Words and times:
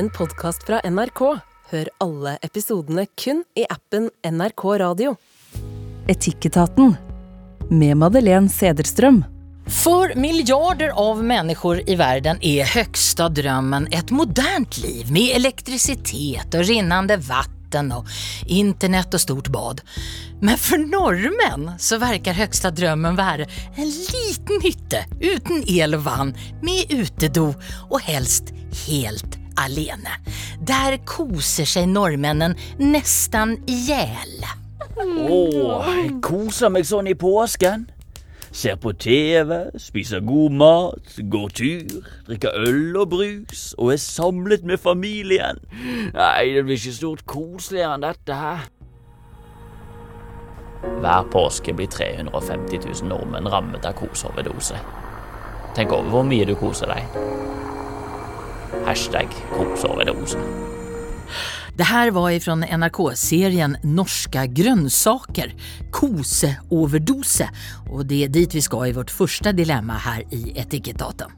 en 0.00 0.10
podkast 0.10 0.62
fra 0.64 0.80
NRK. 0.84 1.20
Hør 1.70 1.88
alle 2.00 2.38
episodene 2.46 3.02
kun 3.20 3.42
i 3.58 3.66
appen 3.68 4.06
NRK 4.24 4.62
Radio. 4.80 5.10
Etikketaten 6.08 6.94
med 7.68 7.98
Madeleine 8.00 8.48
Cederström. 8.48 9.18
For 9.68 10.14
miljarder 10.16 10.94
av 10.96 11.20
mennesker 11.24 11.82
i 11.84 11.96
verden 12.00 12.40
er 12.40 12.70
høgsta 12.72 13.28
drømmen 13.28 13.90
et 13.92 14.08
modernt 14.16 14.78
liv 14.80 15.10
med 15.12 15.34
elektrisitet 15.36 16.56
og 16.56 16.64
rinnende 16.70 17.20
vann 17.26 17.92
og 17.94 18.08
internett 18.50 19.12
og 19.14 19.22
stort 19.22 19.50
bad. 19.52 19.82
Men 20.40 20.56
for 20.58 20.80
nordmenn 20.80 21.74
så 21.78 22.00
verkar 22.00 22.40
høgsta 22.40 22.72
drømmen 22.72 23.20
være 23.20 23.50
en 23.76 23.92
liten 23.92 24.64
hytte 24.64 25.04
uten 25.20 25.60
el 25.68 26.00
og 26.00 26.08
vann 26.08 26.34
med 26.64 26.88
utedo 26.88 27.50
og 27.90 28.00
helst 28.08 28.50
helt 28.88 29.39
alene. 29.60 30.16
Der 30.60 30.98
koser 31.08 31.68
seg 31.68 31.88
nordmennene 31.92 32.56
nesten 32.80 33.58
ihjel. 33.70 34.44
Åh, 35.00 35.88
jeg 35.94 36.12
koser 36.24 36.72
meg 36.72 36.88
sånn 36.88 37.08
i 37.10 37.16
påsken. 37.18 37.88
Ser 38.50 38.74
på 38.82 38.90
TV, 38.98 39.68
spiser 39.78 40.24
god 40.26 40.56
mat, 40.58 41.12
går 41.30 41.52
tur, 41.54 42.00
drikker 42.26 42.56
øl 42.66 42.96
og 42.98 43.12
brus 43.12 43.68
og 43.78 43.92
er 43.94 44.00
samlet 44.02 44.66
med 44.66 44.82
familien. 44.82 45.60
Nei, 46.16 46.50
det 46.56 46.64
blir 46.66 46.80
ikke 46.80 46.96
stort 46.96 47.22
koseligere 47.30 47.94
enn 47.94 48.06
dette 48.08 48.40
her. 48.40 48.66
Hver 50.80 51.28
påske 51.30 51.76
blir 51.76 51.86
350 51.92 52.82
000 52.88 53.12
nordmenn 53.12 53.48
rammet 53.52 53.86
av 53.86 53.94
koseoverdose. 54.00 54.80
Tenk 55.76 55.94
over 55.94 56.10
hvor 56.10 56.26
mye 56.26 56.48
du 56.48 56.56
koser 56.58 56.90
deg. 56.90 57.20
Hashtag 58.86 59.28
koseoverdose. 59.52 60.38
Det 61.74 61.84
här 61.84 62.10
var 62.10 62.30
ifrån 62.30 62.60
NRK-serien 62.60 63.76
Norska 63.82 64.46
grønnsaker, 64.46 65.54
koseoverdose. 65.90 67.48
Og 67.90 68.06
det 68.06 68.24
er 68.24 68.34
dit 68.34 68.54
vi 68.54 68.62
skal 68.62 68.90
i 68.90 68.92
vårt 68.96 69.10
første 69.10 69.54
dilemma 69.56 69.96
her 70.04 70.26
i 70.34 70.52
Etikettaten. 70.60 71.32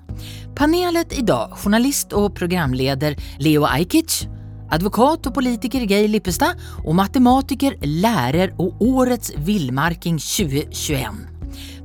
Panelet 0.57 1.15
i 1.15 1.23
dag, 1.23 1.55
journalist 1.63 2.13
og 2.13 2.35
programleder 2.35 3.15
Leo 3.39 3.69
Ajkic, 3.69 4.25
advokat 4.73 5.31
og 5.31 5.37
politiker 5.39 5.87
Geir 5.87 6.11
Lippestad 6.11 6.59
og 6.83 6.97
matematiker, 6.99 7.79
lærer 7.87 8.57
og 8.59 8.83
årets 8.83 9.33
villmarking 9.47 10.19
2021. 10.19 11.27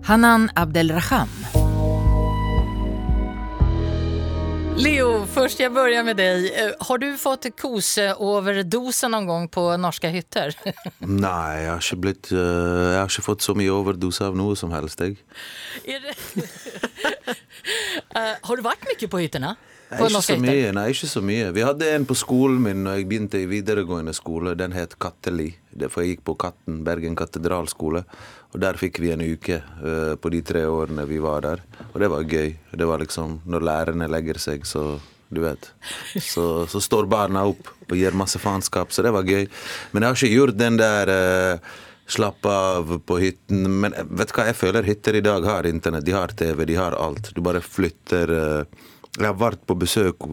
Hanan 0.08 0.50
Abdelraham. 0.56 1.67
Leo, 4.78 5.23
først 5.33 5.58
jeg 5.58 5.72
begynner 5.73 6.06
med 6.06 6.20
deg. 6.20 6.44
Eh, 6.53 6.73
Har 6.86 7.00
du 7.02 7.08
fått 7.17 7.47
koseoverdose 7.58 9.09
noen 9.09 9.25
gang 9.30 9.47
på 9.50 9.64
norske 9.81 10.11
hytter? 10.14 10.53
Nei, 11.02 11.64
jeg 11.64 11.72
har 11.72 11.81
ikke 11.81 11.97
blitt 12.03 12.30
eh, 12.30 12.38
Jeg 12.94 13.00
har 13.02 13.09
ikke 13.09 13.25
fått 13.25 13.45
så 13.48 13.55
mye 13.58 13.73
overdose 13.73 14.28
av 14.28 14.38
noe 14.38 14.58
som 14.59 14.73
helst, 14.75 15.02
jeg. 15.02 15.17
Det... 15.88 16.14
Eh, 18.16 18.36
har 18.48 18.55
du 18.55 18.61
vært 18.64 18.86
mye 18.88 19.08
på 19.11 19.20
hyttene? 19.20 19.50
Nei, 19.89 19.99
På 19.99 20.09
så 20.21 20.35
mye. 20.41 20.71
Nei, 20.75 20.88
ikke 20.91 21.07
så 21.07 21.21
mye. 21.23 21.52
Vi 21.55 21.63
hadde 21.63 21.88
en 21.95 22.05
på 22.07 22.16
skolen 22.17 22.59
min 22.66 22.83
når 22.83 22.99
jeg 22.99 23.07
begynte 23.07 23.39
i 23.39 23.47
videregående 23.47 24.11
skole. 24.16 24.55
Den 24.59 24.75
het 24.75 24.97
Katteli. 24.99 25.53
For 25.88 26.03
jeg 26.03 26.17
gikk 26.17 26.25
på 26.27 26.35
Katten, 26.43 26.81
Bergen 26.83 27.16
katedralskole. 27.16 28.03
Og 28.52 28.59
der 28.63 28.80
fikk 28.80 28.99
vi 29.03 29.13
en 29.13 29.23
uke 29.23 29.61
uh, 29.61 30.15
på 30.19 30.31
de 30.33 30.41
tre 30.43 30.65
årene 30.67 31.08
vi 31.08 31.21
var 31.23 31.45
der. 31.45 31.63
Og 31.93 32.02
det 32.03 32.11
var 32.11 32.27
gøy. 32.27 32.55
Det 32.73 32.89
var 32.89 33.03
liksom 33.03 33.41
Når 33.47 33.67
lærerne 33.69 34.11
legger 34.11 34.39
seg, 34.41 34.67
så 34.67 34.97
du 35.30 35.41
vet. 35.43 35.71
Så, 36.23 36.67
så 36.71 36.80
står 36.83 37.08
barna 37.11 37.43
opp 37.47 37.71
og 37.88 37.97
gir 37.99 38.15
masse 38.15 38.39
faenskap, 38.39 38.93
så 38.95 39.03
det 39.03 39.11
var 39.15 39.27
gøy. 39.27 39.47
Men 39.91 40.03
jeg 40.03 40.08
har 40.09 40.19
ikke 40.19 40.38
gjort 40.39 40.59
den 40.59 40.80
der 40.80 41.11
uh, 41.11 41.75
Slapp 42.08 42.45
av 42.45 43.02
på 43.03 43.17
hytten. 43.19 43.65
Men 43.81 43.91
vet 43.91 44.30
du 44.31 44.37
hva, 44.37 44.45
jeg 44.47 44.55
føler 44.55 44.86
hytter 44.87 45.17
i 45.20 45.23
dag 45.26 45.43
har 45.43 45.67
internett. 45.67 46.05
De 46.08 46.14
har 46.15 46.31
TV, 46.39 46.64
de 46.70 46.77
har 46.80 46.95
alt. 46.95 47.33
Du 47.36 47.42
bare 47.43 47.59
flytter 47.59 48.31
eh, 48.31 48.86
Jeg 49.17 49.26
har 49.26 49.38
vært 49.39 49.64
på 49.66 49.76
besøk 49.82 50.26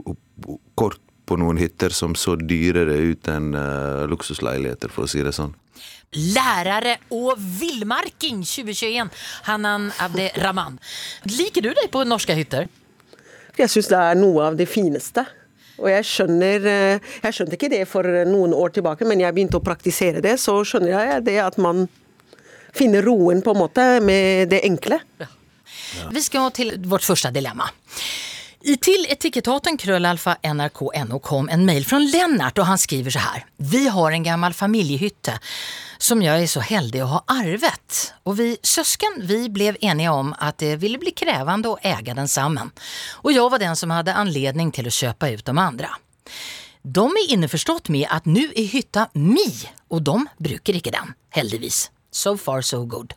kort 0.77 1.00
på 1.25 1.39
noen 1.41 1.56
hytter 1.56 1.93
som 1.95 2.12
så 2.19 2.34
dyrere 2.37 2.99
ut 3.00 3.28
enn 3.33 3.55
uh, 3.56 4.05
luksusleiligheter, 4.11 4.93
for 4.93 5.06
å 5.06 5.11
si 5.11 5.22
det 5.25 5.33
sånn. 5.33 5.55
Lærere 6.15 6.99
og 7.17 7.41
villmarking 7.41 8.43
2021. 8.44 9.09
Hanan 9.49 9.89
Abderrahman. 10.05 10.77
Liker 11.27 11.65
du 11.65 11.73
deg 11.73 11.89
på 11.93 12.05
norske 12.06 12.37
hytter? 12.37 12.69
Jeg 13.56 13.71
syns 13.71 13.89
det 13.91 13.99
er 13.99 14.19
noe 14.19 14.50
av 14.50 14.59
det 14.59 14.69
fineste. 14.71 15.25
Og 15.81 15.89
jeg 15.91 16.06
skjønner 16.06 16.67
eh, 16.71 17.06
Jeg 17.25 17.34
skjønte 17.34 17.56
ikke 17.56 17.71
det 17.73 17.81
for 17.91 18.06
noen 18.28 18.55
år 18.55 18.77
tilbake, 18.77 19.06
men 19.09 19.25
jeg 19.25 19.34
begynte 19.34 19.59
å 19.59 19.65
praktisere 19.65 20.23
det, 20.23 20.37
så 20.43 20.61
skjønner 20.62 20.93
jeg 20.94 21.25
det 21.27 21.41
at 21.43 21.59
man 21.62 21.89
finner 22.75 23.03
roen 23.06 23.43
på 23.43 23.55
en 23.55 23.59
måte 23.59 23.89
med 24.03 24.53
det 24.53 24.62
enkle. 24.67 25.00
Vi 26.15 26.23
skal 26.23 26.53
til 26.55 26.77
vårt 26.91 27.06
første 27.06 27.31
dilemma. 27.34 27.67
I 28.64 28.78
til 28.80 29.02
etikettaten 29.12 29.76
krøllalfa 29.76 30.38
nrk.no 30.41 31.19
kom 31.20 31.50
en 31.52 31.66
mail 31.69 31.84
fra 31.84 31.98
Lennart 32.00 32.56
og 32.62 32.64
han 32.64 32.78
skriver 32.80 33.12
så 33.12 33.20
her. 33.20 33.42
Vi 33.60 33.82
har 33.92 34.14
en 34.16 34.25
gammel 34.25 34.54
familjehytte 34.56 35.34
som 36.00 36.22
jeg 36.25 36.47
er 36.47 36.48
så 36.48 36.62
heldig 36.64 37.02
å 37.04 37.08
ha 37.10 37.19
arvet. 37.34 37.98
Og 38.25 38.38
vi 38.38 38.47
søsken 38.64 39.19
vi 39.28 39.50
ble 39.52 39.75
enige 39.84 40.14
om 40.16 40.30
at 40.41 40.62
det 40.64 40.78
ville 40.80 40.97
bli 41.02 41.12
krävande 41.12 41.75
å 41.75 41.78
äga 41.84 42.16
den 42.16 42.30
sammen. 42.32 42.72
Og 43.20 43.34
jeg 43.36 43.52
var 43.52 43.60
den 43.60 43.76
som 43.76 43.92
hadde 43.92 44.16
anledning 44.16 44.72
til 44.72 44.88
å 44.88 44.94
kjøpe 44.96 45.34
ut 45.34 45.44
de 45.44 45.56
andre. 45.60 45.91
De 46.81 47.04
er 47.04 47.34
innforstått 47.36 47.92
med 47.92 48.08
at 48.08 48.25
nå 48.25 48.46
er 48.48 48.70
hytta 48.72 49.10
mi, 49.12 49.44
og 49.92 50.08
de 50.08 50.16
bruker 50.41 50.81
ikke 50.81 50.94
den, 50.96 51.12
heldigvis. 51.36 51.91
So 52.08 52.38
far 52.41 52.64
so 52.64 52.81
good. 52.88 53.12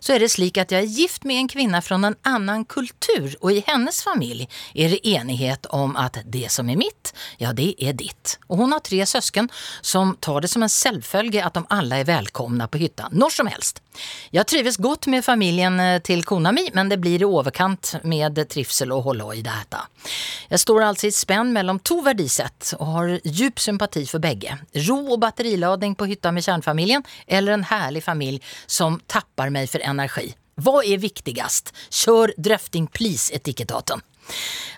Så 0.00 0.14
er 0.14 0.22
det 0.22 0.32
slik 0.34 0.58
at 0.60 0.72
jeg 0.74 0.84
er 0.84 0.96
gift 0.96 1.26
med 1.28 1.42
en 1.42 1.50
kvinne 1.52 1.82
fra 1.84 1.98
en 2.00 2.16
annen 2.28 2.64
kultur, 2.64 3.32
og 3.40 3.50
i 3.52 3.64
hennes 3.66 4.02
familie 4.04 4.48
er 4.74 4.94
det 4.94 5.02
enighet 5.06 5.68
om 5.70 5.96
at 6.00 6.20
det 6.24 6.48
som 6.52 6.70
er 6.72 6.80
mitt, 6.80 7.12
ja, 7.42 7.52
det 7.56 7.74
er 7.78 7.96
ditt. 7.98 8.36
Og 8.48 8.62
hun 8.62 8.74
har 8.74 8.82
tre 8.84 9.04
søsken 9.06 9.50
som 9.80 10.16
tar 10.20 10.42
det 10.42 10.52
som 10.52 10.64
en 10.64 10.72
selvfølge 10.72 11.44
at 11.44 11.58
de 11.58 11.66
alle 11.72 12.02
er 12.02 12.08
velkomne 12.08 12.68
på 12.68 12.82
hytta, 12.82 13.10
når 13.12 13.38
som 13.38 13.50
helst. 13.50 13.82
Jeg 14.32 14.48
trives 14.48 14.78
godt 14.80 15.08
med 15.12 15.24
familien 15.24 15.78
eh, 15.80 15.98
til 16.04 16.24
kona 16.24 16.52
mi, 16.54 16.66
men 16.74 16.90
det 16.92 17.00
blir 17.02 17.22
i 17.22 17.28
overkant 17.28 17.94
med 18.08 18.40
trivsel 18.52 18.92
og 18.94 19.06
holde 19.08 19.28
i 19.38 19.44
dette. 19.44 19.80
Jeg 20.50 20.62
står 20.62 20.84
altså 20.88 21.08
i 21.08 21.14
spenn 21.14 21.52
mellom 21.54 21.80
to 21.84 22.00
verdisett 22.04 22.74
og 22.78 22.92
har 22.96 23.16
djup 23.24 23.60
sympati 23.62 24.04
for 24.08 24.22
begge. 24.24 24.58
Ro 24.88 24.98
og 25.14 25.20
batterilading 25.22 25.96
på 25.98 26.08
hytta 26.10 26.32
med 26.32 26.46
kjernefamilien, 26.46 27.04
eller 27.26 27.58
en 27.58 27.66
herlig 27.68 28.04
familie 28.04 28.54
som 28.66 29.00
tapper 29.06 29.52
meg 29.54 29.70
for 29.72 29.84
energi. 29.84 30.32
Hva 30.62 30.82
er 30.84 31.00
viktigst? 31.00 31.72
Kjør 32.02 32.34
drøfting 32.36 32.88
please, 32.92 33.32
etikettaten. 33.34 34.02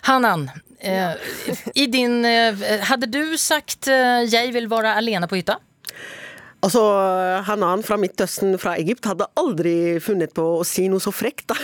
Hanan, 0.07 0.49
eh, 0.79 1.11
i 1.75 1.87
din, 1.87 2.25
eh, 2.25 2.55
hadde 2.89 3.09
du 3.11 3.37
sagt 3.37 3.87
eh, 3.87 4.25
jeg 4.29 4.53
vil 4.55 4.69
være 4.71 4.95
alene 4.97 5.27
på 5.27 5.39
hytta? 5.39 5.59
Altså, 6.65 6.81
Hanan 7.45 7.83
fra 7.85 7.97
Midtøsten, 8.01 8.55
fra 8.57 8.73
Egypt, 8.81 9.05
hadde 9.05 9.27
aldri 9.37 9.99
funnet 10.01 10.33
på 10.33 10.45
å 10.57 10.63
si 10.65 10.87
noe 10.89 11.03
så 11.03 11.13
frekt, 11.13 11.51
da. 11.51 11.57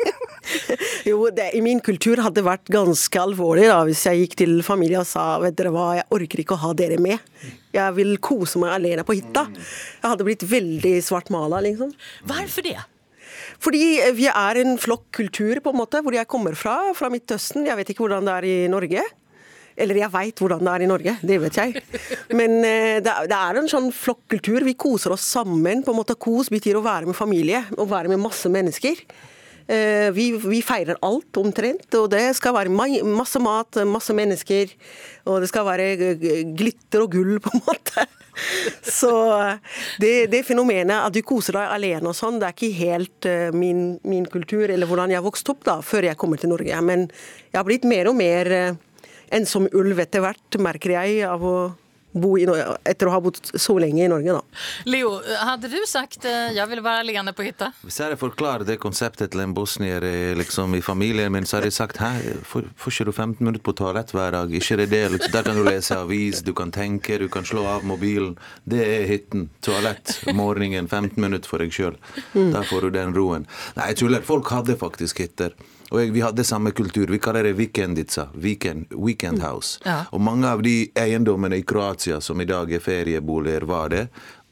jo, 1.10 1.26
det, 1.34 1.50
i 1.58 1.60
min 1.64 1.82
kultur 1.84 2.22
hadde 2.24 2.40
det 2.40 2.46
vært 2.46 2.70
ganske 2.72 3.20
alvorlig 3.20 3.66
da, 3.68 3.82
hvis 3.84 4.06
jeg 4.08 4.22
gikk 4.22 4.38
til 4.40 4.54
familie 4.66 5.02
og 5.02 5.08
sa 5.08 5.34
vet 5.42 5.58
dere 5.58 5.74
hva, 5.74 5.90
jeg 5.98 6.08
orker 6.16 6.42
ikke 6.44 6.56
å 6.56 6.62
ha 6.64 6.72
dere 6.78 6.96
med. 7.02 7.20
Jeg 7.76 7.96
vil 7.98 8.16
kose 8.24 8.62
meg 8.62 8.78
alene 8.78 9.04
på 9.04 9.18
hytta. 9.18 9.44
Jeg 9.52 10.08
hadde 10.08 10.26
blitt 10.26 10.46
veldig 10.48 10.96
svartmala, 11.04 11.60
liksom. 11.66 11.92
Hvorfor 12.30 12.66
det? 12.66 12.78
Fordi 13.60 13.84
vi 14.16 14.28
er 14.32 14.62
en 14.62 14.78
flokkultur, 14.80 15.60
på 15.60 15.72
en 15.74 15.82
måte, 15.82 16.00
hvor 16.00 16.16
jeg 16.16 16.28
kommer 16.32 16.56
fra, 16.56 16.78
fra 16.96 17.12
Midtøsten. 17.12 17.68
Jeg 17.68 17.76
vet 17.76 17.92
ikke 17.92 18.06
hvordan 18.06 18.24
det 18.24 18.36
er 18.38 18.48
i 18.48 18.58
Norge. 18.72 19.04
Eller 19.80 20.02
jeg 20.02 20.12
veit 20.12 20.42
hvordan 20.44 20.62
det 20.66 20.74
er 20.76 20.84
i 20.84 20.90
Norge, 20.90 21.16
det 21.26 21.38
vet 21.42 21.58
jeg. 21.60 21.82
Men 22.36 22.58
eh, 22.64 23.00
det, 23.04 23.14
er- 23.32 23.60
en 23.60 23.68
sånn 23.72 23.90
flokkultur. 23.96 24.64
Vi 24.68 24.76
koser 24.78 25.16
oss 25.16 25.24
sammen. 25.26 25.82
på 25.86 25.94
en 25.94 26.00
måte 26.02 26.18
Kos 26.20 26.52
betyr 26.52 26.76
å 26.78 26.84
være 26.84 27.08
med 27.10 27.16
familie, 27.18 27.64
å 27.80 27.88
være 27.90 28.12
med 28.12 28.20
masse 28.22 28.48
mennesker. 28.52 29.00
Eh, 29.70 30.10
Vi, 30.16 30.30
vi 30.42 30.60
feirer 30.66 30.98
alt 31.06 31.36
omtrent, 31.38 31.86
og 31.94 32.08
det 32.10 32.24
skal 32.36 32.54
være 32.56 32.72
masse 33.06 33.38
mat, 33.42 33.80
masse 33.86 34.14
mennesker. 34.16 34.72
Og 35.30 35.40
det 35.44 35.50
skal 35.52 35.66
være 35.68 35.90
glitter 36.56 37.04
og 37.04 37.12
gull, 37.14 37.36
på 37.44 37.52
en 37.54 37.62
måte. 37.68 38.06
Så 38.86 39.10
det, 40.00 40.30
det 40.32 40.40
fenomenet 40.48 40.96
at 41.04 41.12
du 41.12 41.20
koser 41.26 41.58
deg 41.58 41.72
alene 41.74 42.08
og 42.08 42.16
sånn, 42.16 42.38
det 42.40 42.46
er 42.48 42.54
ikke 42.56 42.78
helt 42.78 43.26
eh, 43.28 43.50
min, 43.52 43.98
min 44.08 44.24
kultur, 44.30 44.70
eller 44.70 44.88
hvordan 44.88 45.12
jeg 45.12 45.22
vokste 45.26 45.52
opp 45.52 45.66
da, 45.66 45.74
før 45.84 46.06
jeg 46.08 46.16
kommer 46.20 46.40
til 46.40 46.52
Norge. 46.54 46.78
Men 46.86 47.04
jeg 47.50 47.58
har 47.60 47.66
blitt 47.68 47.84
mer 47.90 48.08
og 48.10 48.16
mer 48.18 48.50
eh, 49.30 49.44
som 49.44 49.68
ulv 49.72 49.98
etter 50.00 50.20
hvert, 50.20 50.58
merker 50.58 50.90
jeg, 51.00 51.22
av 51.28 51.42
å 51.42 51.54
bo 52.12 52.32
i 52.34 52.42
Norge, 52.42 52.64
etter 52.90 53.06
å 53.06 53.12
ha 53.14 53.20
bodd 53.22 53.36
så 53.54 53.76
lenge 53.78 54.02
i 54.02 54.08
Norge, 54.10 54.32
da. 54.34 54.40
Leo, 54.90 55.12
hadde 55.46 55.68
du 55.70 55.76
sagt 55.86 56.24
'jeg 56.24 56.68
vil 56.68 56.80
være 56.82 57.04
liggende 57.06 57.30
alene 57.30 57.32
på 57.38 57.44
hytta? 57.46 57.68
Hvis 57.86 57.98
jeg 58.02 58.18
forklarer 58.18 58.66
det 58.66 58.80
konseptet 58.80 59.30
til 59.30 59.40
en 59.40 59.54
bosnier 59.54 60.02
i- 60.02 60.34
liksom, 60.34 60.74
i 60.74 60.80
familien 60.80 61.30
min, 61.30 61.44
så 61.44 61.58
hadde 61.60 61.66
jeg 61.70 61.72
sagt 61.78 61.98
Hæ, 61.98 62.42
får, 62.42 62.64
får 62.76 62.90
ikke 62.90 63.04
du 63.04 63.12
15 63.12 63.36
minutter 63.46 63.62
på 63.62 63.76
toalett 63.76 64.10
hver 64.10 64.32
dag? 64.32 64.50
Ikke 64.50 64.76
det 64.76 64.90
det? 64.90 65.08
Liksom, 65.12 65.30
der 65.30 65.42
kan 65.44 65.54
du 65.54 65.62
lese 65.62 65.94
avis, 65.96 66.42
du 66.42 66.52
kan 66.52 66.72
tenke, 66.72 67.16
du 67.16 67.28
kan 67.28 67.44
slå 67.44 67.64
av 67.64 67.84
mobilen. 67.84 68.36
Det 68.68 68.80
er 68.82 69.06
hytten. 69.06 69.48
Toalett. 69.62 70.18
Morgenen. 70.34 70.88
15 70.88 71.16
minutter 71.22 71.46
for 71.48 71.58
deg 71.58 71.70
sjøl. 71.70 71.94
Der 72.34 72.62
får 72.64 72.80
du 72.80 72.90
den 72.90 73.14
roen. 73.14 73.46
Nei, 73.76 73.86
jeg 73.86 73.96
tuller. 73.98 74.20
Folk 74.20 74.48
hadde 74.50 74.74
faktisk 74.76 75.18
hytter. 75.20 75.52
Og 75.90 76.12
vi 76.14 76.22
hadde 76.22 76.44
samme 76.46 76.70
kultur. 76.70 77.10
Vi 77.10 77.18
kaller 77.18 77.42
det 77.42 77.56
weekenditsa. 77.58 78.28
Weekend, 78.34 78.92
weekend 78.94 79.42
house. 79.42 79.80
Ja. 79.84 80.04
Og 80.14 80.20
mange 80.22 80.46
av 80.46 80.62
de 80.62 80.90
eiendommene 80.94 81.58
i 81.58 81.64
Kroatia 81.66 82.20
som 82.22 82.40
i 82.40 82.46
dag 82.46 82.70
er 82.72 82.82
ferieboliger, 82.84 83.66
var 83.66 83.90
det. 83.90 84.04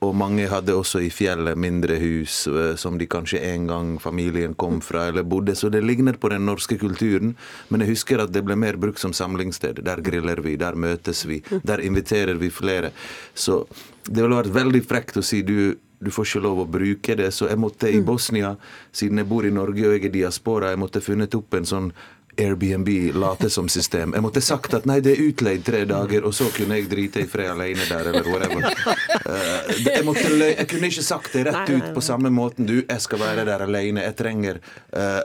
Og 0.07 0.15
mange 0.15 0.47
hadde 0.47 0.77
også 0.79 1.01
i 1.03 1.11
fjellet 1.11 1.59
mindre 1.59 1.97
hus 1.99 2.45
eh, 2.47 2.77
som 2.79 3.01
de 3.01 3.09
kanskje 3.11 3.41
en 3.51 3.67
gang 3.67 3.89
familien 4.03 4.55
kom 4.55 4.79
fra 4.85 5.09
eller 5.11 5.27
bodde. 5.27 5.57
Så 5.59 5.73
det 5.75 5.83
ligner 5.83 6.15
på 6.21 6.31
den 6.31 6.47
norske 6.47 6.79
kulturen. 6.79 7.35
Men 7.69 7.83
jeg 7.83 7.97
husker 7.97 8.23
at 8.23 8.33
det 8.35 8.45
ble 8.47 8.55
mer 8.59 8.79
brukt 8.79 9.03
som 9.03 9.15
samlingssted. 9.17 9.83
Der 9.87 10.05
griller 10.07 10.43
vi, 10.45 10.55
der 10.61 10.79
møtes 10.79 11.25
vi, 11.27 11.43
der 11.67 11.83
inviterer 11.83 12.39
vi 12.39 12.53
flere. 12.55 12.93
Så 13.35 13.65
det 14.07 14.23
ville 14.23 14.39
vært 14.39 14.55
veldig 14.55 14.85
frekt 14.87 15.19
å 15.19 15.27
si 15.27 15.43
du 15.43 15.75
du 15.99 16.13
får 16.15 16.29
ikke 16.29 16.43
lov 16.45 16.61
å 16.63 16.69
bruke 16.71 17.15
det. 17.19 17.33
Så 17.35 17.49
jeg 17.51 17.59
måtte 17.59 17.91
i 17.91 17.99
Bosnia, 18.07 18.53
siden 18.95 19.19
jeg 19.19 19.27
bor 19.27 19.47
i 19.47 19.51
Norge 19.51 19.83
og 19.89 19.97
jeg 19.97 20.07
er 20.07 20.15
diaspora, 20.15 20.71
jeg 20.71 20.79
måtte 20.79 21.03
funnet 21.03 21.35
opp 21.35 21.57
en 21.59 21.67
sånn 21.67 21.89
Airbnb 22.39 22.89
late 23.15 23.51
som 23.51 23.69
system. 23.69 24.15
Jeg 24.15 24.23
måtte 24.23 24.43
sagt 24.45 24.75
at 24.77 24.87
nei, 24.89 25.01
det 25.05 25.17
er 25.17 25.25
utleid 25.29 25.65
tre 25.67 25.83
dager, 25.89 26.27
og 26.29 26.35
så 26.37 26.49
kunne 26.55 26.79
jeg 26.79 26.89
drite 26.91 27.25
i 27.25 27.29
fred 27.31 27.51
alene 27.51 27.87
der, 27.89 28.13
eller 28.13 28.29
whatever. 28.29 28.69
Eh, 29.29 29.81
jeg, 29.85 30.05
måtte 30.07 30.31
jeg 30.33 30.65
kunne 30.71 30.89
ikke 30.89 31.03
sagt 31.05 31.35
det 31.37 31.43
rett 31.49 31.69
ut 31.69 31.89
på 31.93 32.01
samme 32.05 32.31
måten. 32.33 32.65
Du, 32.69 32.79
jeg 32.79 33.03
skal 33.05 33.21
være 33.21 33.45
der 33.45 33.65
alene. 33.67 34.01
Jeg 34.07 34.17
trenger, 34.17 34.61
uh, 34.97 35.21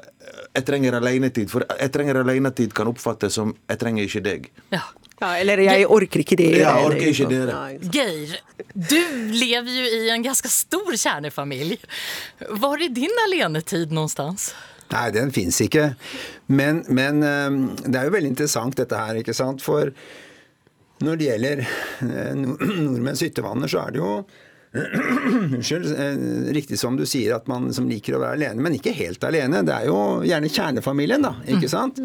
jeg 0.58 0.66
trenger 0.68 0.98
alenetid. 0.98 1.48
For 1.52 1.64
jeg 1.70 1.94
trenger 1.94 2.20
alenetid 2.20 2.74
kan 2.76 2.90
oppfattes 2.92 3.38
som 3.40 3.54
jeg 3.70 3.80
trenger 3.80 4.10
ikke 4.10 4.24
deg. 4.26 4.50
Ja. 4.74 4.84
Ja, 5.24 5.30
eller 5.40 5.62
jeg 5.64 5.86
orker 5.88 6.20
ikke 6.20 6.36
det. 6.36 6.50
Ja, 6.60 6.74
orker 6.84 7.08
ikke 7.08 7.30
ikke 7.30 7.46
sant. 7.48 7.88
Geir, 7.94 8.36
du 8.74 9.00
lever 9.32 9.72
jo 9.72 9.86
i 10.02 10.12
en 10.12 10.26
ganske 10.26 10.52
stor 10.52 10.92
kjernefamilj. 10.92 11.78
Var 12.50 12.84
är 12.84 12.90
din 12.90 13.22
alenetid 13.28 13.92
någonstans? 13.92 14.54
Nei, 14.92 15.08
den 15.16 15.32
fins 15.34 15.58
ikke. 15.64 15.94
Men, 16.54 16.84
men 16.94 17.24
eh, 17.26 17.56
det 17.88 17.98
er 17.98 18.08
jo 18.10 18.16
veldig 18.16 18.34
interessant 18.34 18.78
dette 18.78 19.00
her, 19.00 19.22
ikke 19.22 19.36
sant. 19.38 19.64
For 19.64 19.94
når 21.04 21.20
det 21.20 21.30
gjelder 21.30 21.64
eh, 21.64 22.34
nordmenns 22.88 23.24
hyttevaner, 23.26 23.72
så 23.72 23.86
er 23.86 23.96
det 23.96 24.04
jo 24.04 24.12
Unnskyld. 25.54 25.86
eh, 26.00 26.54
Riktig 26.54 26.80
som 26.80 26.96
du 26.98 27.04
sier, 27.06 27.36
at 27.36 27.48
man 27.52 27.68
som 27.74 27.86
liker 27.90 28.16
å 28.18 28.22
være 28.24 28.38
alene, 28.40 28.64
men 28.66 28.74
ikke 28.78 28.94
helt 28.98 29.24
alene. 29.28 29.62
Det 29.66 29.74
er 29.76 29.88
jo 29.90 29.98
gjerne 30.26 30.50
kjernefamilien, 30.50 31.22
da, 31.26 31.34
ikke 31.54 31.70
sant, 31.70 32.00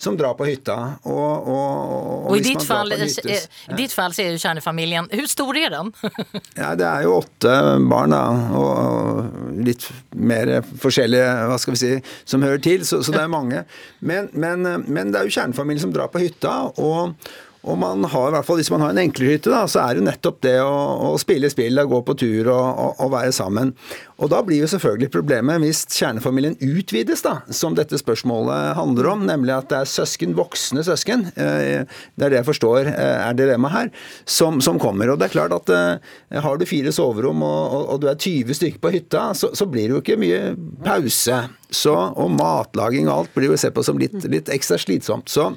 som 0.00 0.16
drar 0.20 0.34
på 0.38 0.44
hytta. 0.48 0.76
Og, 1.08 1.48
og, 1.48 1.94
og, 1.96 2.28
og 2.30 2.36
i 2.38 2.44
ditt 2.44 2.64
fall, 2.66 2.92
hyttes, 2.92 3.18
eh, 3.24 3.74
ditt 3.78 3.94
fall 3.96 4.12
så 4.16 4.24
er 4.26 4.34
jo 4.34 4.40
kjernefamilien 4.42 5.08
Hvor 5.14 5.30
stor 5.32 5.60
er 5.60 5.72
den? 5.74 5.92
Ja, 6.60 6.74
det 6.76 6.86
er 6.88 7.06
jo 7.08 7.16
åtte 7.22 7.54
barn, 7.88 8.12
da, 8.12 8.22
og 8.60 9.60
litt 9.64 9.86
mer 10.16 10.58
forskjellige, 10.82 11.28
hva 11.50 11.56
skal 11.60 11.76
vi 11.76 11.80
si, 11.86 11.92
som 12.28 12.44
hører 12.44 12.60
til, 12.64 12.84
så, 12.88 13.00
så 13.06 13.14
det 13.16 13.22
er 13.24 13.32
mange. 13.32 13.64
Men, 14.04 14.28
men, 14.32 14.66
men 14.88 15.12
det 15.14 15.20
er 15.22 15.28
jo 15.30 15.38
kjernefamilien 15.40 15.86
som 15.88 15.94
drar 15.94 16.12
på 16.12 16.20
hytta, 16.22 16.58
og, 16.80 17.16
og 17.60 17.76
man 17.80 18.04
har, 18.08 18.30
i 18.30 18.34
hvert 18.36 18.46
fall 18.48 18.56
hvis 18.60 18.70
man 18.72 18.80
har 18.80 18.94
en 18.94 19.02
enklere 19.02 19.36
hytte, 19.36 19.52
da, 19.52 19.66
så 19.68 19.82
er 19.82 19.98
det 19.98 20.06
nettopp 20.06 20.38
det 20.46 20.56
å, 20.64 20.70
å 21.10 21.18
spille 21.20 21.50
spill, 21.52 21.76
da, 21.76 21.84
gå 21.88 22.00
på 22.06 22.16
tur 22.22 22.48
og, 22.48 22.64
og, 22.70 22.94
og 23.04 23.12
være 23.12 23.34
sammen. 23.36 23.74
Og 24.20 24.30
da 24.32 24.40
blir 24.44 24.62
jo 24.62 24.70
selvfølgelig 24.70 25.10
problemet 25.12 25.60
hvis 25.62 25.82
kjernefamilien 25.92 26.56
utvides, 26.60 27.24
da, 27.26 27.38
som 27.52 27.76
dette 27.76 28.00
spørsmålet 28.00 28.74
handler 28.78 29.10
om, 29.12 29.26
nemlig 29.28 29.54
at 29.56 29.68
det 29.72 29.82
er 29.82 29.92
søsken, 29.92 30.32
voksne 30.38 30.84
søsken, 30.86 31.26
eh, 31.36 31.84
det 32.16 32.26
er 32.26 32.32
det 32.32 32.40
jeg 32.40 32.48
forstår 32.48 32.92
eh, 32.94 33.16
er 33.28 33.36
dilemmaet 33.36 33.76
her, 33.76 33.92
som, 34.24 34.60
som 34.64 34.80
kommer. 34.80 35.12
Og 35.12 35.20
det 35.20 35.28
er 35.28 35.36
klart 35.36 35.56
at 35.56 35.72
eh, 35.76 36.40
har 36.40 36.60
du 36.60 36.68
fire 36.68 36.92
soverom 36.96 37.44
og, 37.44 37.80
og 37.94 38.00
du 38.00 38.08
er 38.08 38.16
20 38.16 38.56
stykker 38.56 38.80
på 38.80 38.94
hytta, 38.96 39.30
så, 39.36 39.52
så 39.56 39.68
blir 39.68 39.88
det 39.88 39.98
jo 39.98 40.04
ikke 40.04 40.20
mye 40.20 40.54
pause. 40.86 41.44
Så, 41.70 41.92
og 41.94 42.32
matlaging 42.34 43.06
og 43.06 43.14
alt 43.14 43.34
blir 43.36 43.52
jo 43.52 43.60
sett 43.60 43.76
på 43.76 43.84
som 43.86 44.00
litt, 44.00 44.16
litt 44.32 44.48
ekstra 44.50 44.80
slitsomt. 44.80 45.30
Så, 45.30 45.52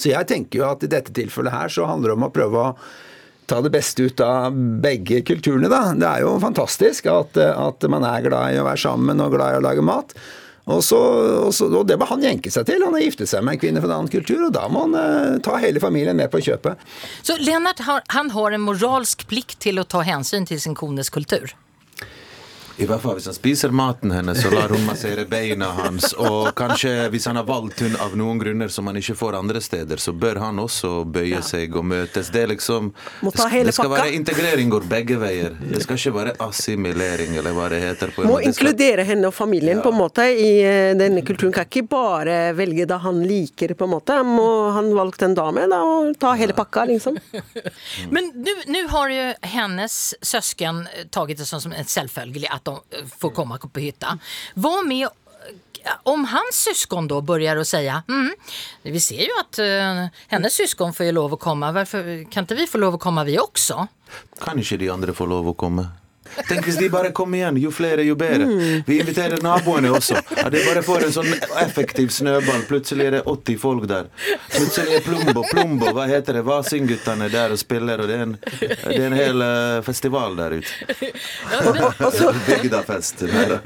så 0.00 0.12
jeg 0.12 0.28
tenker 0.30 0.62
jo 0.62 0.66
at 0.70 0.84
i 0.86 0.90
dette 0.90 1.14
tilfellet 1.16 1.54
her 1.54 1.72
så 1.72 1.88
handler 1.88 2.12
det 2.12 2.18
om 2.18 2.28
å 2.28 2.34
prøve 2.34 2.66
å 2.66 2.74
ta 3.50 3.58
det 3.64 3.72
beste 3.74 4.06
ut 4.06 4.20
av 4.22 4.54
begge 4.82 5.24
kulturene, 5.26 5.70
da. 5.70 5.90
Det 5.98 6.06
er 6.06 6.22
jo 6.22 6.36
fantastisk 6.42 7.08
at, 7.10 7.38
at 7.38 7.88
man 7.90 8.06
er 8.06 8.22
glad 8.28 8.54
i 8.54 8.60
å 8.60 8.66
være 8.68 8.84
sammen 8.84 9.22
og 9.22 9.34
glad 9.34 9.56
i 9.56 9.58
å 9.58 9.64
lage 9.64 9.84
mat. 9.84 10.14
Og, 10.70 10.84
så, 10.84 10.98
og, 11.46 11.50
så, 11.56 11.66
og 11.72 11.86
det 11.88 11.96
må 11.98 12.06
han 12.10 12.22
jenke 12.22 12.52
seg 12.52 12.68
til. 12.68 12.84
Han 12.84 12.94
har 12.94 13.02
giftet 13.02 13.30
seg 13.30 13.42
med 13.42 13.56
en 13.56 13.62
kvinne 13.62 13.82
fra 13.82 13.90
en 13.90 13.96
annen 13.96 14.12
kultur, 14.12 14.44
og 14.46 14.52
da 14.54 14.66
må 14.70 14.84
han 14.86 14.98
eh, 15.00 15.38
ta 15.42 15.56
hele 15.62 15.82
familien 15.82 16.18
med 16.18 16.30
på 16.30 16.42
kjøpet. 16.46 16.84
Så 17.26 17.38
Lennart 17.40 17.82
han 17.86 18.30
har 18.36 18.54
en 18.54 18.66
moralsk 18.68 19.26
plikt 19.30 19.58
til 19.64 19.82
å 19.82 19.86
ta 19.88 20.04
hensyn 20.06 20.46
til 20.46 20.60
sin 20.62 20.76
kones 20.78 21.10
kultur. 21.10 21.56
I 22.80 22.86
hvert 22.88 23.02
fall 23.02 23.16
hvis 23.18 23.26
han 23.28 23.34
spiser 23.36 23.72
maten 23.76 24.12
hennes, 24.14 24.38
så 24.40 24.48
lar 24.54 24.72
hun 24.72 24.86
massere 24.88 25.26
beina 25.28 25.66
hans. 25.76 26.14
Og 26.16 26.48
kanskje 26.56 26.92
hvis 27.12 27.26
han 27.28 27.36
har 27.36 27.44
valgt 27.48 27.82
hund 27.84 27.98
av 28.00 28.14
noen 28.16 28.38
grunner 28.40 28.70
som 28.72 28.86
han 28.88 28.96
ikke 28.96 29.16
får 29.20 29.36
andre 29.36 29.60
steder, 29.60 30.00
så 30.00 30.14
bør 30.16 30.40
han 30.40 30.60
også 30.62 30.92
bøye 31.12 31.42
seg 31.44 31.76
og 31.76 31.84
møtes. 31.90 32.30
Det 32.32 32.46
er 32.46 32.52
liksom 32.54 32.88
Må 33.20 33.32
ta 33.36 33.50
hele 33.52 33.68
Det 33.68 33.74
skal 33.76 33.90
pakka. 33.90 34.06
være 34.06 34.14
integrering 34.16 34.72
går 34.72 34.86
begge 34.88 35.18
veier. 35.20 35.58
Det 35.60 35.82
skal 35.84 36.00
ikke 36.00 36.14
være 36.16 36.34
assimilering, 36.46 37.36
eller 37.42 37.56
hva 37.58 37.68
det 37.74 37.82
heter. 37.84 38.14
på 38.16 38.24
en 38.24 38.30
Må 38.30 38.38
måte. 38.38 38.46
Det 38.48 38.54
skal- 38.56 38.70
inkludere 38.70 39.04
henne 39.10 39.28
og 39.28 39.34
familien 39.34 39.82
på 39.84 39.92
en 39.92 39.98
måte 40.00 40.24
i 40.32 40.50
eh, 40.64 40.94
denne 40.96 41.20
kulturen. 41.26 41.52
Kan 41.52 41.68
ikke 41.68 41.84
bare 41.88 42.38
velge 42.56 42.86
da 42.88 42.96
han 43.04 43.20
liker, 43.28 43.74
på 43.76 43.84
en 43.84 43.92
måte. 43.98 44.16
Må 44.24 44.72
han 44.72 44.88
valgt 44.96 45.22
en 45.22 45.34
dame, 45.34 45.68
da, 45.68 45.82
og 45.84 46.16
ta 46.18 46.32
hele 46.32 46.56
pakka, 46.56 46.86
liksom. 46.88 47.20
Men 48.10 48.32
nu, 48.34 48.52
nu 48.72 48.88
har 48.88 49.12
jo 49.12 49.28
hennes 49.42 50.14
søsken 50.22 50.86
tatt 51.10 51.28
det 51.36 51.44
som 51.46 51.60
som 51.60 51.72
selvfølgelig 51.72 52.48
at 52.50 52.69
att 52.69 52.69
de 52.70 53.08
får 53.18 53.30
komma 53.30 53.58
på 53.58 53.80
hytta. 53.80 54.18
Vad 54.54 54.86
med 54.86 55.08
om 56.02 56.24
hans 56.24 56.54
syskon 56.54 57.08
då 57.08 57.20
börjar 57.20 57.56
att 57.56 57.68
säga 57.68 58.02
mm, 58.08 58.34
vi 58.82 59.00
ser 59.00 59.20
ju 59.20 59.28
att 59.40 59.58
uh, 59.58 60.06
hennes 60.28 60.54
syskon 60.54 60.92
får 60.92 61.06
ju 61.06 61.12
lov 61.12 61.34
att 61.34 61.40
komma, 61.40 61.72
varför 61.72 62.30
kan 62.30 62.44
inte 62.44 62.54
vi 62.54 62.66
få 62.66 62.78
lov 62.78 62.94
att 62.94 63.00
komma 63.00 63.24
vi 63.24 63.38
också? 63.38 63.86
Kan 64.44 64.56
de 64.78 64.90
andre 64.90 65.12
få 65.12 65.26
lov 65.26 65.48
å 65.48 65.54
komme? 65.54 65.88
Tenk 66.48 66.66
hvis 66.66 66.78
de 66.80 66.88
bare 66.92 67.12
kommer 67.16 67.40
igjen. 67.40 67.60
Jo 67.62 67.70
flere, 67.74 68.04
jo 68.06 68.16
bedre. 68.18 68.48
Vi 68.86 68.98
inviterer 69.00 69.42
naboene 69.44 69.92
også. 69.94 70.18
Ja, 70.36 70.48
de 70.52 70.62
bare 70.66 70.82
får 70.86 71.06
en 71.06 71.14
sånn 71.14 71.30
effektiv 71.62 72.12
snøball. 72.14 72.64
Plutselig 72.68 73.08
er 73.08 73.16
det 73.18 73.22
80 73.30 73.60
folk 73.62 73.86
der. 73.90 74.10
Plutselig 74.50 74.98
er 74.98 75.04
Plumbo 75.06 75.44
Plumbo, 75.50 75.92
hva 75.96 76.06
heter 76.10 76.38
det? 76.38 76.44
Vasingguttene 76.46 77.30
der 77.32 77.54
og 77.54 77.60
spiller, 77.60 78.02
og 78.02 78.10
det 78.10 78.18
er 78.18 78.26
en, 78.26 78.36
det 78.60 78.98
er 78.98 79.06
en 79.06 79.18
hel 79.18 79.46
eh, 79.46 79.78
festival 79.86 80.36
der 80.38 80.58
ute. 80.58 80.98
Bygdafest. 82.50 83.24
Nei. 83.30 83.60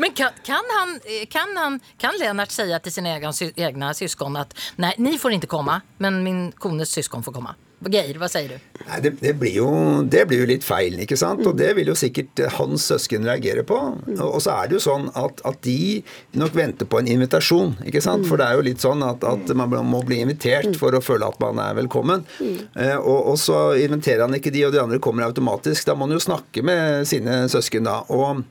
Men 0.00 0.14
kan, 0.16 0.36
kan, 0.46 0.74
han, 0.76 0.96
kan, 1.32 1.56
han, 1.56 1.80
kan 2.00 2.20
Lennart 2.20 2.52
si 2.54 2.66
til 2.66 2.92
sine 2.92 3.16
egne, 3.16 3.32
egne 3.56 3.94
søsken 3.94 4.10
syskon 4.10 4.36
nei, 4.76 4.92
ni 4.98 5.18
får 5.18 5.38
ikke 5.38 5.50
komme, 5.50 5.80
men 5.98 6.22
min 6.24 6.46
kones 6.58 6.92
syskon 6.92 7.22
får 7.22 7.32
komma? 7.40 7.54
Geir, 7.88 8.18
hva 8.20 8.28
sier 8.28 8.50
du? 8.52 8.82
Nei, 8.84 8.98
det, 9.00 9.14
det, 9.22 9.32
blir 9.40 9.54
jo, 9.56 9.68
det 10.04 10.26
blir 10.28 10.42
jo 10.42 10.48
litt 10.50 10.64
feil, 10.66 10.98
ikke 11.00 11.16
sant? 11.16 11.40
Og 11.48 11.54
det 11.56 11.70
vil 11.78 11.88
jo 11.88 11.96
sikkert 11.96 12.42
eh, 12.44 12.52
hans 12.58 12.84
søsken 12.90 13.24
reagere 13.24 13.64
på. 13.64 13.78
Og, 14.18 14.36
så 14.44 14.52
er 14.52 14.68
det 14.68 14.76
jo 14.76 14.82
sånn 14.84 15.08
at, 15.16 15.40
at 15.48 15.62
de 15.64 16.02
nok 16.36 16.58
venter 16.58 16.88
på 16.90 17.00
en 17.00 17.08
invitasjon, 17.08 17.72
ikke 17.88 18.04
sant? 18.04 18.28
For 18.28 18.40
det 18.40 18.50
er 18.50 18.60
jo 18.60 18.66
litt 18.68 18.84
sånn 18.84 19.00
at, 19.06 19.24
at 19.24 19.54
man 19.56 19.72
må 19.88 20.02
bli 20.04 20.20
invitert 20.20 20.76
for 20.80 20.92
å 20.92 21.00
føle 21.04 21.32
at 21.32 21.40
man 21.40 21.62
er 21.64 21.80
velkommen. 21.80 22.26
Eh, 22.44 22.96
og, 22.98 23.32
og 23.32 23.40
så 23.40 23.70
inviterer 23.80 24.26
han 24.26 24.36
ikke 24.36 24.52
de, 24.52 24.66
og 24.68 24.76
de 24.76 24.84
andre 24.84 25.00
kommer 25.00 25.30
automatisk. 25.30 25.88
Da 25.88 25.96
må 25.96 26.04
han 26.04 26.18
jo 26.18 26.24
snakke 26.28 26.64
med 26.66 27.08
sine 27.08 27.46
søsken 27.48 27.88
da. 27.88 28.02
og 28.12 28.44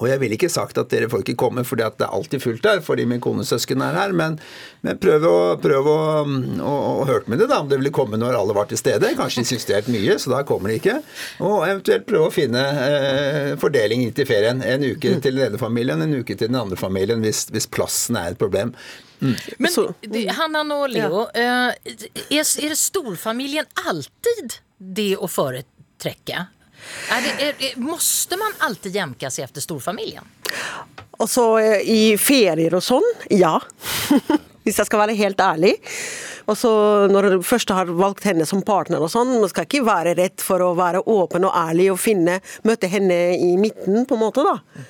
og 0.00 0.08
jeg 0.08 0.18
ville 0.22 0.34
ikke 0.38 0.48
sagt 0.50 0.78
at 0.80 0.88
dere 0.90 1.08
får 1.12 1.20
ikke 1.22 1.34
komme 1.38 1.62
fordi 1.68 1.84
at 1.86 1.98
det 2.00 2.06
er 2.06 2.14
alltid 2.16 2.42
fullt 2.42 2.62
der, 2.64 2.80
fordi 2.82 3.04
min 3.06 3.20
kones 3.22 3.50
søsken 3.52 3.82
er 3.84 3.94
her, 3.94 4.12
men, 4.16 4.38
men 4.82 4.98
prøv 4.98 5.26
å, 5.28 5.34
prøv 5.62 5.86
å, 5.92 5.96
å, 6.24 6.72
å 7.02 7.04
høre 7.06 7.28
med 7.30 7.38
det, 7.42 7.46
da, 7.52 7.60
om 7.62 7.68
det 7.70 7.78
ville 7.78 7.92
komme 7.94 8.18
når 8.18 8.38
alle 8.40 8.56
var 8.56 8.66
til 8.70 8.80
stede. 8.80 9.12
Kanskje 9.18 9.44
de 9.44 9.50
syns 9.52 9.68
det 9.68 9.76
er 9.76 9.82
helt 9.82 9.92
mye, 9.94 10.16
så 10.18 10.32
da 10.32 10.40
kommer 10.48 10.72
de 10.72 10.78
ikke. 10.80 10.96
Og 11.44 11.62
eventuelt 11.68 12.06
prøve 12.08 12.30
å 12.30 12.34
finne 12.34 12.64
eh, 12.88 13.52
fordeling 13.62 14.02
inn 14.06 14.14
til 14.16 14.26
ferien. 14.28 14.64
En 14.64 14.82
uke 14.88 15.14
til 15.22 15.38
den 15.38 15.46
ene 15.52 15.60
familien, 15.60 16.02
en 16.02 16.16
uke 16.18 16.34
til 16.34 16.48
den 16.50 16.58
andre 16.62 16.80
familien, 16.80 17.22
hvis, 17.22 17.44
hvis 17.52 17.68
plassen 17.70 18.18
er 18.18 18.32
et 18.34 18.40
problem. 18.40 18.74
Men 19.22 19.70
Så- 19.70 19.92
det, 20.00 20.24
Hanna 20.34 20.64
och 20.74 20.88
Leo, 20.90 21.28
Ja. 21.34 21.70
Er, 21.78 22.44
er 22.58 22.68
det 22.72 22.78
storfamiljen 22.80 23.68
alltid 23.86 24.56
det 24.78 25.12
å 25.16 25.28
företräcka? 25.30 26.46
Är 27.10 27.22
det, 27.22 27.72
är, 27.72 27.76
måste 27.80 28.36
man 28.36 28.52
alltid 28.58 28.94
jämka 28.94 29.30
sig 29.30 29.44
efter 29.44 29.60
storfamiljen? 29.60 30.24
Så 31.26 31.58
eh, 31.58 31.80
i 31.80 32.18
ferier 32.18 32.74
og 32.74 32.82
sånn, 32.82 33.06
ja. 33.30 33.58
Hvis 34.62 34.78
jeg 34.78 34.86
skal 34.86 35.02
være 35.02 35.18
helt 35.18 35.40
ærlig. 35.42 35.74
Og 36.50 36.58
så 36.58 36.72
når 37.10 37.28
du 37.28 37.44
først 37.46 37.70
har 37.74 37.90
valgt 37.98 38.26
henne 38.26 38.46
som 38.46 38.62
partner 38.66 39.02
og 39.02 39.10
sånn, 39.10 39.36
man 39.42 39.50
skal 39.50 39.66
ikke 39.66 39.84
være 39.86 40.14
redd 40.18 40.42
for 40.42 40.62
å 40.62 40.72
være 40.78 41.04
åpen 41.10 41.46
og 41.46 41.54
ærlig 41.58 41.88
og 41.92 42.00
finne, 42.02 42.40
møte 42.66 42.90
henne 42.90 43.18
i 43.38 43.54
midten, 43.58 44.04
på 44.06 44.18
en 44.18 44.22
måte, 44.22 44.46
da. 44.46 44.86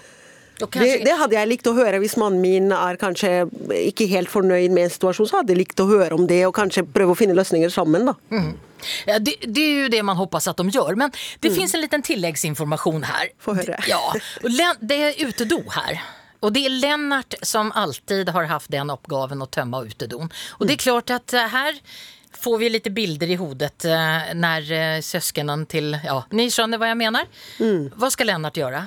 Det, 0.59 1.05
det 1.05 1.15
hadde 1.19 1.35
jeg 1.35 1.49
likt 1.49 1.67
å 1.67 1.75
høre 1.75 1.99
hvis 2.03 2.15
mannen 2.21 2.43
min 2.43 2.73
er 2.77 2.99
kanskje 3.01 3.49
ikke 3.89 4.07
helt 4.13 4.31
fornøyd 4.31 4.75
med 4.75 4.87
en 4.87 4.93
situasjon, 4.95 5.31
så 5.31 5.41
hadde 5.41 5.55
jeg 5.55 5.63
likt 5.65 5.81
å 5.83 5.89
høre 5.89 6.15
om 6.15 6.29
det 6.31 6.45
og 6.47 6.55
kanskje 6.55 6.85
prøve 6.87 7.17
å 7.17 7.19
finne 7.19 7.35
løsninger 7.35 7.73
sammen, 7.73 8.13
da. 8.13 8.15
Ja, 9.07 9.19
det, 9.19 9.37
det 9.47 9.61
är 9.61 9.75
ju 9.75 9.89
det 9.89 10.03
man 10.03 10.17
hoppas 10.17 10.49
att 10.49 10.57
de 10.57 10.69
gör. 10.69 10.95
Men 10.95 11.13
det 11.41 11.51
finns 11.51 11.75
en 11.75 11.81
liten 11.81 12.03
tilläggsinformation 12.03 13.03
här. 13.03 13.29
Få 13.39 13.55
höra. 13.55 13.77
Ja, 13.89 14.15
det 14.81 14.95
är 14.95 15.27
utedo 15.27 15.63
här. 15.71 16.03
Och 16.41 16.53
det 16.53 16.67
är 16.67 16.71
Lennart 16.71 17.35
som 17.43 17.73
alltid 17.73 18.29
har 18.29 18.45
haft 18.45 18.71
den 18.71 18.91
oppgaven 18.91 19.43
att 19.43 19.51
tömma 19.51 19.83
utedon. 19.83 20.33
Och 20.51 20.67
det 20.67 20.73
är 20.73 20.77
klart 20.77 21.11
att 21.11 21.33
her 21.33 21.49
här 21.49 21.75
får 22.41 22.59
vi 22.59 22.71
lite 22.71 22.91
bilder 22.91 23.31
i 23.31 23.35
hodet 23.35 23.85
når 23.85 24.35
när 24.35 25.65
til... 25.65 25.67
till, 25.67 25.99
ja, 26.05 26.25
ni 26.31 26.51
skjønner 26.51 26.81
hva 26.81 26.89
jeg 26.91 26.99
mener. 26.99 27.29
Mm. 27.61 27.91
Hva 27.95 28.11
skal 28.11 28.27
Lennart 28.27 28.57
göra? 28.57 28.87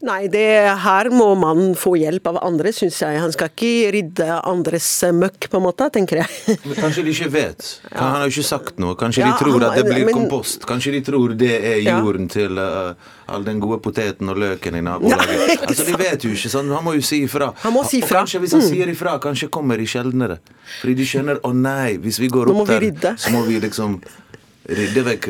Nei, 0.00 0.28
det, 0.32 0.44
her 0.80 1.10
må 1.12 1.26
man 1.36 1.74
få 1.76 1.90
hjelp 2.00 2.24
av 2.30 2.38
andre, 2.46 2.70
syns 2.72 3.02
jeg. 3.02 3.18
Han 3.20 3.32
skal 3.34 3.50
ikke 3.52 3.90
rydde 3.92 4.28
andres 4.48 4.86
møkk, 5.12 5.50
på 5.52 5.58
en 5.58 5.64
måte, 5.66 5.90
tenker 5.92 6.22
jeg. 6.22 6.38
Men 6.70 6.78
kanskje 6.78 7.04
de 7.04 7.12
ikke 7.12 7.28
vet. 7.34 7.66
Han 7.92 8.14
har 8.16 8.24
jo 8.24 8.32
ikke 8.32 8.44
sagt 8.48 8.80
noe. 8.80 8.96
Kanskje 8.96 9.20
Ja, 9.26 9.34
de 9.34 9.42
tror 9.44 9.66
at 9.68 9.76
det 9.76 9.84
blir 9.90 10.06
men- 10.08 10.16
kompost. 10.16 10.64
Kanskje 10.70 10.94
de 10.96 11.02
tror 11.04 11.34
det 11.36 11.52
er 11.58 11.76
Ja. 11.84 11.98
jorden 12.00 12.30
til 12.32 12.56
uh, 12.56 12.94
all 13.28 13.44
den 13.44 13.60
gode 13.60 13.80
poteten 13.84 14.32
og 14.32 14.40
løken 14.40 14.78
i 14.80 14.82
nabolaget. 14.88 15.60
Altså, 15.68 15.84
de 15.90 15.98
vet 16.00 16.24
jo 16.24 16.32
ikke 16.32 16.48
sånn. 16.56 16.72
Han 16.72 16.84
må 16.88 16.96
jo 16.96 17.04
si 17.04 17.20
ifra. 17.28 17.50
Han 17.60 17.76
må 17.76 17.84
si 17.84 18.00
Og 18.00 18.08
ifra. 18.08 18.22
kanskje 18.24 18.40
hvis 18.40 18.56
han 18.56 18.64
sier 18.64 18.88
ifra, 18.88 19.18
kanskje 19.20 19.50
kommer 19.52 19.76
de 19.76 19.84
sjeldnere. 19.86 20.40
Fordi 20.80 20.96
de 20.96 21.04
skjønner 21.12 21.44
å 21.44 21.52
nei, 21.54 21.98
hvis 22.00 22.18
vi 22.24 22.32
går 22.32 22.48
må 22.54 22.64
opp 22.64 22.72
vi 22.80 22.90
der, 22.90 23.20
så 23.20 23.34
må 23.36 23.44
vi 23.44 23.60
liksom 23.60 24.00
rydde 24.70 25.02
vekk 25.06 25.28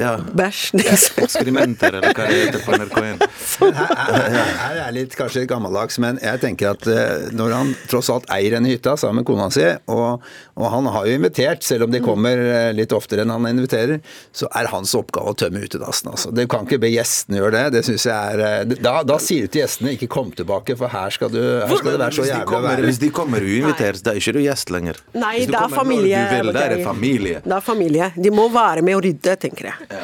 ja, 0.00 0.12
Bæsj, 0.36 0.62
liksom. 0.78 1.24
ekskrementer, 1.24 1.96
eller 1.98 2.14
hva 2.16 2.26
det 2.28 2.38
heter 2.38 2.62
på 2.64 2.76
NRK1. 2.78 3.24
Her, 3.60 4.28
her, 4.34 4.52
her 4.60 4.80
er 4.86 4.94
litt 4.94 5.16
kanskje 5.18 5.46
gammeldags, 5.50 5.98
men 6.02 6.20
jeg 6.22 6.40
tenker 6.42 6.72
at 6.74 6.86
eh, 6.90 7.28
når 7.36 7.54
han 7.56 7.72
tross 7.90 8.10
alt 8.12 8.28
eier 8.32 8.56
denne 8.56 8.72
hytta 8.72 8.96
sammen 9.00 9.20
med 9.20 9.28
kona 9.28 9.48
si, 9.52 9.66
og, 9.92 10.24
og 10.56 10.66
han 10.74 10.88
har 10.94 11.08
jo 11.08 11.18
invitert, 11.18 11.64
selv 11.66 11.86
om 11.86 11.94
de 11.94 12.02
kommer 12.04 12.40
eh, 12.40 12.70
litt 12.76 12.94
oftere 12.96 13.24
enn 13.26 13.34
han 13.34 13.48
inviterer, 13.50 14.00
så 14.32 14.48
er 14.56 14.70
hans 14.72 14.94
oppgave 14.98 15.34
å 15.34 15.38
tømme 15.38 15.64
utedassen. 15.64 16.12
Altså. 16.14 16.32
Det 16.34 16.46
kan 16.50 16.66
ikke 16.68 16.80
be 16.82 16.92
gjestene 16.92 17.40
gjøre 17.40 17.54
det. 17.56 17.64
Det 17.78 17.84
synes 17.90 18.06
jeg 18.08 18.36
er 18.36 18.44
eh, 18.46 18.76
Da, 18.80 19.00
da 19.06 19.18
sier 19.22 19.46
du 19.46 19.52
til 19.52 19.64
gjestene 19.64 19.96
ikke 19.96 20.10
kom 20.12 20.32
tilbake, 20.36 20.76
for 20.80 20.92
her 20.92 21.12
skal, 21.14 21.32
du, 21.32 21.40
her 21.40 21.76
skal 21.76 21.94
det 21.94 22.02
være 22.04 22.18
så 22.20 22.28
jævlig 22.28 22.60
å 22.60 22.64
være. 22.64 22.86
hvis 22.88 23.02
de 23.02 23.12
kommer 23.14 23.44
uinvitert, 23.44 24.02
da 24.06 24.14
er 24.14 24.22
ikke 24.22 24.36
du 24.38 24.42
gjest 24.44 24.72
lenger. 24.72 25.00
Nei, 25.18 25.34
det 25.50 25.58
er 25.58 25.72
familie. 25.72 26.24
Du 26.30 26.36
vil, 26.38 26.54
da 26.54 26.64
er 26.64 26.76
det 26.76 26.84
familie. 26.86 27.42
Det 27.44 27.56
er 27.56 27.64
familie. 27.64 28.10
De 28.16 28.32
må 28.34 28.48
være 28.52 28.69
med 28.82 28.94
å 28.96 29.00
rydde, 29.02 29.36
tenker 29.42 29.64
jeg. 29.72 30.00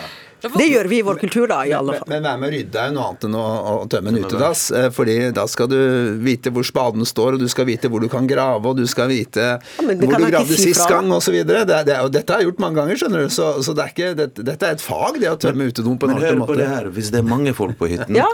Det 0.46 0.66
gjør 0.68 0.86
vi 0.86 0.98
i 1.00 1.02
vår 1.02 1.16
kultur, 1.18 1.46
da, 1.48 1.62
i 1.66 1.72
alle 1.74 1.94
fall. 1.96 2.06
men 2.12 2.22
være 2.22 2.38
med 2.38 2.48
å 2.50 2.52
rydde 2.52 2.78
er 2.78 2.90
jo 2.90 2.94
noe 2.94 3.06
annet 3.08 3.24
enn 3.26 3.36
å, 3.40 3.44
å 3.72 3.86
tømme 3.90 4.12
en 4.12 4.18
utedass. 4.20 4.60
eh, 4.70 4.88
Fordi 4.94 5.14
da 5.34 5.46
skal 5.50 5.66
du 5.72 5.78
vite 6.22 6.52
hvor 6.54 6.66
spaden 6.68 7.06
står, 7.08 7.34
og 7.34 7.40
du 7.40 7.48
skal 7.50 7.66
vite 7.66 7.88
hvor 7.90 8.04
du 8.04 8.08
kan 8.12 8.28
grave, 8.30 8.60
og 8.68 8.76
du 8.76 8.84
skal 8.86 9.08
vite 9.10 9.40
ja, 9.40 9.58
hvor 9.80 9.96
du 9.96 10.26
gravde 10.28 10.52
si 10.54 10.68
sist 10.68 10.84
fra. 10.84 11.00
gang, 11.00 11.10
osv. 11.16 11.38
Det, 11.48 11.64
det, 11.88 11.96
og 12.04 12.12
dette 12.14 12.32
har 12.36 12.44
jeg 12.44 12.50
gjort 12.50 12.62
mange 12.66 12.78
ganger, 12.82 13.00
skjønner 13.00 13.24
du. 13.26 13.32
Så, 13.32 13.48
så 13.64 13.74
det 13.74 13.86
er 13.88 13.94
ikke, 13.96 14.12
det, 14.20 14.28
dette 14.52 14.68
er 14.70 14.76
et 14.76 14.84
fag, 14.84 15.18
det 15.24 15.32
å 15.32 15.40
tømme 15.48 15.66
utedoen 15.72 15.98
på 15.98 16.06
en 16.10 16.14
Men 16.14 16.20
ordentlig 16.20 16.38
hør 16.44 16.52
på 16.52 16.60
det 16.60 16.68
her, 16.74 16.92
hvis 17.00 17.10
det 17.16 17.22
er 17.24 17.28
mange 17.32 17.56
folk 17.56 17.80
på 17.80 17.90
hytten 17.94 18.20
Ja. 18.20 18.28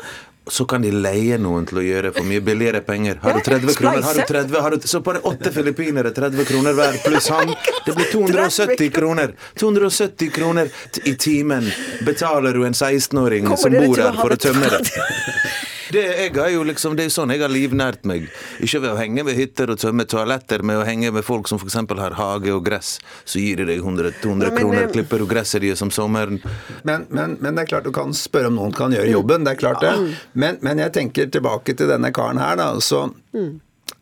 Så 0.51 0.65
kan 0.67 0.83
de 0.83 0.91
leie 0.91 1.37
noen 1.39 1.67
til 1.71 1.79
å 1.79 1.85
gjøre 1.85 2.11
for 2.17 2.27
mye 2.27 2.43
billigere 2.43 2.81
penger. 2.83 3.21
Har 3.23 3.37
du 3.39 3.45
30 3.47 3.77
kroner, 3.79 4.03
har 4.03 4.17
du 4.17 4.23
spleise. 4.25 4.49
30, 4.51 4.61
har 4.65 4.75
du, 4.75 4.89
så 4.91 5.01
bare 5.07 5.23
åtte 5.31 5.53
filippinere, 5.55 6.11
30 6.17 6.49
kroner 6.49 6.75
hver, 6.75 6.99
pluss 7.05 7.29
han. 7.31 7.55
Det 7.87 7.95
blir 7.95 8.11
270 8.11 8.91
kroner. 8.91 9.37
270 9.63 10.33
kroner 10.35 10.73
i 11.05 11.15
timen 11.15 11.71
betaler 12.03 12.59
du 12.59 12.67
en 12.67 12.75
16-åring 12.75 13.53
som 13.57 13.79
bor 13.79 13.95
der 13.95 14.11
her 14.11 14.19
for 14.19 14.35
å 14.35 14.41
tømme 14.49 14.73
det. 14.75 14.83
Det, 15.93 16.03
jeg 16.03 16.33
er 16.41 16.53
jo 16.55 16.63
liksom, 16.67 16.95
det 16.97 17.05
er 17.05 17.11
jo 17.11 17.15
sånn 17.15 17.33
jeg 17.35 17.43
har 17.43 17.53
livnært 17.53 18.07
meg. 18.09 18.29
Ikke 18.65 18.81
ved 18.83 18.93
å 18.95 18.99
henge 18.99 19.25
ved 19.29 19.37
hytter 19.39 19.73
og 19.75 19.81
tømme 19.83 20.07
toaletter, 20.09 20.65
men 20.67 20.81
å 20.81 20.87
henge 20.89 21.11
med 21.15 21.27
folk 21.27 21.51
som 21.51 21.61
f.eks. 21.61 21.77
har 22.01 22.17
hage 22.19 22.53
og 22.55 22.65
gress. 22.67 22.95
Så 23.25 23.43
gir 23.43 23.61
de 23.61 23.69
deg 23.69 23.83
100, 23.83 24.15
200 24.23 24.49
Ja, 24.49 24.55
men, 24.55 24.63
kroner, 24.63 24.89
klipper 24.95 25.23
du 25.23 25.27
gresset 25.31 25.65
deres 25.65 25.83
om 25.85 25.93
sommeren. 25.95 26.41
Men, 26.89 27.05
men, 27.11 27.37
men 27.41 27.59
det 27.59 27.67
er 27.67 27.73
klart 27.75 27.89
du 27.89 27.93
kan 27.95 28.15
spørre 28.17 28.49
om 28.53 28.57
noen 28.61 28.73
kan 28.77 28.95
gjøre 28.95 29.13
jobben, 29.13 29.45
det 29.47 29.57
er 29.57 29.61
klart 29.61 29.85
det. 29.85 29.93
Men, 30.33 30.61
men 30.65 30.81
jeg 30.83 30.95
tenker 30.97 31.29
tilbake 31.33 31.77
til 31.77 31.91
denne 31.93 32.13
karen 32.15 32.41
her, 32.41 32.57
da. 32.61 32.71
Så, 32.81 33.05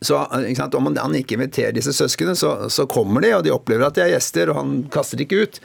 så 0.01 0.21
sant? 0.57 0.75
Om 0.75 0.91
han- 0.95 1.15
ikke 1.19 1.35
inviterer 1.37 1.73
disse 1.75 1.91
søsknene, 1.93 2.35
så, 2.37 2.69
så 2.71 2.85
kommer 2.89 3.21
de, 3.21 3.33
og 3.35 3.43
de 3.43 3.51
opplever 3.53 3.85
at 3.89 3.95
de 3.97 4.01
er 4.05 4.13
gjester, 4.15 4.49
og 4.49 4.55
han 4.61 4.71
kaster 4.93 5.17
de 5.19 5.25
ikke 5.27 5.41
ut. 5.43 5.59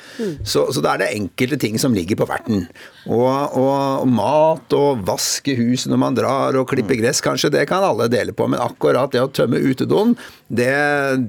Så, 0.45 0.67
så 0.75 0.83
da 0.85 0.95
er 0.97 1.05
det 1.05 1.11
enkelte 1.17 1.59
ting 1.63 1.79
som 1.79 1.95
ligger 1.95 2.19
på 2.21 2.27
verten. 2.29 2.67
Og, 3.07 3.55
og, 3.57 4.03
og 4.03 4.09
mat 4.11 4.75
og 4.77 5.05
vaske 5.07 5.55
huset 5.57 5.93
når 5.93 6.01
man 6.03 6.17
drar, 6.19 6.57
og 6.59 6.67
klippe 6.73 6.97
gress, 6.99 7.23
kanskje, 7.25 7.53
det 7.55 7.67
kan 7.71 7.85
alle 7.87 8.09
dele 8.13 8.35
på. 8.37 8.49
Men 8.51 8.61
akkurat 8.65 9.13
det 9.15 9.23
å 9.23 9.31
tømme 9.31 9.61
utedoen, 9.63 10.17
det, 10.49 10.73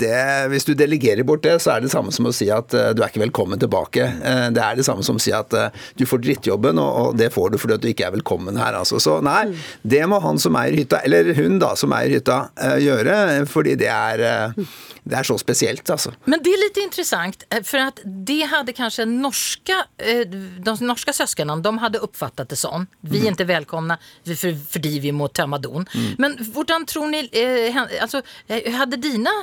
det, 0.02 0.18
hvis 0.52 0.66
du 0.68 0.74
delegerer 0.78 1.26
bort 1.28 1.44
det, 1.46 1.56
så 1.64 1.76
er 1.76 1.86
det 1.86 1.92
samme 1.94 2.12
som 2.14 2.28
å 2.30 2.34
si 2.36 2.50
at 2.54 2.74
eh, 2.78 2.92
du 2.98 3.02
er 3.04 3.10
ikke 3.12 3.24
velkommen 3.24 3.60
tilbake. 3.62 4.04
Eh, 4.22 4.48
Det 4.54 4.62
er 4.64 4.78
det 4.80 4.86
samme 4.88 5.06
som 5.06 5.18
å 5.18 5.24
si 5.24 5.32
at 5.34 5.54
eh, 5.58 5.70
du 5.98 6.06
får 6.10 6.22
drittjobben, 6.26 6.78
og, 6.82 6.92
og 7.14 7.18
det 7.20 7.32
får 7.34 7.54
du 7.54 7.58
fordi 7.62 7.80
du 7.82 7.88
ikke 7.92 8.08
er 8.10 8.16
velkommen 8.18 8.58
her. 8.62 8.78
Altså. 8.82 9.00
Så 9.04 9.18
nei, 9.26 9.54
det 9.86 10.04
må 10.10 10.20
han 10.24 10.38
som 10.42 10.58
eier 10.60 10.78
hytta, 10.78 11.02
eller 11.08 11.32
hun 11.38 11.58
da 11.62 11.72
som 11.80 11.94
eier 11.98 12.18
hytta, 12.18 12.42
eh, 12.62 12.78
gjøre, 12.88 13.46
fordi 13.50 13.76
det 13.80 13.90
er, 13.92 14.24
eh, 14.28 14.66
det 15.08 15.20
er 15.20 15.28
så 15.28 15.38
spesielt, 15.40 15.86
altså. 15.94 16.14
Men 16.26 16.44
det 16.44 16.54
er 16.54 16.64
litt 16.64 16.82
interessant, 16.82 17.46
for 17.64 17.84
at 17.84 18.02
det 18.04 18.42
hadde 18.52 18.76
kanskje 18.78 19.08
norska, 19.10 19.84
eh, 20.00 20.24
de 20.28 20.76
norske 20.82 21.14
søsknene 21.16 21.62
de 21.64 21.74
hadde 21.84 22.04
oppfattet 22.04 22.50
det 22.50 22.60
sånn. 22.60 22.88
Vi 23.02 23.24
er 23.24 23.32
ikke 23.32 23.48
velkomne 23.50 24.00
för, 24.26 24.36
för, 24.36 24.56
för 24.72 24.88
vi 25.02 25.12
må 25.12 25.28
tömma 25.28 25.60
don. 25.62 25.88
Men 26.18 26.38
hvordan 26.54 26.86
tror 26.88 27.12
ni, 27.12 27.26
altså, 27.28 27.76
Hadde 27.78 28.02
alltså, 28.02 28.22
eh, 28.48 28.72
hade 28.74 28.98
dina 28.98 29.34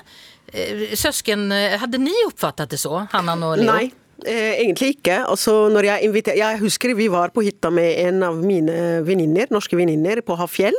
eh, 0.53 0.95
søsken, 0.95 1.51
Hadde 1.51 1.99
dere 1.99 2.05
ni 2.05 2.15
uppfattat 2.27 2.71
det 2.71 2.81
så, 2.81 3.07
Hannan 3.13 3.43
og 3.43 3.59
Leo? 3.59 3.71
Nei. 3.73 3.93
Eh, 4.25 4.61
egentlig 4.63 4.95
ikke. 4.97 5.19
Altså, 5.27 5.69
når 5.73 5.89
jeg, 5.89 6.09
inviter, 6.09 6.37
jeg 6.39 6.61
husker 6.63 6.95
vi 6.97 7.09
var 7.13 7.33
på 7.35 7.45
hytta 7.45 7.71
med 7.75 7.99
en 8.07 8.23
av 8.25 8.39
mine 8.39 9.03
veninner, 9.05 9.51
norske 9.53 9.77
venninner 9.77 10.23
på 10.25 10.37
Hafjell. 10.39 10.77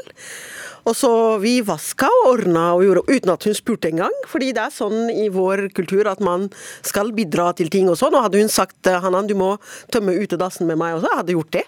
Og 0.85 0.93
så 0.93 1.11
Vi 1.41 1.59
vaska 1.65 2.07
og 2.21 2.27
ordna 2.29 2.65
og 2.75 2.83
gjorde, 2.85 3.05
uten 3.09 3.33
at 3.33 3.45
hun 3.47 3.57
spurte 3.57 3.89
engang. 3.89 4.13
Fordi 4.29 4.51
det 4.55 4.67
er 4.67 4.73
sånn 4.73 5.09
i 5.09 5.27
vår 5.33 5.67
kultur 5.75 6.07
at 6.09 6.21
man 6.23 6.47
skal 6.85 7.11
bidra 7.15 7.51
til 7.57 7.71
ting 7.73 7.89
og 7.89 7.97
sånn. 7.99 8.15
Og 8.15 8.27
hadde 8.27 8.41
hun 8.43 8.51
sagt 8.51 8.89
eh, 8.89 9.01
Hanan, 9.01 9.29
du 9.29 9.35
må 9.37 9.55
tømme 9.93 10.15
utedassen 10.15 10.69
med 10.69 10.79
meg 10.81 10.97
også, 10.97 11.09
jeg 11.09 11.21
hadde 11.23 11.37
gjort 11.37 11.55
det. 11.57 11.65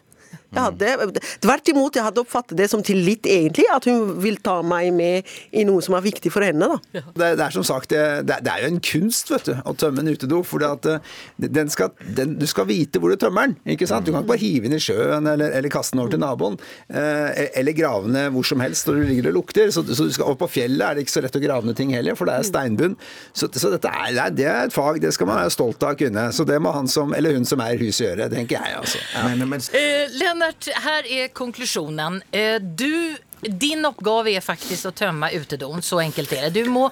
Jeg 0.47 0.63
hadde, 0.63 1.21
tvert 1.43 1.67
imot, 1.73 1.95
jeg 1.99 2.05
hadde 2.05 2.21
oppfattet 2.23 2.57
det 2.57 2.69
som 2.71 2.81
tillit, 2.85 3.25
egentlig. 3.27 3.65
At 3.73 3.85
hun 3.89 4.13
vil 4.23 4.37
ta 4.43 4.61
meg 4.63 4.93
med 4.95 5.27
i 5.51 5.65
noe 5.67 5.81
som 5.83 5.97
er 5.97 6.05
viktig 6.05 6.31
for 6.31 6.45
henne. 6.45 6.69
da. 6.71 7.01
Det, 7.17 7.31
det 7.37 7.43
er 7.47 7.53
som 7.55 7.65
sagt, 7.67 7.89
det, 7.91 8.37
det 8.45 8.51
er 8.53 8.63
jo 8.63 8.69
en 8.71 8.79
kunst 8.83 9.31
vet 9.33 9.49
du, 9.49 9.53
å 9.67 9.73
tømme 9.77 10.03
en 10.05 10.13
utedo. 10.15 10.39
For 10.47 10.63
den 10.63 12.35
du 12.39 12.45
skal 12.49 12.67
vite 12.69 12.99
hvor 13.01 13.11
du 13.13 13.19
tømmer 13.19 13.47
den. 13.49 13.55
ikke 13.75 13.87
sant? 13.89 14.05
Du 14.07 14.11
kan 14.13 14.23
ikke 14.23 14.31
bare 14.33 14.41
hive 14.43 14.67
den 14.69 14.77
i 14.77 14.81
sjøen 14.83 15.27
eller, 15.29 15.51
eller 15.57 15.71
kaste 15.73 15.95
den 15.95 16.03
over 16.03 16.13
til 16.15 16.21
naboen. 16.23 16.57
Eh, 16.89 17.43
eller 17.59 17.75
grave 17.77 18.09
den 18.11 18.33
hvor 18.35 18.47
som 18.47 18.61
helst 18.63 18.87
når 18.87 19.01
du 19.01 19.05
ligger 19.11 19.29
og 19.31 19.37
lukter. 19.41 19.71
Så, 19.73 19.83
så 19.87 20.07
du 20.07 20.13
skal, 20.15 20.31
og 20.31 20.39
på 20.41 20.49
fjellet 20.57 20.85
er 20.87 20.97
det 20.97 21.05
ikke 21.05 21.15
så 21.17 21.23
lett 21.25 21.37
å 21.39 21.43
grave 21.43 21.67
ned 21.69 21.77
ting 21.79 21.93
heller, 21.95 22.17
for 22.17 22.29
det 22.29 22.37
er 22.39 22.47
steinbunn. 22.47 22.95
Så, 23.35 23.49
så 23.59 23.71
dette 23.73 23.91
er, 23.91 24.13
det 24.15 24.23
er- 24.23 24.35
det 24.37 24.45
er 24.45 24.67
et 24.67 24.73
fag, 24.75 24.99
det 25.01 25.09
skal 25.15 25.27
man 25.29 25.39
være 25.39 25.51
stolt 25.53 25.81
av 25.87 25.95
å 25.95 25.97
kunne. 25.97 26.27
Så 26.35 26.43
det 26.47 26.57
må 26.61 26.69
han 26.75 26.87
som, 26.91 27.13
eller 27.17 27.33
hun 27.37 27.45
som 27.47 27.61
er 27.63 27.79
huset 27.81 28.03
gjøre, 28.05 28.27
tenker 28.33 28.59
jeg 28.61 28.75
altså. 28.79 28.99
Men, 29.25 29.43
men, 29.49 29.63
Eh, 29.77 30.05
Lennart, 30.38 30.67
her 30.84 31.06
er 31.10 31.27
konklusionen. 31.27 32.22
Eh, 32.32 32.62
du, 32.62 33.15
din 33.41 33.86
oppgave 33.86 34.36
er 34.38 34.44
faktisk 34.46 34.86
å 34.86 34.91
tømme 34.94 35.32
utedoen. 35.34 35.82
så 35.82 36.01
enkelt 36.03 36.32
er 36.34 36.50
det. 36.50 36.62
Du 36.62 36.70
må, 36.70 36.91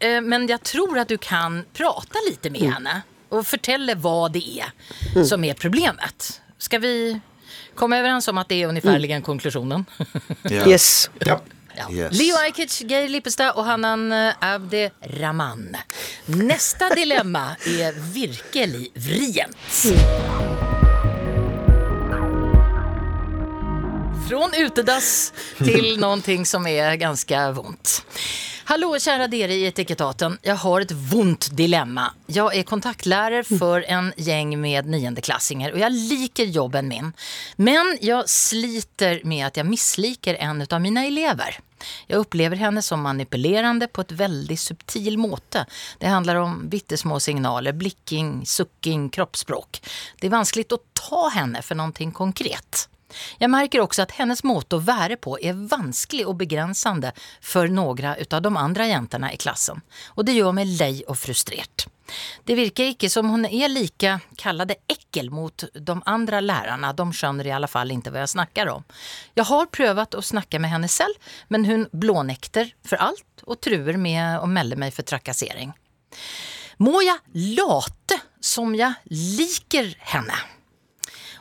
eh, 0.00 0.20
men 0.24 0.48
jeg 0.48 0.62
tror 0.64 0.96
at 0.98 1.08
du 1.08 1.18
kan 1.18 1.64
prate 1.76 2.22
litt 2.28 2.48
med 2.50 2.64
henne 2.64 3.02
og 3.28 3.44
fortelle 3.44 3.92
hva 4.00 4.30
det 4.32 4.40
er 4.62 4.72
som 5.24 5.44
er 5.44 5.54
problemet. 5.54 6.40
Ska 6.58 6.78
vi 6.80 7.20
komme 7.76 8.00
overens 8.00 8.28
om 8.28 8.40
at 8.40 8.48
det 8.48 8.62
er 8.62 8.72
omtrent 8.72 9.04
mm. 9.04 9.22
konklusjonen? 9.22 9.84
Yeah. 10.48 10.68
Yes. 10.68 11.10
Ja. 11.26 11.40
Ja. 11.76 11.90
Yes. 11.92 12.16
Leo 12.16 12.38
Ajkic, 12.40 12.80
Geir 12.88 13.10
Lippestad 13.12 13.52
og 13.54 13.68
Hanan 13.68 14.08
Abdi 14.12 14.86
Abde 14.88 15.20
Rahman. 15.20 15.76
Neste 16.40 16.88
dilemma 16.96 17.52
er 17.68 18.00
virkelig 18.16 18.88
vrient. 18.96 20.77
Från 24.28 24.54
utedass 24.54 25.32
till 25.58 25.96
någonting 26.00 26.46
som 26.46 26.66
är 26.66 26.94
ganska 26.94 27.52
vondt. 27.52 28.04
Hallå 28.64 28.98
kära 28.98 29.28
dere 29.28 29.54
i 29.54 29.66
Etikettaten. 29.66 30.38
Jag 30.42 30.54
har 30.54 30.80
ett 30.80 30.92
vondt 30.92 31.56
dilemma. 31.56 32.12
Jag 32.26 32.56
är 32.56 32.62
kontaktlærer 32.62 33.58
för 33.58 33.84
en 33.88 34.12
gäng 34.16 34.60
med 34.60 34.86
niondeklassinger 34.86 35.72
och 35.72 35.78
jag 35.78 35.92
liker 35.92 36.44
jobben 36.44 36.88
min. 36.88 37.12
Men 37.56 37.98
jag 38.00 38.28
sliter 38.28 39.20
med 39.24 39.46
att 39.46 39.56
jag 39.56 39.66
missliker 39.66 40.34
en 40.34 40.66
av 40.70 40.80
mina 40.80 41.04
elever. 41.04 41.58
Jag 42.06 42.18
upplever 42.18 42.56
henne 42.56 42.82
som 42.82 43.00
manipulerande 43.00 43.86
på 43.86 44.00
ett 44.00 44.12
väldigt 44.12 44.60
subtil 44.60 45.18
måte. 45.18 45.66
Det 45.98 46.06
handlar 46.06 46.36
om 46.36 46.68
vittesmå 46.70 47.20
signaler, 47.20 47.72
blicking, 47.72 48.46
sucking, 48.46 49.10
kroppsspråk. 49.10 49.82
Det 50.20 50.26
är 50.26 50.30
vanskligt 50.30 50.72
att 50.72 50.94
ta 51.10 51.28
henne 51.28 51.62
för 51.62 51.74
någonting 51.74 52.12
konkret. 52.12 52.88
Jag 53.38 53.50
märker 53.50 53.80
också 53.80 54.02
att 54.02 54.10
hennes 54.12 54.44
måte 54.44 54.76
å 54.76 54.84
være 54.84 55.16
på 55.16 55.38
er 55.40 55.56
vanskelig 55.68 56.26
og 56.28 56.36
begrensende 56.42 57.12
for 57.40 57.68
noen 57.72 58.14
av 58.30 58.42
de 58.42 58.56
andre 58.56 58.88
jentene 58.88 59.32
i 59.32 59.36
klassen. 59.36 59.80
og 60.14 60.24
det 60.24 60.36
gjør 60.36 60.52
meg 60.52 60.66
lei 60.80 61.04
og 61.08 61.16
frustrert. 61.16 61.86
Det 62.44 62.54
virker 62.56 62.92
ikke 62.92 63.10
som 63.10 63.28
hun 63.30 63.44
er 63.44 63.68
like, 63.68 64.18
kallet 64.40 64.76
ekkel, 64.88 65.30
mot 65.30 65.64
de 65.74 65.96
andre 66.06 66.40
lærerne. 66.40 66.92
De 66.96 67.06
skjønner 67.12 67.46
i 67.46 67.52
alle 67.52 67.68
fall 67.68 67.92
ikke 67.92 68.12
hva 68.14 68.24
jeg 68.24 68.34
snakker 68.34 68.72
om. 68.72 68.84
Jeg 69.36 69.48
har 69.50 69.66
prøvd 69.66 70.16
å 70.16 70.24
snakke 70.24 70.60
med 70.62 70.72
henne 70.72 70.88
selv, 70.88 71.14
men 71.48 71.68
hun 71.68 71.86
blånekter 71.92 72.72
for 72.86 73.00
alt 73.10 73.44
og 73.44 73.60
truer 73.60 74.00
med 74.00 74.40
å 74.40 74.48
melde 74.48 74.80
meg 74.80 74.94
for 74.96 75.08
trakassering. 75.08 75.74
Må 76.78 77.02
jeg 77.02 77.18
late 77.58 78.20
som 78.40 78.74
jeg 78.78 78.94
liker 79.12 79.92
henne? 80.12 80.57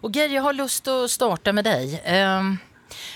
Og 0.03 0.13
Geir, 0.13 0.31
jeg 0.33 0.43
har 0.45 0.57
lyst 0.57 0.83
til 0.85 1.03
å 1.05 1.11
starte 1.11 1.53
med 1.55 1.67
deg. 1.67 1.99
Ehm, 2.05 2.57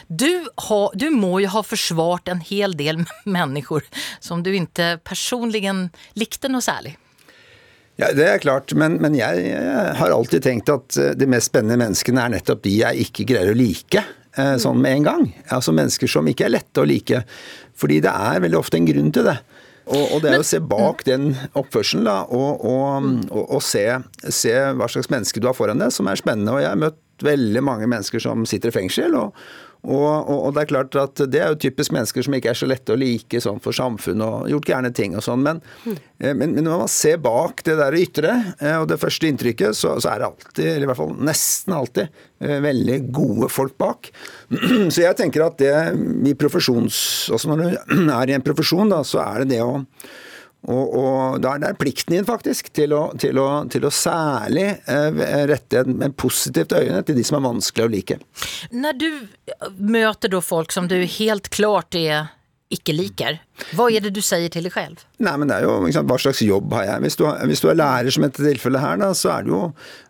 Du, 0.07 0.47
har, 0.67 0.91
du 0.99 1.09
må 1.15 1.39
jo 1.39 1.47
ha 1.53 1.61
forsvart 1.63 2.27
en 2.27 2.41
hel 2.43 2.73
del 2.75 3.05
mennesker 3.25 3.85
som 4.19 4.43
du 4.43 4.51
ikke 4.51 4.97
personlig 5.07 5.63
likte 6.19 6.51
noe 6.51 6.61
særlig. 6.61 6.97
Ja, 7.95 8.11
Det 8.11 8.27
er 8.27 8.41
klart, 8.43 8.73
men, 8.73 8.97
men 9.01 9.15
jeg, 9.15 9.53
har 9.95 10.11
alltid 10.11 10.43
tenkt 10.43 10.69
at 10.73 10.97
eh, 10.97 11.13
de 11.15 11.27
mest 11.29 11.51
spennende 11.51 11.79
menneskene 11.79 12.23
er 12.23 12.35
nettopp 12.35 12.63
de 12.65 12.75
jeg 12.81 13.07
ikke 13.07 13.27
greier 13.31 13.53
å 13.53 13.57
like 13.57 14.03
eh, 14.35 14.55
sånn 14.59 14.81
med 14.81 14.99
en 14.99 15.07
gang. 15.07 15.25
Altså 15.53 15.73
mennesker 15.75 16.09
som 16.09 16.27
ikke 16.27 16.47
er 16.47 16.55
lette 16.55 16.81
å 16.81 16.87
like. 16.87 17.23
Fordi 17.77 17.99
det 18.03 18.11
er 18.11 18.43
veldig 18.43 18.59
ofte 18.59 18.79
en 18.79 18.87
grunn 18.89 19.11
til 19.13 19.27
det. 19.29 19.37
Og, 19.91 20.03
og 20.15 20.21
det 20.23 20.31
er 20.31 20.39
å 20.39 20.47
se 20.47 20.61
bak 20.63 21.03
den 21.07 21.33
oppførselen 21.57 22.07
da, 22.07 22.21
og, 22.31 22.63
og, 22.63 23.09
og, 23.27 23.41
og 23.57 23.63
se, 23.65 23.85
se 24.31 24.53
hva 24.77 24.87
slags 24.91 25.11
menneske 25.11 25.43
du 25.43 25.49
har 25.49 25.57
foran 25.57 25.81
deg, 25.81 25.91
som 25.91 26.07
er 26.07 26.19
spennende. 26.19 26.53
Og 26.55 26.63
jeg 26.63 26.71
har 26.71 26.79
møtt 26.79 27.25
veldig 27.25 27.63
mange 27.65 27.89
mennesker 27.91 28.23
som 28.23 28.47
sitter 28.49 28.71
i 28.71 28.77
fengsel. 28.79 29.17
og 29.19 29.35
og, 29.81 30.29
og, 30.29 30.35
og, 30.35 30.51
det 30.53 30.61
er 30.61 30.69
klart 30.69 30.95
at 30.99 31.21
det 31.33 31.39
er 31.41 31.53
jo 31.53 31.59
typisk 31.63 31.93
mennesker 31.95 32.25
som 32.25 32.35
ikke 32.37 32.51
er 32.51 32.57
så 32.59 32.67
lette 32.69 32.93
å 32.93 32.99
like 33.01 33.39
sånn 33.41 33.57
for 33.63 33.73
samfunnet 33.73 34.21
og 34.21 34.51
gjort 34.51 34.69
gærne 34.69 34.91
ting 34.93 35.15
og 35.17 35.25
sånn. 35.25 35.41
Men, 35.47 35.61
mm. 35.87 35.95
men, 36.21 36.41
men, 36.43 36.59
når 36.67 36.83
man 36.83 36.91
ser 36.91 37.17
bak 37.23 37.63
det 37.65 37.79
der 37.79 37.97
ytre 37.97 38.35
eh, 38.59 38.77
og 38.77 38.85
det 38.91 38.99
første 39.01 39.29
inntrykket, 39.31 39.77
så, 39.77 39.95
så, 39.97 40.13
er 40.13 40.21
det 40.21 40.29
alltid, 40.29 40.63
eller 40.67 40.85
i 40.85 40.91
hvert 40.91 41.01
fall 41.01 41.15
nesten 41.31 41.77
alltid, 41.79 42.21
eh, 42.45 42.59
veldig 42.67 42.99
gode 43.09 43.49
folk 43.49 43.77
bak. 43.81 44.11
Så 44.93 45.01
jeg 45.01 45.17
tenker 45.17 45.47
at 45.47 45.57
det 45.61 45.73
i 46.29 46.35
profesjons... 46.37 46.97
Altså 47.33 47.49
når 47.49 47.63
du 47.63 47.95
er 48.19 48.29
i 48.29 48.35
en 48.37 48.45
profesjon, 48.45 48.91
da, 48.91 49.01
så 49.07 49.23
er 49.23 49.41
det 49.41 49.55
det 49.55 49.63
å 49.65 49.79
og, 50.69 50.91
og 50.93 51.39
da 51.41 51.55
er 51.57 51.77
plikten 51.79 52.13
din 52.13 52.27
faktisk 52.27 52.69
til 52.75 52.93
å, 52.93 53.01
til 53.17 53.39
å, 53.41 53.47
til 53.71 53.87
å 53.87 53.93
særlig 53.93 54.67
eh, 54.85 55.21
rette 55.49 55.81
en, 55.81 55.97
en 56.05 56.13
positivt 56.13 56.75
øyne 56.77 57.01
til 57.07 57.17
de 57.17 57.25
som 57.25 57.39
er 57.39 57.47
vanskelig 57.47 57.87
å 57.87 57.91
like. 57.91 58.19
Når 58.69 58.99
du 59.01 59.07
møter 59.81 60.37
folk 60.45 60.73
som 60.73 60.89
du 60.91 60.99
helt 61.01 61.49
klart 61.53 61.97
er 61.97 62.29
ikke 62.71 62.93
liker, 62.95 63.41
hva 63.75 63.87
er 63.91 64.03
det 64.03 64.13
du 64.15 64.21
sier 64.25 64.51
til 64.51 64.67
deg 64.67 64.73
selv? 64.75 65.03
Nei, 65.21 65.33
men 65.37 65.49
det 65.49 65.59
er 65.59 65.67
jo, 65.67 65.75
sant, 65.93 66.09
Hva 66.09 66.17
slags 66.19 66.41
jobb 66.43 66.73
har 66.75 66.87
jeg? 66.87 67.03
Hvis 67.05 67.19
du, 67.19 67.25
hvis 67.49 67.61
du 67.63 67.69
er 67.71 67.77
lærer, 67.79 68.11
som 68.13 68.25
i 68.25 68.29
dette 68.29 68.45
tilfellet 68.45 68.83
her, 68.83 68.97
da, 69.01 69.11
så 69.17 69.35
er 69.35 69.49
jo, 69.51 69.61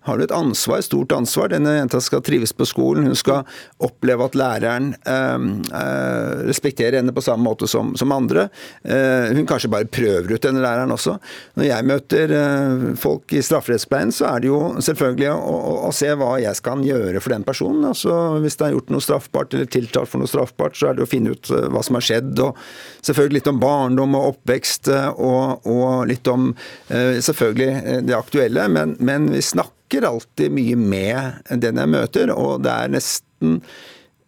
har 0.08 0.17
du 0.17 0.25
et 0.25 0.34
ansvar, 0.34 0.79
et 0.79 0.88
stort 0.88 1.13
ansvar. 1.13 1.51
Denne 1.51 1.75
jenta 1.75 2.00
skal 2.01 2.24
trives 2.25 2.53
på 2.58 2.65
skolen. 2.70 3.10
Hun 3.10 3.17
skal 3.20 3.43
oppleve 3.84 4.25
at 4.25 4.38
læreren 4.39 4.93
øh, 4.98 5.48
øh, 5.67 6.48
respekterer 6.48 7.00
henne 7.00 7.13
på 7.13 7.24
samme 7.25 7.46
måte 7.46 7.70
som, 7.70 7.93
som 8.00 8.13
andre. 8.15 8.48
Uh, 8.86 9.31
hun 9.36 9.46
kanskje 9.50 9.70
bare 9.72 9.89
prøver 9.89 10.31
ut 10.31 10.43
denne 10.43 10.63
læreren 10.63 10.93
også. 10.93 11.17
Når 11.60 11.67
jeg 11.67 11.88
møter 11.88 12.34
uh, 12.34 12.86
folk 13.00 13.34
i 13.36 13.43
strafferettspleien, 13.46 14.13
så 14.15 14.29
er 14.31 14.43
det 14.43 14.50
jo 14.50 14.60
selvfølgelig 14.81 15.29
å, 15.34 15.38
å, 15.38 15.75
å, 15.89 15.91
se 15.96 16.10
hva 16.17 16.31
jeg 16.41 16.58
skal 16.58 16.86
gjøre 16.86 17.22
for 17.22 17.36
den 17.36 17.46
personen. 17.48 17.86
Altså, 17.91 18.15
hvis 18.41 18.58
det 18.58 18.67
har 18.67 18.75
gjort 18.77 18.93
noe 18.96 19.05
straffbart 19.05 19.58
eller 19.58 19.70
tiltalt 19.72 20.10
for 20.12 20.24
noe 20.24 20.31
straffbart, 20.31 20.77
så 20.79 20.89
er 20.89 20.98
det 20.98 21.05
å 21.05 21.12
finne 21.12 21.36
ut 21.36 21.53
uh, 21.53 21.67
hva 21.74 21.84
som 21.86 22.00
har 22.00 22.08
skjedd. 22.08 22.34
og 22.41 22.58
selvfølgelig 23.05 23.40
litt 23.41 23.50
om 23.50 23.62
barndom 23.62 24.17
og 24.17 24.36
oppvekst 24.36 24.91
og, 24.91 25.65
og 25.65 26.05
litt 26.10 26.27
om 26.29 26.51
eh, 26.93 27.17
selvfølgelig 27.24 27.71
eh, 27.79 28.01
det 28.05 28.17
aktuelle, 28.17 28.67
men, 28.69 28.95
men, 29.00 29.31
vi 29.33 29.41
snakker 29.41 30.05
alltid 30.07 30.53
mye 30.53 30.77
med 30.77 31.57
den 31.62 31.81
jeg 31.81 31.91
møter, 31.91 32.31
og 32.36 32.62
det 32.65 32.71
er 32.71 32.93
nesten 32.93 33.57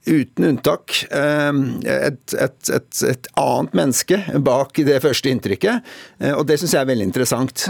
uten 0.04 0.50
unntak 0.50 0.98
eh, 1.14 1.52
et, 1.94 2.34
et, 2.34 2.58
et, 2.74 3.04
et 3.14 3.32
annet 3.40 3.78
menneske 3.78 4.20
bak 4.44 4.82
det 4.82 5.00
første 5.06 5.30
inntrykket, 5.30 5.94
og 6.34 6.46
det 6.50 6.60
syns 6.60 6.74
jeg 6.74 6.82
er 6.82 6.90
veldig 6.90 7.12
interessant. 7.12 7.68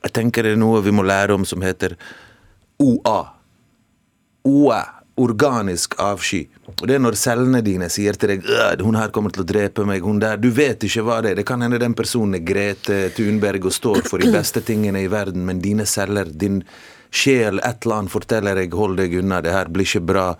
Jeg 0.00 0.16
tenker 0.16 0.44
det 0.44 0.56
er 0.56 0.60
noe 0.60 0.82
vi 0.82 0.94
må 0.96 1.06
lære 1.06 1.36
om 1.36 1.46
som 1.46 1.62
heter 1.62 1.94
OA. 2.80 3.20
OA 4.48 4.82
organisk 5.20 5.94
avsky. 6.00 6.44
Og 6.80 6.86
Det 6.88 6.96
er 6.96 7.02
når 7.02 7.18
cellene 7.18 7.60
dine 7.64 7.88
sier 7.92 8.16
til 8.16 8.28
deg 8.34 8.46
at 8.46 8.80
'hun 8.80 8.96
her 8.96 9.08
kommer 9.08 9.30
til 9.30 9.42
å 9.44 9.46
drepe 9.46 9.84
meg', 9.84 10.02
hun 10.02 10.18
der 10.18 10.36
Du 10.36 10.50
vet 10.50 10.80
ikke 10.80 11.02
hva 11.02 11.22
det 11.22 11.30
er. 11.30 11.34
Det 11.34 11.46
kan 11.46 11.60
hende 11.60 11.78
den 11.78 11.94
personen 11.94 12.34
er 12.34 12.44
Grete 12.44 13.10
Thunberg 13.14 13.64
og 13.64 13.72
står 13.72 14.08
for 14.08 14.18
de 14.18 14.32
beste 14.32 14.60
tingene 14.60 15.02
i 15.02 15.10
verden, 15.10 15.44
men 15.44 15.60
dine 15.60 15.86
celler, 15.86 16.24
din 16.24 16.62
sjel, 17.10 17.58
et 17.58 17.84
eller 17.84 17.96
annet 17.96 18.10
forteller 18.10 18.54
deg 18.54 18.72
'hold 18.72 18.96
deg 18.96 19.14
unna, 19.14 19.40
det 19.40 19.52
her 19.52 19.66
blir 19.66 19.84
ikke 19.84 20.06
bra' 20.06 20.36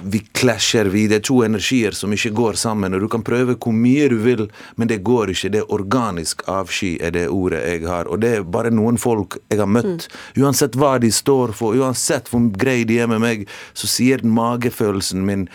vi 0.00 0.18
klasjer, 0.32 0.84
vi. 0.92 1.06
Det 1.10 1.20
er 1.20 1.24
to 1.26 1.40
energier 1.44 1.96
som 1.96 2.12
ikke 2.14 2.32
går 2.36 2.58
sammen. 2.60 2.94
og 2.94 3.00
Du 3.04 3.08
kan 3.12 3.24
prøve 3.26 3.56
hvor 3.56 3.74
mye 3.76 4.08
du 4.08 4.16
vil, 4.22 4.46
men 4.76 4.88
det 4.88 5.02
går 5.06 5.32
ikke. 5.34 5.50
Det 5.52 5.62
er 5.62 5.72
organisk 5.74 6.44
avsky, 6.48 6.96
er 7.00 7.14
det 7.16 7.28
ordet 7.28 7.62
jeg 7.66 7.86
har. 7.88 8.08
Og 8.08 8.20
det 8.22 8.34
er 8.36 8.46
bare 8.46 8.72
noen 8.74 9.00
folk 9.00 9.38
jeg 9.50 9.60
har 9.60 9.70
møtt. 9.70 10.08
Mm. 10.08 10.44
Uansett 10.44 10.78
hva 10.78 10.96
de 11.02 11.12
står 11.12 11.54
for, 11.56 11.76
uansett 11.78 12.30
hvor 12.32 12.44
greie 12.56 12.86
de 12.88 13.00
er 13.02 13.10
med 13.10 13.22
meg, 13.22 13.48
så 13.74 13.90
sier 13.90 14.22
den 14.22 14.34
magefølelsen 14.36 15.26
min 15.26 15.48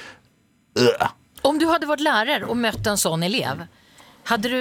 øh. 0.78 1.08
Om 1.48 1.62
du 1.62 1.68
hadde 1.70 1.88
vært 1.88 2.04
lærer 2.04 2.46
og 2.50 2.58
møtt 2.60 2.88
en 2.90 3.00
sånn 3.00 3.24
elev, 3.24 3.66
hadde 4.28 4.52
du 4.52 4.60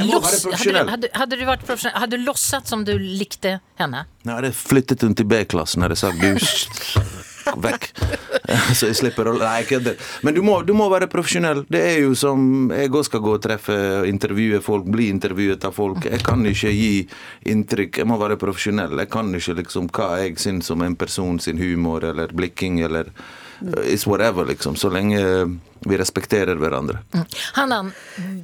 Loss, 0.00 0.46
hadde, 0.46 0.84
hadde, 0.88 1.08
hadde, 1.12 1.36
du 1.36 1.44
vært 1.44 1.64
profesjonell? 1.66 1.96
Hadde 2.00 2.16
du 2.16 2.24
losset 2.24 2.70
som 2.70 2.86
du 2.86 2.94
likte 2.96 3.58
henne? 3.80 4.06
Nei, 4.22 4.30
jeg 4.30 4.38
hadde 4.38 4.52
flyttet 4.56 5.04
hun 5.04 5.16
til 5.18 5.28
B-klassen. 5.28 5.84
Hadde 5.84 5.98
sagt 5.98 6.22
du 6.22 6.30
vekk. 7.56 7.88
Så 8.78 8.90
jeg 8.90 8.98
slipper 8.98 9.30
å 9.30 9.34
Nei, 9.40 9.60
jeg 9.62 9.68
kødder. 9.70 10.08
Men 10.26 10.36
du 10.36 10.42
må, 10.44 10.58
du 10.66 10.72
må, 10.76 10.88
være 10.92 11.08
profesjonell. 11.10 11.62
Det 11.70 11.80
er 11.92 11.98
jo 12.02 12.14
som 12.18 12.70
Jeg 12.74 12.90
òg 12.90 13.06
skal 13.06 13.22
gå 13.24 13.34
og 13.36 13.42
treffe 13.44 13.76
og 14.00 14.08
intervjue 14.10 14.60
folk, 14.64 14.88
bli 14.90 15.08
intervjuet 15.12 15.64
av 15.66 15.76
folk. 15.76 16.06
Jeg 16.10 16.22
kan 16.26 16.44
ikke 16.46 16.72
gi 16.74 16.92
inntrykk. 17.52 18.02
Jeg 18.02 18.10
må 18.10 18.18
være 18.20 18.38
profesjonell. 18.40 18.98
Jeg 19.00 19.12
kan 19.12 19.32
ikke 19.36 19.58
liksom 19.62 19.90
hva 19.96 20.12
jeg 20.24 20.38
syns 20.42 20.70
om 20.74 20.84
en 20.86 20.98
person 20.98 21.40
sin 21.40 21.60
humor 21.60 22.04
eller 22.10 22.34
blikking 22.36 22.80
eller 22.84 23.10
uh, 23.10 23.82
It's 23.84 24.06
whatever, 24.08 24.46
liksom. 24.48 24.76
Så 24.76 24.92
lenge 24.92 25.20
vi 25.80 26.00
respekterer 26.00 26.60
hverandre. 26.60 27.00
Mm. 27.14 27.28
Hannan, 27.56 27.92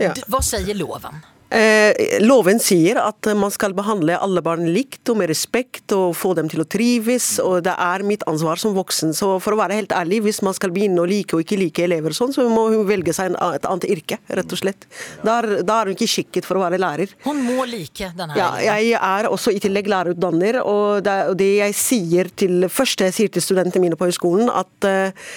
ja. 0.00 0.14
hva 0.30 0.42
sier 0.44 0.76
loven? 0.78 1.24
Eh, 1.46 2.18
loven 2.26 2.58
sier 2.58 2.98
at 2.98 3.28
man 3.38 3.52
skal 3.54 3.70
behandle 3.76 4.16
alle 4.18 4.42
barn 4.42 4.64
likt 4.74 5.06
og 5.12 5.20
med 5.20 5.30
respekt 5.30 5.92
og 5.94 6.16
få 6.18 6.32
dem 6.34 6.48
til 6.50 6.64
å 6.64 6.66
trives. 6.66 7.36
og 7.38 7.62
Det 7.66 7.74
er 7.78 8.02
mitt 8.06 8.24
ansvar 8.26 8.58
som 8.58 8.74
voksen. 8.74 9.14
Så 9.14 9.36
for 9.42 9.54
å 9.54 9.60
være 9.60 9.78
helt 9.78 9.94
ærlig, 9.94 10.24
hvis 10.26 10.42
man 10.42 10.56
skal 10.58 10.74
begynne 10.74 11.04
å 11.04 11.06
like 11.06 11.36
og 11.36 11.44
ikke 11.44 11.60
like 11.60 11.84
elever, 11.86 12.16
sånn, 12.16 12.34
så 12.34 12.48
må 12.50 12.66
hun 12.74 12.86
velge 12.88 13.14
seg 13.14 13.36
et 13.38 13.68
annet 13.68 13.86
yrke, 13.94 14.18
rett 14.26 14.56
og 14.56 14.62
slett. 14.62 14.88
Da 15.22 15.38
er, 15.38 15.50
da 15.66 15.80
er 15.80 15.90
hun 15.90 15.98
ikke 15.98 16.10
skikket 16.10 16.48
for 16.48 16.58
å 16.58 16.64
være 16.64 16.80
lærer. 16.82 17.14
Hun 17.26 17.44
må 17.46 17.66
like 17.70 18.10
denne 18.16 18.38
Ja, 18.38 18.50
jeg 18.62 18.96
er 18.98 19.30
også 19.30 19.54
i 19.54 19.62
tillegg 19.62 19.90
lærerutdanner, 19.90 20.60
og 20.66 21.04
det, 21.06 21.16
og 21.30 21.38
det 21.38 21.52
jeg 21.60 21.78
sier 21.78 22.32
til 22.34 22.66
første 22.72 23.06
jeg 23.06 23.16
sier 23.20 23.30
til 23.32 23.44
studentene 23.44 23.86
mine 23.86 23.98
på 23.98 24.08
høyskolen, 24.08 24.50
at 24.50 24.88
uh, 24.88 25.30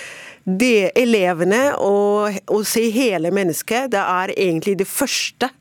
det 0.50 0.92
elevene 0.98 1.62
og 1.84 2.40
å 2.50 2.62
se 2.68 2.88
hele 2.94 3.32
mennesket, 3.36 3.92
det 3.94 4.02
er 4.02 4.34
egentlig 4.34 4.78
det 4.80 4.88
første 4.90 5.52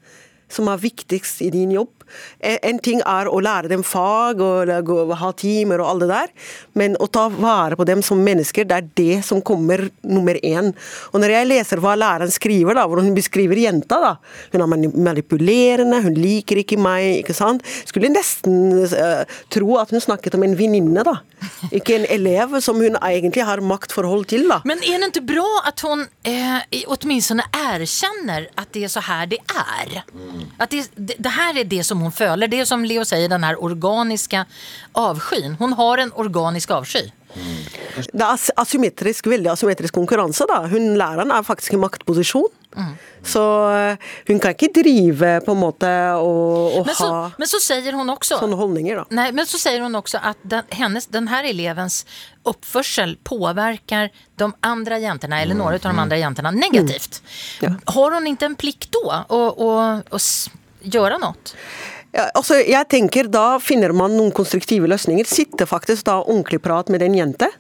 som 0.49 0.71
er 0.73 0.81
viktigst 0.83 1.43
i 1.45 1.51
din 1.55 1.73
jobb. 1.77 1.98
En 2.41 2.81
ting 2.85 3.03
er 3.05 3.31
å 3.31 3.41
lære 3.43 3.71
dem 3.73 3.85
fag 3.87 4.41
og 4.43 5.15
ha 5.21 5.33
timer 5.39 5.83
og 5.83 5.93
alt 5.93 6.05
det 6.05 6.11
der, 6.13 6.33
men 6.79 6.97
å 7.03 7.09
ta 7.11 7.27
vare 7.33 7.79
på 7.79 7.87
dem 7.89 8.03
som 8.05 8.21
mennesker, 8.25 8.67
det 8.69 8.77
er 8.79 8.89
det 8.99 9.21
som 9.27 9.43
kommer 9.45 9.89
nummer 10.07 10.39
én. 10.45 10.73
Og 11.13 11.23
når 11.23 11.35
jeg 11.35 11.51
leser 11.51 11.83
hva 11.83 11.95
læreren 11.99 12.33
skriver, 12.33 12.79
da, 12.79 12.87
hvor 12.89 13.03
hun 13.03 13.15
beskriver 13.17 13.59
jenta 13.59 14.01
da, 14.03 14.15
Hun 14.53 14.63
er 14.63 14.91
manipulerende, 14.97 16.01
hun 16.05 16.17
liker 16.17 16.63
ikke 16.63 16.79
meg, 16.81 17.23
ikke 17.23 17.37
sant. 17.37 17.65
Skulle 17.89 18.11
nesten 18.13 18.87
uh, 18.93 19.25
tro 19.53 19.77
at 19.81 19.93
hun 19.93 20.03
snakket 20.03 20.37
om 20.39 20.45
en 20.47 20.57
venninne, 20.59 21.05
da. 21.07 21.19
Ikke 21.75 21.97
en 21.99 22.07
elev 22.11 22.57
som 22.65 22.81
hun 22.83 22.97
egentlig 22.99 23.45
har 23.47 23.63
maktforhold 23.65 24.27
til. 24.31 24.47
da. 24.51 24.61
Men 24.69 24.83
er 24.83 25.03
det 25.03 25.11
ikke 25.13 25.27
bra 25.35 25.49
at 25.69 25.83
hun 25.87 26.05
eh, 26.27 26.85
åtminstone 26.91 27.45
erkjenner 27.55 28.49
at 28.59 28.73
det 28.75 28.87
er 28.89 28.93
så 28.93 29.05
her 29.07 29.29
det 29.31 29.41
er? 29.47 30.01
At 30.59 30.73
det, 30.73 30.89
det, 30.97 31.19
det 31.19 31.35
her 31.35 31.63
er 31.63 31.69
det 31.69 31.85
som 31.87 31.98
som 31.99 32.07
hon 32.07 32.15
føler. 32.15 32.49
Det 32.51 32.63
er 32.63 32.69
som 32.69 32.85
Leo 32.87 33.05
sier, 33.05 33.29
den 33.29 33.45
här 33.45 33.59
organiske 33.59 34.45
avskyen. 34.95 35.57
Hun 35.59 35.73
har 35.73 35.99
en 35.99 36.13
organisk 36.15 36.71
avsky. 36.71 37.11
Det 38.13 38.25
er 38.25 38.39
asymmetrisk, 38.57 39.27
veldig 39.29 39.51
asymmetrisk 39.53 39.95
konkurranse. 39.95 40.47
da. 40.49 40.63
Hun 40.71 40.95
Læreren 40.99 41.31
er 41.35 41.45
faktisk 41.45 41.75
i 41.75 41.81
maktposisjon. 41.81 42.49
Så 43.25 43.43
eh, 43.75 44.11
hun 44.29 44.39
kan 44.39 44.55
ikke 44.55 44.69
drive 44.77 45.31
på 45.43 45.55
en 45.55 45.59
måte 45.59 45.89
og, 46.21 46.77
og 46.79 46.87
Men 46.87 46.95
så, 46.95 47.07
ha 47.09 47.31
men 47.39 47.49
så 47.49 47.59
säger 47.61 47.93
hon 47.93 48.11
också 48.11 48.39
sånne 48.39 48.57
holdninger, 48.57 49.01
da. 49.01 49.05
Nej, 49.11 49.33
men 49.33 49.47
så 49.47 49.59
säger 49.59 49.81
hon 49.81 49.95
också 49.95 50.19
att 50.23 50.37
den, 50.43 50.63
hennes, 50.69 51.07
den 51.07 51.29
här 51.29 51.45
elevens 51.45 52.07
uppförsel 52.45 53.17
påverkar 53.25 54.11
de 54.37 54.53
andra 54.61 54.99
jäntorna, 54.99 55.43
eller 55.43 55.55
några 55.55 55.75
av 55.75 55.81
de 55.81 55.99
andra 55.99 56.17
jäntorna, 56.17 56.51
negativt. 56.51 57.23
Har 57.85 58.11
hon 58.11 58.27
inte 58.27 58.47
en 58.47 58.55
plikt 58.55 58.93
då 58.93 59.11
att 59.11 60.51
göra 60.83 61.19
något? 61.19 61.55
Ja, 62.13 62.31
altså, 62.35 62.57
jeg 62.65 62.89
tenker 62.89 63.29
Da 63.29 63.59
finner 63.61 63.93
man 63.93 64.15
noen 64.17 64.33
konstruktive 64.33 64.89
løsninger. 64.89 65.29
Sitte 65.29 65.67
faktisk 65.69 66.07
da 66.09 66.21
ordentlig 66.23 66.63
prat 66.65 66.89
med 66.89 67.05
den 67.05 67.17
jente. 67.19 67.51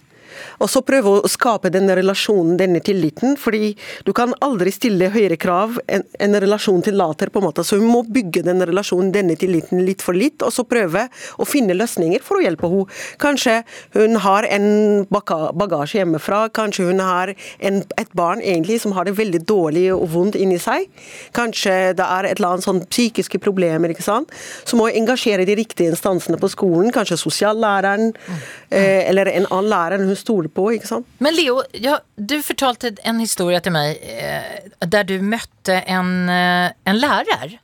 Og 0.61 0.71
så 0.71 0.83
prøve 0.87 1.19
å 1.19 1.31
skape 1.31 1.73
denne 1.75 1.97
relasjonen, 1.99 2.57
denne 2.61 2.81
tilliten. 2.85 3.37
fordi 3.39 3.75
du 4.05 4.13
kan 4.13 4.35
aldri 4.41 4.71
stille 4.73 5.11
høyere 5.15 5.37
krav 5.41 5.79
enn 5.89 6.05
en 6.19 6.41
relasjon 6.41 6.83
tillater. 6.83 7.31
på 7.31 7.39
en 7.39 7.45
måte, 7.45 7.65
Så 7.65 7.79
hun 7.79 7.89
må 7.89 8.03
bygge 8.03 8.43
denne 8.43 8.67
relasjonen, 8.67 9.13
denne 9.13 9.37
tilliten, 9.37 9.85
litt 9.85 10.03
for 10.03 10.15
litt. 10.15 10.43
Og 10.43 10.53
så 10.53 10.65
prøve 10.65 11.09
å 11.39 11.47
finne 11.47 11.75
løsninger 11.75 12.23
for 12.23 12.39
å 12.39 12.43
hjelpe 12.43 12.69
henne. 12.69 12.87
Kanskje 13.19 13.65
hun 13.95 14.17
har 14.17 14.45
en 14.45 15.07
bagasje 15.11 15.99
hjemmefra. 16.01 16.49
Kanskje 16.53 16.89
hun 16.89 17.01
har 17.01 17.35
en, 17.61 17.83
et 17.99 18.13
barn 18.15 18.41
egentlig 18.41 18.81
som 18.81 18.93
har 18.93 19.05
det 19.05 19.17
veldig 19.17 19.45
dårlig 19.47 19.93
og 19.95 20.09
vondt 20.09 20.37
inni 20.37 20.59
seg. 20.59 20.89
Kanskje 21.37 21.95
det 21.99 22.05
er 22.05 22.29
et 22.29 22.39
eller 22.39 22.55
annet 22.55 22.67
sånn 22.67 22.83
psykiske 22.87 23.41
problemer. 23.43 23.91
ikke 23.91 24.07
sant? 24.07 24.33
Så 24.65 24.77
må 24.77 24.89
hun 24.89 25.03
engasjere 25.03 25.47
de 25.49 25.57
riktige 25.59 25.93
instansene 25.93 26.39
på 26.41 26.51
skolen. 26.53 26.93
Kanskje 26.95 27.21
sosiallæreren 27.21 28.13
eh, 28.71 29.09
eller 29.09 29.31
en 29.33 29.49
annen 29.51 29.71
lærer 29.71 30.05
hun 30.05 30.17
stoler 30.29 30.53
på. 30.53 30.69
ikke 30.77 30.91
sant? 30.91 31.09
Men 31.25 31.37
Leo, 31.37 31.63
ja, 31.73 31.99
du 32.17 32.39
fortalte 32.45 32.95
en 33.09 33.23
historie 33.23 33.61
til 33.65 33.75
meg 33.75 33.97
eh, 34.03 34.69
der 34.85 35.09
du 35.09 35.17
møtte 35.25 35.81
en, 35.89 36.29
eh, 36.33 36.69
en 36.89 37.01
lærer. 37.01 37.59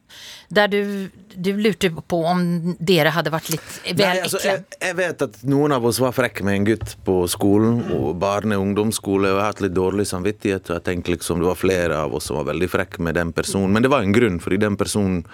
Der 0.55 0.69
du, 0.71 1.09
du 1.35 1.51
lurte 1.59 1.89
på 1.91 2.19
om 2.31 2.43
dere 2.79 3.11
hadde 3.15 3.33
vært 3.33 3.49
litt 3.51 3.71
vel 3.89 3.99
Nei, 3.99 4.21
altså, 4.23 4.39
jeg, 4.45 4.63
jeg 4.79 4.97
vet 5.01 5.25
at 5.27 5.41
noen 5.51 5.75
av 5.75 5.87
oss 5.89 5.99
var 6.03 6.15
frekke 6.15 6.45
med 6.47 6.61
en 6.61 6.69
gutt 6.69 6.95
på 7.07 7.17
skolen, 7.33 7.81
og 7.97 8.13
barne- 8.23 8.59
og 8.61 8.69
ungdomsskole, 8.69 9.33
og 9.33 9.39
jeg 9.39 9.43
har 9.43 9.51
hatt 9.51 9.65
litt 9.65 9.75
dårlig 9.75 10.07
samvittighet. 10.13 10.71
og 10.71 10.79
jeg 10.79 10.87
tenkte 10.87 11.17
liksom 11.17 11.43
Det 11.43 11.51
var 11.51 11.61
flere 11.61 12.01
av 12.07 12.15
oss 12.15 12.31
som 12.31 12.39
var 12.39 12.53
veldig 12.53 12.71
frekke 12.71 13.03
med 13.03 13.19
den 13.19 13.33
personen. 13.35 13.73
Men 13.75 13.83
det 13.83 13.93
var 13.93 14.05
en 14.05 14.15
grunn, 14.15 14.41
fordi 14.41 14.63
den 14.63 14.79
personen 14.81 15.25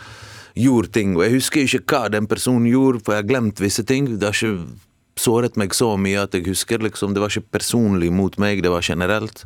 gjorde 0.59 0.95
ting. 0.95 1.16
Og 1.19 1.27
jeg 1.27 1.37
husker 1.37 1.66
ikke 1.66 1.85
hva 1.99 2.12
den 2.12 2.31
personen 2.31 2.71
gjorde, 2.71 3.05
for 3.05 3.14
jeg 3.14 3.25
har 3.25 3.33
glemt 3.35 3.61
visse 3.62 3.85
ting. 3.87 4.09
Det 4.16 4.31
har 4.31 4.38
ikke 4.38 4.89
såret 5.20 5.59
meg 5.61 5.76
så 5.76 5.92
mye 6.00 6.24
at 6.24 6.35
jeg 6.37 6.48
husker 6.48 6.83
liksom, 6.83 7.14
Det 7.14 7.22
var 7.22 7.33
ikke 7.33 7.59
personlig 7.59 8.11
mot 8.12 8.37
meg, 8.40 8.62
det 8.64 8.72
var 8.72 8.85
generelt. 8.85 9.44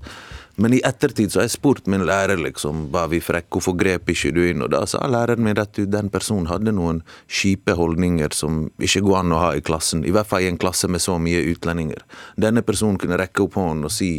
Men 0.56 0.74
i 0.76 0.80
ettertid 0.86 1.32
så 1.32 1.40
har 1.40 1.48
jeg 1.48 1.56
spurt 1.56 1.88
min 1.90 2.04
lærer 2.06 2.38
liksom, 2.38 2.86
var 2.94 3.08
vi 3.10 3.18
frekke, 3.24 3.50
hvorfor 3.56 3.74
grep 3.78 4.10
ikke 4.12 4.30
du 4.36 4.44
inn? 4.46 4.62
Og 4.62 4.70
da 4.70 4.84
sa 4.86 5.02
læreren 5.10 5.42
min 5.42 5.58
at 5.58 5.80
den 5.90 6.10
personen 6.14 6.46
hadde 6.46 6.74
noen 6.76 7.00
kjipe 7.26 7.74
holdninger 7.74 8.30
som 8.36 8.68
ikke 8.78 9.02
går 9.02 9.24
an 9.24 9.34
å 9.34 9.40
ha 9.42 9.48
i 9.58 9.64
klassen. 9.66 10.04
I 10.06 10.14
hvert 10.14 10.30
fall 10.30 10.46
i 10.46 10.50
en 10.52 10.60
klasse 10.62 10.86
med 10.86 11.02
så 11.02 11.18
mye 11.18 11.42
utlendinger. 11.50 12.06
Denne 12.38 12.62
personen 12.62 13.00
kunne 13.02 13.18
rekke 13.18 13.48
opp 13.48 13.58
hånden 13.58 13.90
og 13.90 13.94
si 13.94 14.12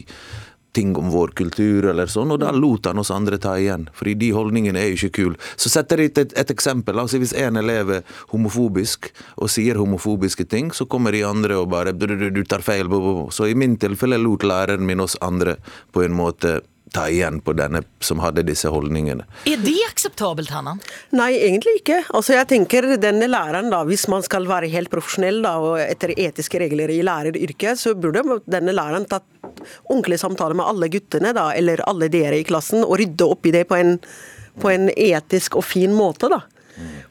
ting 0.75 0.93
om 0.99 1.09
vår 1.13 1.33
kultur 1.39 1.87
eller 1.91 2.11
sånn, 2.11 2.33
og 2.35 2.41
da 2.43 2.51
lot 2.55 2.89
han 2.89 2.99
oss 3.01 3.13
andre 3.13 3.39
ta 3.41 3.55
igjen. 3.59 3.87
Fordi 3.95 4.15
de 4.19 4.31
holdningene 4.35 4.81
er 4.81 4.91
jo 4.91 4.99
ikke 4.99 5.15
kule. 5.19 5.39
Så 5.55 5.71
setter 5.71 6.03
jeg 6.03 6.13
et, 6.13 6.35
et 6.37 6.53
eksempel. 6.53 6.99
Altså 6.99 7.21
Hvis 7.21 7.35
en 7.39 7.59
elev 7.61 7.93
er 7.97 8.19
homofobisk 8.33 9.11
og 9.39 9.51
sier 9.53 9.79
homofobiske 9.79 10.47
ting, 10.51 10.71
så 10.75 10.87
kommer 10.89 11.15
de 11.15 11.23
andre 11.27 11.59
og 11.61 11.71
bare 11.73 11.95
du, 11.95 12.43
tar 12.43 12.65
feil. 12.65 12.91
Så 13.33 13.49
i 13.49 13.57
min 13.57 13.79
tilfelle 13.81 14.19
lot 14.21 14.43
læreren 14.45 14.85
min 14.85 15.03
oss 15.03 15.17
andre 15.25 15.57
på 15.95 16.03
en 16.05 16.15
måte 16.15 16.59
ta 16.95 17.05
igjen 17.11 17.41
på 17.43 17.53
denne 17.57 17.81
som 18.03 18.21
hadde 18.23 18.45
disse 18.47 18.69
holdningene. 18.71 19.25
Er 19.49 19.59
det 19.61 19.75
akseptabelt, 19.89 20.51
Hanna? 20.55 20.77
Nei, 21.15 21.33
egentlig 21.47 21.79
ikke. 21.81 22.01
Altså 22.15 22.37
jeg 22.37 22.49
tenker 22.53 22.87
denne 23.01 23.27
læreren 23.29 23.71
da, 23.73 23.83
Hvis 23.85 24.07
man 24.11 24.23
skal 24.25 24.47
være 24.49 24.71
helt 24.71 24.91
profesjonell 24.93 25.41
da, 25.43 25.55
og 25.59 25.79
etter 25.83 26.15
etiske 26.15 26.61
regler 26.61 26.93
i 26.93 27.01
læreryrket, 27.05 27.81
så 27.81 27.95
burde 27.99 28.23
denne 28.47 28.75
læreren 28.75 29.07
tatt 29.11 29.27
ordentlig 29.89 30.19
samtale 30.21 30.57
med 30.57 30.67
alle 30.67 30.89
guttene 30.93 31.33
da, 31.35 31.49
eller 31.53 31.83
alle 31.89 32.09
dere 32.11 32.39
i 32.39 32.47
klassen, 32.47 32.83
og 32.85 32.97
rydde 33.01 33.27
opp 33.27 33.45
i 33.45 33.53
det 33.55 33.65
på 33.69 33.77
en, 33.77 33.97
på 34.61 34.71
en 34.71 34.89
etisk 34.95 35.59
og 35.59 35.67
fin 35.67 35.93
måte. 35.95 36.31
da. 36.31 36.43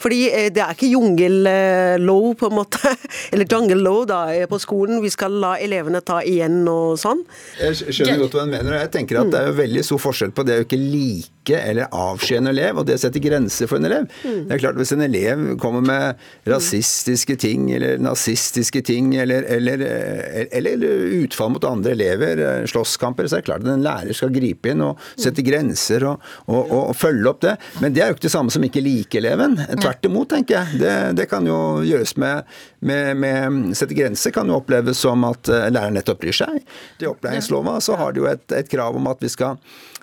Fordi 0.02 0.20
eh, 0.30 0.48
det 0.54 0.62
er 0.64 0.74
ikke 0.74 0.90
jungle-low 0.92 2.32
på 2.38 2.50
en 2.50 2.56
måte, 2.58 2.94
eller 3.32 3.48
jungle-law 3.50 4.04
da, 4.08 4.20
eh, 4.34 4.48
på 4.50 4.60
skolen. 4.62 5.02
Vi 5.04 5.12
skal 5.12 5.36
la 5.42 5.54
elevene 5.62 6.02
ta 6.04 6.20
igjen 6.24 6.62
og 6.70 6.98
sånn. 7.00 7.24
Jeg 7.60 7.78
skjønner 7.84 8.24
godt 8.24 8.38
hva 8.38 8.46
hun 8.46 8.54
mener, 8.54 8.72
og 8.74 8.82
jeg 8.82 8.92
tenker 8.98 9.22
at 9.22 9.32
det 9.32 9.40
er 9.40 9.50
jo 9.50 9.58
veldig 9.60 9.86
stor 9.86 10.02
forskjell 10.08 10.34
på 10.36 10.46
det 10.48 10.60
å 10.60 10.66
ikke 10.66 10.80
like 10.80 11.32
eller 11.44 11.90
avskje 11.92 12.38
en 12.40 12.48
elev, 12.48 12.78
og 12.80 12.86
det 12.88 12.96
å 12.96 13.02
sette 13.02 13.20
grenser 13.20 13.68
for 13.68 13.76
en 13.76 13.88
elev. 13.90 14.06
Det 14.22 14.54
er 14.54 14.62
klart 14.62 14.78
Hvis 14.80 14.94
en 14.94 15.04
elev 15.04 15.42
kommer 15.60 15.84
med 15.84 16.22
rasistiske 16.48 17.36
ting 17.40 17.68
eller 17.76 18.00
nazistiske 18.00 18.80
ting, 18.86 19.12
eller, 19.20 19.44
eller, 19.52 19.84
eh, 19.84 20.46
eller 20.56 20.86
utfall 21.20 21.52
mot 21.52 21.66
andre 21.68 21.92
elever, 21.92 22.42
slåsskamper, 22.70 23.28
så 23.28 23.38
er 23.38 23.44
det 23.44 23.48
klart 23.50 23.66
at 23.66 23.74
en 23.74 23.84
lærer 23.84 24.16
skal 24.16 24.32
gripe 24.34 24.72
inn 24.72 24.82
og 24.84 25.00
sette 25.20 25.44
grenser 25.44 26.06
og, 26.08 26.24
og, 26.48 26.62
og, 26.62 26.80
og 26.94 26.96
følge 26.96 27.30
opp 27.30 27.44
det. 27.44 27.54
Men 27.82 27.94
det 27.94 28.04
er 28.04 28.10
jo 28.10 28.16
ikke 28.16 28.26
det 28.26 28.34
samme 28.34 28.54
som 28.54 28.64
ikke 28.66 28.82
like 28.84 29.20
eleven. 29.20 29.58
Tvert 29.84 30.06
imot, 30.08 30.28
tenker 30.32 30.56
jeg. 30.56 30.80
Det, 30.80 30.92
det 31.20 31.26
kan 31.28 31.44
jo 31.48 31.58
gjøres 31.84 32.14
med, 32.20 32.54
med, 32.80 33.10
med 33.20 33.74
Sette 33.76 33.96
grenser 33.96 34.32
kan 34.34 34.48
jo 34.48 34.56
oppleves 34.56 35.02
som 35.04 35.26
at 35.28 35.50
eh, 35.52 35.68
læreren 35.68 35.98
nettopp 35.98 36.22
bryr 36.24 36.36
seg. 36.36 36.62
I 37.04 37.10
opplæringslova 37.10 37.76
så 37.84 37.98
har 38.00 38.14
de 38.14 38.24
jo 38.24 38.30
et, 38.30 38.46
et 38.56 38.70
krav 38.70 38.96
om 38.96 39.10
at 39.12 39.20
vi 39.20 39.28
skal 39.32 39.60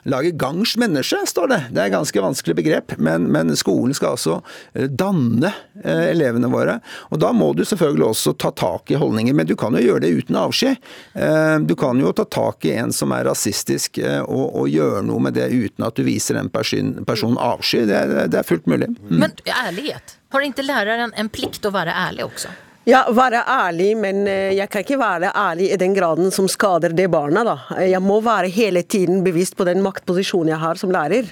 lage 0.10 0.32
gangs 0.40 0.78
menneske, 0.82 1.20
står 1.30 1.52
det. 1.52 1.60
Det 1.72 1.82
er 1.82 1.90
et 1.90 1.96
ganske 1.96 2.24
vanskelig 2.24 2.56
begrep, 2.58 2.96
men, 2.98 3.28
men 3.34 3.54
skolen 3.60 3.94
skal 3.98 4.16
altså 4.16 4.40
eh, 4.74 4.88
danne 4.88 5.52
eh, 5.84 6.08
elevene 6.12 6.50
våre. 6.52 6.80
Og 7.12 7.22
da 7.22 7.32
må 7.36 7.52
du 7.58 7.64
selvfølgelig 7.68 8.08
også 8.12 8.34
ta 8.42 8.52
tak 8.58 8.92
i 8.94 9.00
holdninger, 9.02 9.36
men 9.38 9.50
du 9.50 9.56
kan 9.60 9.76
jo 9.78 9.84
gjøre 9.84 10.06
det 10.06 10.14
uten 10.22 10.40
avskjed. 10.42 10.80
Eh, 11.16 11.58
Du 11.72 11.76
kan 11.80 12.00
jo 12.02 12.12
ta 12.16 12.26
tak 12.26 12.66
i 12.66 12.74
en 12.80 12.92
som 12.96 13.12
er 13.16 13.26
rasistisk 13.28 14.00
og, 14.02 14.56
og 14.58 14.70
gjøre 14.72 15.04
noe 15.06 15.22
med 15.24 15.36
det 15.38 15.50
uten 15.52 15.86
at 15.86 15.96
du 15.96 16.04
viser 16.08 16.38
den 16.40 16.50
person, 16.52 16.96
personen 17.08 17.38
avsky. 17.42 17.86
Det, 17.90 18.02
det 18.34 18.40
er 18.42 18.48
fullt 18.48 18.68
mulig. 18.72 18.90
Mm. 18.98 19.22
Men 19.22 19.36
ærlighet. 19.46 20.18
Har 20.32 20.46
ikke 20.48 20.64
læreren 20.66 21.14
en 21.20 21.30
plikt 21.32 21.66
å 21.68 21.74
være 21.76 21.94
ærlig 22.08 22.26
også? 22.30 22.52
Ja, 22.92 23.06
være 23.16 23.40
ærlig, 23.48 23.94
men 23.96 24.26
eh, 24.28 24.52
jeg 24.58 24.68
kan 24.68 24.84
ikke 24.84 24.98
være 25.00 25.30
ærlig 25.38 25.70
i 25.72 25.78
den 25.80 25.94
graden 25.96 26.32
som 26.36 26.50
skader 26.52 26.92
det 26.92 27.06
barna. 27.14 27.46
da. 27.48 27.54
Jeg 27.88 28.02
må 28.04 28.18
være 28.26 28.52
hele 28.52 28.82
tiden 28.84 29.22
bevisst 29.24 29.56
på 29.56 29.64
den 29.64 29.80
maktposisjonen 29.86 30.52
jeg 30.52 30.60
har 30.60 30.76
som 30.76 30.92
lærer. 30.92 31.30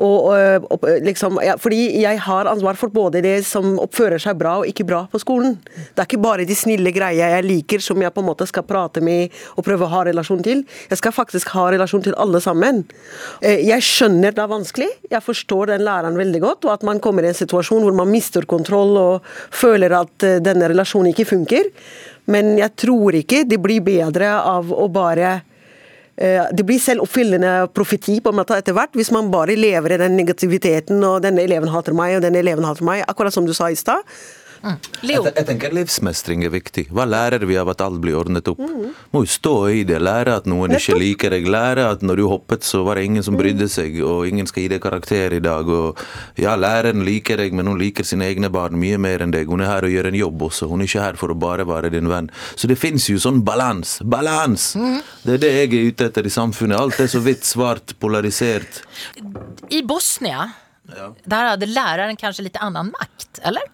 Og, 0.00 0.32
og, 0.72 0.86
liksom, 1.04 1.36
ja, 1.44 1.54
fordi 1.60 2.00
jeg 2.00 2.18
har 2.24 2.48
ansvar 2.50 2.78
for 2.80 2.92
både 2.92 3.20
det 3.22 3.34
som 3.46 3.76
oppfører 3.82 4.22
seg 4.22 4.38
bra 4.40 4.54
og 4.62 4.70
ikke 4.70 4.86
bra 4.88 5.02
på 5.12 5.20
skolen. 5.20 5.58
Det 5.92 6.00
er 6.00 6.08
ikke 6.08 6.22
bare 6.22 6.46
de 6.48 6.56
snille 6.56 6.94
greia 6.94 7.28
jeg 7.34 7.46
liker 7.46 7.84
som 7.84 8.00
jeg 8.02 8.14
på 8.14 8.22
en 8.22 8.28
måte 8.30 8.48
skal 8.48 8.64
prate 8.66 9.02
med 9.04 9.34
og 9.54 9.66
prøve 9.66 9.86
å 9.86 9.92
ha 9.92 10.04
relasjon 10.08 10.42
til. 10.44 10.64
Jeg 10.90 11.00
skal 11.02 11.14
faktisk 11.14 11.52
ha 11.54 11.68
relasjon 11.74 12.06
til 12.08 12.16
alle 12.16 12.40
sammen. 12.42 12.82
Eh, 13.42 13.60
Jeg 13.68 13.84
skjønner 13.84 14.34
det 14.34 14.42
er 14.42 14.50
vanskelig, 14.50 14.88
jeg 15.12 15.22
forstår 15.22 15.74
den 15.74 15.84
læreren 15.86 16.18
veldig 16.18 16.40
godt, 16.40 16.64
og 16.66 16.74
at 16.74 16.88
man 16.88 17.00
kommer 17.00 17.22
i 17.22 17.30
en 17.30 17.38
situasjon 17.38 17.84
hvor 17.84 17.94
man 17.96 18.10
mister 18.10 18.48
kontroll 18.48 18.96
og 18.98 19.30
føler 19.52 19.92
at 20.00 20.26
eh, 20.26 20.40
denne 20.42 20.72
relasjonen 20.72 21.12
ikke 21.12 21.28
funker. 21.30 21.70
Men 22.32 22.56
jeg 22.58 22.74
tror 22.78 23.16
ikke 23.18 23.44
det 23.48 23.58
blir 23.62 23.82
bedre 23.84 24.34
av 24.40 24.70
å 24.72 24.88
bare 24.92 25.40
Det 26.16 26.64
blir 26.68 26.76
selvoppfyllende 26.78 27.70
profeti 27.72 28.18
på 28.20 28.30
en 28.30 28.36
måte 28.36 28.58
etter 28.60 28.74
hvert, 28.76 28.92
hvis 28.98 29.10
man 29.14 29.30
bare 29.32 29.56
lever 29.56 29.94
i 29.94 30.00
den 30.02 30.12
negativiteten 30.18 31.00
og 31.08 31.22
'denne 31.24 31.40
eleven 31.40 31.72
hater 31.72 31.96
meg', 31.96 32.18
og 32.18 32.22
'denne 32.22 32.38
eleven 32.38 32.64
hater 32.68 32.84
meg', 32.84 33.04
akkurat 33.08 33.32
som 33.32 33.46
du 33.46 33.54
sa 33.56 33.70
i 33.70 33.74
stad. 33.74 34.04
Leo, 35.02 35.24
Jeg, 35.26 35.32
jeg 35.34 35.46
tenker 35.48 35.72
Livsmestring 35.74 36.44
er 36.46 36.52
viktig. 36.54 36.84
Hva 36.94 37.02
lærer 37.08 37.42
vi 37.48 37.56
av 37.58 37.70
at 37.72 37.80
alt 37.82 37.98
blir 38.02 38.14
ordnet 38.20 38.46
opp? 38.52 38.60
Må 38.62 39.22
jo 39.24 39.30
stå 39.30 39.54
i 39.74 39.80
det, 39.88 39.98
lære 40.02 40.36
at 40.38 40.46
noen 40.50 40.76
ikke 40.76 40.94
liker 40.98 41.34
deg, 41.34 41.48
lære 41.50 41.88
at 41.96 42.04
når 42.06 42.20
du 42.20 42.24
hoppet, 42.30 42.62
så 42.66 42.84
var 42.86 42.98
det 43.00 43.08
ingen 43.08 43.26
som 43.26 43.34
brydde 43.38 43.66
seg, 43.72 43.98
og 44.06 44.28
ingen 44.28 44.46
skal 44.46 44.64
gi 44.64 44.70
deg 44.74 44.82
karakter 44.84 45.34
i 45.34 45.42
dag. 45.42 45.66
Og 45.66 45.98
ja, 46.40 46.54
læreren 46.58 47.02
liker 47.06 47.42
deg, 47.42 47.56
men 47.58 47.70
hun 47.70 47.80
liker 47.80 48.06
sine 48.06 48.28
egne 48.30 48.52
barn 48.54 48.78
mye 48.78 49.00
mer 49.02 49.26
enn 49.26 49.34
deg. 49.34 49.50
Hun 49.50 49.64
er 49.64 49.72
her 49.72 49.88
og 49.88 49.94
gjør 49.96 50.12
en 50.12 50.20
jobb 50.20 50.46
også, 50.48 50.70
hun 50.70 50.84
er 50.84 50.90
ikke 50.90 51.06
her 51.08 51.20
for 51.20 51.34
å 51.34 51.38
bare 51.42 51.66
være 51.68 51.90
din 51.96 52.10
venn. 52.12 52.30
Så 52.54 52.70
det 52.70 52.78
fins 52.78 53.08
jo 53.10 53.18
sånn 53.22 53.42
balans. 53.46 53.98
Balans! 54.06 54.72
Det 55.26 55.36
er 55.36 55.42
det 55.42 55.52
jeg 55.56 55.74
er 55.74 55.90
ute 55.90 56.10
etter 56.10 56.26
i 56.28 56.32
samfunnet. 56.32 56.78
Alt 56.78 57.02
er 57.02 57.10
så 57.10 57.22
vidt, 57.24 57.44
svart, 57.48 57.96
polarisert. 58.02 58.82
i 59.70 59.82
Bosnia, 59.82 60.48
der 61.26 61.52
hadde 61.54 61.66
læreren 61.70 62.18
kanskje 62.20 62.46
litt 62.46 62.58
annen 62.62 62.90
makt, 62.94 63.42
eller? 63.46 63.66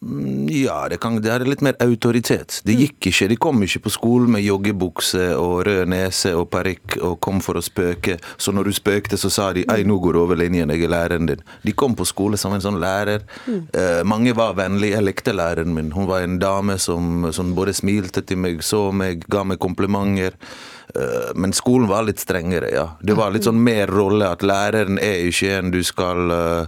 Ja, 0.00 0.86
det, 0.88 1.00
kan, 1.02 1.16
det 1.18 1.30
hadde 1.32 1.48
litt 1.50 1.62
mer 1.64 1.74
autoritet. 1.82 2.60
Det 2.62 2.76
gikk 2.78 3.08
ikke. 3.10 3.26
De 3.32 3.36
kom 3.40 3.62
ikke 3.66 3.80
på 3.82 3.90
skolen 3.90 4.30
med 4.30 4.44
joggebukse 4.44 5.24
og 5.34 5.64
rød 5.66 5.90
nese 5.90 6.36
og 6.38 6.46
parykk 6.52 7.00
og 7.02 7.16
kom 7.24 7.40
for 7.42 7.58
å 7.58 7.62
spøke. 7.64 8.14
Så 8.38 8.54
når 8.54 8.70
du 8.70 8.76
spøkte, 8.76 9.18
så 9.18 9.30
sa 9.30 9.48
de 9.52 9.64
'ei, 9.66 9.82
nå 9.82 9.98
går 9.98 10.14
du 10.14 10.20
over 10.20 10.36
linjen, 10.38 10.70
jeg 10.70 10.84
er 10.86 10.92
læreren 10.94 11.26
din'. 11.26 11.42
De 11.64 11.72
kom 11.72 11.96
på 11.96 12.06
skole 12.06 12.38
som 12.38 12.52
en 12.54 12.60
sånn 12.60 12.78
lærer. 12.78 13.26
Eh, 13.74 14.04
mange 14.04 14.32
var 14.36 14.54
vennlige. 14.54 14.94
Jeg 14.94 15.04
likte 15.04 15.32
læreren 15.34 15.74
min. 15.74 15.90
Hun 15.90 16.06
var 16.06 16.20
en 16.22 16.38
dame 16.38 16.78
som, 16.78 17.32
som 17.32 17.54
både 17.54 17.74
smilte 17.74 18.22
til 18.22 18.38
meg, 18.38 18.62
så 18.62 18.92
meg, 18.92 19.24
ga 19.28 19.42
meg 19.42 19.58
komplimenter. 19.58 20.32
Eh, 20.94 21.32
Men 21.34 21.52
skolen 21.52 21.88
var 21.88 22.04
litt 22.04 22.20
strengere, 22.20 22.70
ja. 22.72 22.86
Det 23.02 23.16
var 23.16 23.32
litt 23.32 23.44
sånn 23.44 23.58
mer 23.62 23.88
rolle 23.88 24.30
at 24.30 24.42
læreren 24.42 24.98
er 24.98 25.26
ikke 25.26 25.58
en 25.58 25.70
du 25.70 25.82
skal 25.82 26.30
eh, 26.30 26.66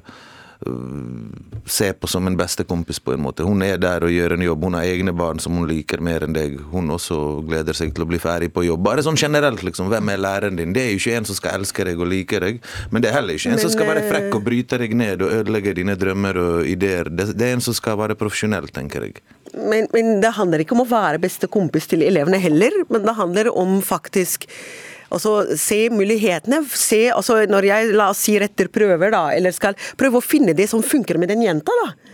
se 1.64 1.92
på 1.92 2.06
som 2.06 2.26
en 2.26 2.36
bestekompis, 2.36 3.00
på 3.00 3.12
en 3.12 3.22
måte. 3.22 3.42
Hun 3.42 3.62
er 3.62 3.78
der 3.80 4.04
og 4.04 4.12
gjør 4.12 4.34
en 4.34 4.44
jobb. 4.44 4.64
Hun 4.64 4.76
har 4.76 4.88
egne 4.88 5.12
barn 5.16 5.40
som 5.40 5.56
hun 5.56 5.68
liker 5.68 6.02
mer 6.04 6.26
enn 6.26 6.36
deg. 6.36 6.58
Hun 6.72 6.90
også 6.92 7.16
gleder 7.48 7.76
seg 7.76 7.94
til 7.96 8.04
å 8.04 8.08
bli 8.10 8.20
ferdig 8.20 8.50
på 8.52 8.66
jobb. 8.66 8.82
Bare 8.84 9.04
sånn 9.06 9.18
generelt, 9.20 9.64
liksom. 9.64 9.88
Hvem 9.92 10.12
er 10.12 10.20
læreren 10.20 10.60
din? 10.60 10.74
Det 10.76 10.84
er 10.84 10.92
jo 10.92 11.00
ikke 11.00 11.16
en 11.16 11.28
som 11.30 11.38
skal 11.38 11.60
elske 11.60 11.86
deg 11.88 12.00
og 12.00 12.10
like 12.10 12.42
deg, 12.44 12.60
men 12.90 13.02
det 13.02 13.10
er 13.10 13.18
heller 13.20 13.38
ikke 13.38 13.54
en 13.54 13.62
som 13.62 13.72
skal 13.72 13.88
være 13.88 14.04
eh, 14.04 14.10
frekk 14.10 14.36
og 14.36 14.44
bryte 14.46 14.80
deg 14.82 14.96
ned 14.98 15.24
og 15.24 15.34
ødelegge 15.40 15.76
dine 15.80 15.96
drømmer 16.00 16.40
og 16.44 16.68
ideer. 16.68 17.08
Det, 17.08 17.30
det 17.38 17.48
er 17.48 17.56
en 17.56 17.64
som 17.64 17.76
skal 17.76 17.98
være 18.00 18.18
profesjonell, 18.20 18.68
tenker 18.74 19.08
jeg. 19.08 19.24
Men, 19.54 19.88
men 19.94 20.20
det 20.22 20.34
handler 20.36 20.62
ikke 20.62 20.76
om 20.76 20.84
å 20.84 20.90
være 20.90 21.22
beste 21.22 21.48
kompis 21.50 21.88
til 21.90 22.04
elevene 22.06 22.38
heller, 22.42 22.82
men 22.92 23.06
det 23.06 23.16
handler 23.18 23.50
om 23.56 23.80
faktisk 23.84 24.46
Altså, 25.10 25.56
se 25.58 25.88
mulighetene. 25.92 26.62
Se, 26.70 27.02
altså, 27.14 27.40
når 27.50 27.68
jeg 27.70 27.92
la 27.98 28.10
oss 28.12 28.22
si 28.26 28.36
retter 28.40 28.70
prøver, 28.72 29.12
da, 29.14 29.26
eller 29.34 29.54
skal 29.54 29.78
prøve 30.00 30.20
å 30.20 30.24
finne 30.24 30.54
det 30.56 30.68
som 30.70 30.84
funker 30.86 31.18
med 31.20 31.32
den 31.32 31.44
jenta, 31.46 31.74
da. 31.84 32.09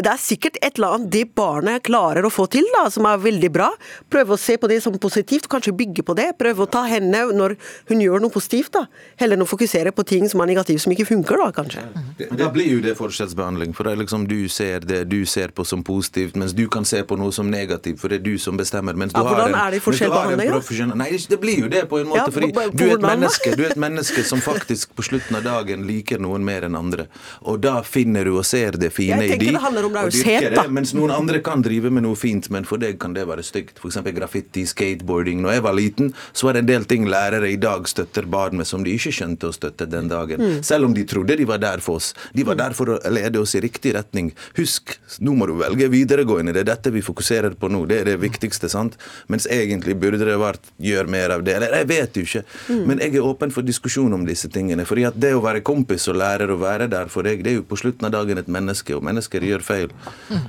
Det 0.00 0.10
er 0.12 0.20
sikkert 0.20 0.56
et 0.62 0.76
eller 0.78 0.94
annet 0.96 1.10
det 1.10 1.24
barnet 1.34 1.82
klarer 1.86 2.24
å 2.26 2.30
få 2.32 2.46
til, 2.52 2.66
da, 2.74 2.88
som 2.92 3.06
er 3.08 3.16
veldig 3.22 3.50
bra. 3.52 3.70
Prøve 4.12 4.36
å 4.36 4.38
se 4.40 4.56
på 4.60 4.68
det 4.70 4.80
som 4.84 4.92
positivt, 5.00 5.48
kanskje 5.50 5.72
bygge 5.76 6.04
på 6.06 6.14
det. 6.18 6.28
Prøve 6.38 6.66
å 6.66 6.70
ta 6.70 6.82
henne 6.88 7.22
når 7.32 7.56
hun 7.88 8.00
gjør 8.04 8.20
noe 8.20 8.30
positivt, 8.34 8.72
da. 8.76 8.84
Heller 9.20 9.38
enn 9.38 9.44
å 9.44 9.48
fokusere 9.48 9.92
på 9.96 10.04
ting 10.06 10.28
som 10.28 10.40
er 10.44 10.50
negative, 10.52 10.78
som 10.82 10.92
ikke 10.92 11.06
funker, 11.08 11.40
da, 11.40 11.50
kanskje. 11.56 11.84
Det 12.18 12.48
blir 12.54 12.68
jo 12.76 12.80
det 12.84 12.96
forskjellsbehandling. 12.98 13.74
For 13.76 13.84
det 13.88 13.92
er 13.96 14.02
liksom 14.04 14.26
du 14.30 14.48
ser 14.52 14.80
det 14.86 15.08
du 15.10 15.24
ser 15.26 15.48
på 15.56 15.64
som 15.66 15.82
positivt, 15.86 16.36
mens 16.36 16.52
du 16.56 16.66
kan 16.68 16.84
se 16.84 17.02
på 17.02 17.18
noe 17.18 17.32
som 17.32 17.50
negativt, 17.50 17.98
for 18.00 18.08
det 18.12 18.20
er 18.20 18.24
du 18.28 18.38
som 18.38 18.56
bestemmer. 18.60 18.94
Mens 18.94 19.12
du 19.14 19.20
Ja, 19.20 19.24
har 19.26 19.34
hvordan 19.34 19.48
en- 19.48 19.60
er 19.66 19.70
det 19.70 19.80
har 19.80 19.86
forskjellsbehandling, 19.90 20.90
da? 20.90 20.94
Nei, 20.96 21.10
det- 21.10 21.28
det 21.28 21.40
blir 21.40 21.58
jo 21.60 21.68
det 21.68 21.88
på 21.88 22.00
en 22.00 22.06
måte. 22.06 22.16
Ja, 22.16 22.26
fordi 22.26 22.52
du 22.76 22.84
er, 22.84 22.94
et 22.94 23.00
menneske, 23.00 23.56
du 23.56 23.62
er 23.64 23.70
et 23.70 23.76
menneske 23.80 24.24
som 24.24 24.40
faktisk 24.40 24.94
på 24.94 25.02
slutten 25.02 25.36
av 25.36 25.42
dagen 25.42 25.86
liker 25.86 26.18
noen 26.18 26.44
mer 26.44 26.62
enn 26.62 26.76
andre. 26.76 27.06
Og 27.42 27.60
da 27.60 27.80
finner 27.82 28.24
du 28.24 28.36
og 28.38 28.44
ser 28.44 28.72
det 28.72 28.92
fine 28.92 29.22
i 29.22 29.36
de. 29.36 29.46
Handler 29.70 29.88
om 29.88 29.94
det 29.94 30.04
raushet, 30.04 30.30
jo 30.34 30.50
det, 30.50 30.56
da. 30.58 30.66
Mens 30.80 30.92
noen 30.96 31.14
andre 31.14 31.40
kan 31.44 31.62
drive 31.64 31.92
med 31.94 32.04
noe 32.06 32.18
fint, 32.18 32.50
men 32.52 32.66
for 32.68 32.82
deg 32.82 32.98
kan 33.02 33.14
det 33.16 33.26
være 33.28 33.44
stygt. 33.46 33.80
F.eks. 33.80 34.00
graffiti, 34.16 34.66
skateboarding. 34.68 35.40
Når 35.44 35.56
jeg 35.56 35.64
var 35.66 35.76
liten, 35.76 36.12
så 36.32 36.48
var 36.48 36.56
det 36.56 36.64
en 36.64 36.70
del 36.70 36.86
ting 36.90 37.06
lærere 37.10 37.50
i 37.50 37.58
dag 37.60 37.88
støtter 37.88 38.28
barn 38.30 38.58
med 38.60 38.68
som 38.68 38.84
de 38.86 38.94
ikke 38.96 39.12
skjønte 39.14 39.50
å 39.50 39.54
støtte 39.56 39.88
den 39.90 40.10
dagen. 40.10 40.42
Mm. 40.42 40.60
Selv 40.66 40.90
om 40.90 40.96
de 40.96 41.06
trodde 41.08 41.38
de 41.38 41.46
var 41.48 41.62
der 41.62 41.84
for 41.84 42.00
oss. 42.00 42.12
De 42.36 42.44
var 42.46 42.58
der 42.60 42.76
for 42.76 42.94
å 42.94 42.98
lede 43.12 43.40
oss 43.42 43.54
i 43.58 43.62
riktig 43.64 43.94
retning. 43.96 44.32
Husk, 44.58 44.96
nå 45.24 45.34
må 45.38 45.48
du 45.48 45.56
velge 45.60 45.90
videregående. 45.92 46.54
Det 46.56 46.64
er 46.64 46.70
dette 46.72 46.94
vi 46.94 47.04
fokuserer 47.04 47.56
på 47.58 47.70
nå. 47.72 47.84
Det 47.90 48.02
er 48.02 48.12
det 48.12 48.18
viktigste, 48.22 48.70
sant? 48.72 48.98
Mens 49.30 49.48
egentlig 49.50 49.96
burde 50.00 50.22
det 50.24 50.38
vært 50.40 50.72
gjør 50.80 51.10
mer 51.10 51.36
av 51.36 51.44
det. 51.46 51.56
Eller 51.58 51.80
jeg 51.82 51.90
vet 51.90 52.20
jo 52.20 52.26
ikke. 52.26 52.44
Mm. 52.68 52.82
Men 52.90 53.04
jeg 53.04 53.16
er 53.16 53.26
åpen 53.26 53.54
for 53.54 53.66
diskusjon 53.66 54.14
om 54.16 54.26
disse 54.28 54.50
tingene. 54.52 54.86
fordi 54.88 55.06
at 55.08 55.18
det 55.20 55.32
å 55.36 55.42
være 55.44 55.64
kompis 55.66 56.08
og 56.10 56.18
lærer 56.20 56.50
å 56.50 56.58
være 56.60 56.88
der 56.90 57.10
for 57.12 57.26
deg, 57.26 57.44
det 57.44 57.52
er 57.52 57.60
jo 57.60 57.66
på 57.68 57.78
slutten 57.78 58.08
av 58.08 58.14
dagen 58.14 58.40
et 58.40 58.50
menneske, 58.50 58.94
og 58.96 59.04
mennesker 59.06 59.44
gjør 59.44 59.59
feil. 59.66 59.92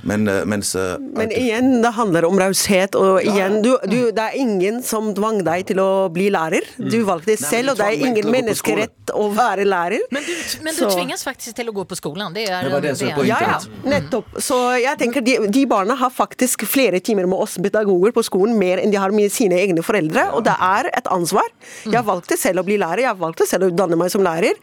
Men, 0.02 0.26
eh, 0.28 0.42
mens 0.48 0.74
eh, 0.78 0.96
Men 1.16 1.32
igjen, 1.34 1.82
det 1.82 1.92
handler 1.96 2.26
om 2.28 2.38
raushet. 2.40 2.96
Og 2.98 3.20
igjen, 3.22 3.60
du, 3.64 3.74
du, 3.90 3.98
det 4.14 4.24
er 4.28 4.38
ingen 4.38 4.82
som 4.86 5.12
tvang 5.16 5.42
deg 5.46 5.66
til 5.72 5.82
å 5.82 5.90
bli 6.12 6.28
lærer. 6.34 6.66
Du 6.78 7.00
valgte 7.08 7.32
det 7.34 7.40
selv, 7.42 7.72
og 7.74 7.80
det 7.80 7.88
er 7.90 8.06
ingen 8.08 8.30
menneskerett 8.32 9.12
å 9.18 9.28
være 9.34 9.66
lærer. 9.68 10.04
Men 10.14 10.24
du, 10.26 10.32
men 10.64 10.76
du 10.76 10.84
tvinges 10.88 11.24
faktisk 11.26 11.56
til 11.58 11.70
å 11.72 11.76
gå 11.76 11.84
på 11.88 11.98
skolen. 11.98 12.32
Det 12.34 12.46
er, 12.48 12.66
Det 12.66 12.72
var 12.74 12.84
det 12.84 12.94
som 12.98 13.10
er 13.10 13.18
poenget. 13.18 13.42
Ja, 13.42 13.56
ja, 13.56 13.88
nettopp. 13.94 14.38
Så 14.42 14.58
jeg 14.80 14.98
tenker 15.00 15.24
de, 15.24 15.38
de 15.52 15.64
barna 15.70 15.96
har 15.98 16.12
faktisk 16.12 16.66
flere 16.68 17.00
timer 17.04 17.28
med 17.30 17.42
oss 17.44 17.58
pedagoger 17.62 18.14
på 18.14 18.24
skolen, 18.26 18.56
mer 18.58 18.82
enn 18.82 18.92
de 18.92 19.00
har 19.00 19.14
med 19.14 19.32
sine 19.32 19.58
egne 19.60 19.84
foreldre, 19.84 20.28
og 20.36 20.44
det 20.46 20.54
er 20.56 20.90
et 20.92 21.08
ansvar. 21.12 21.48
Jeg 21.86 22.04
valgte 22.06 22.38
selv 22.40 22.62
å 22.62 22.66
bli 22.66 22.78
lærer, 22.80 23.04
jeg 23.06 23.20
valgte 23.20 23.46
selv 23.48 23.66
å 23.66 23.72
utdanne 23.72 23.98
meg 23.98 24.12
som 24.12 24.24
lærer. 24.24 24.58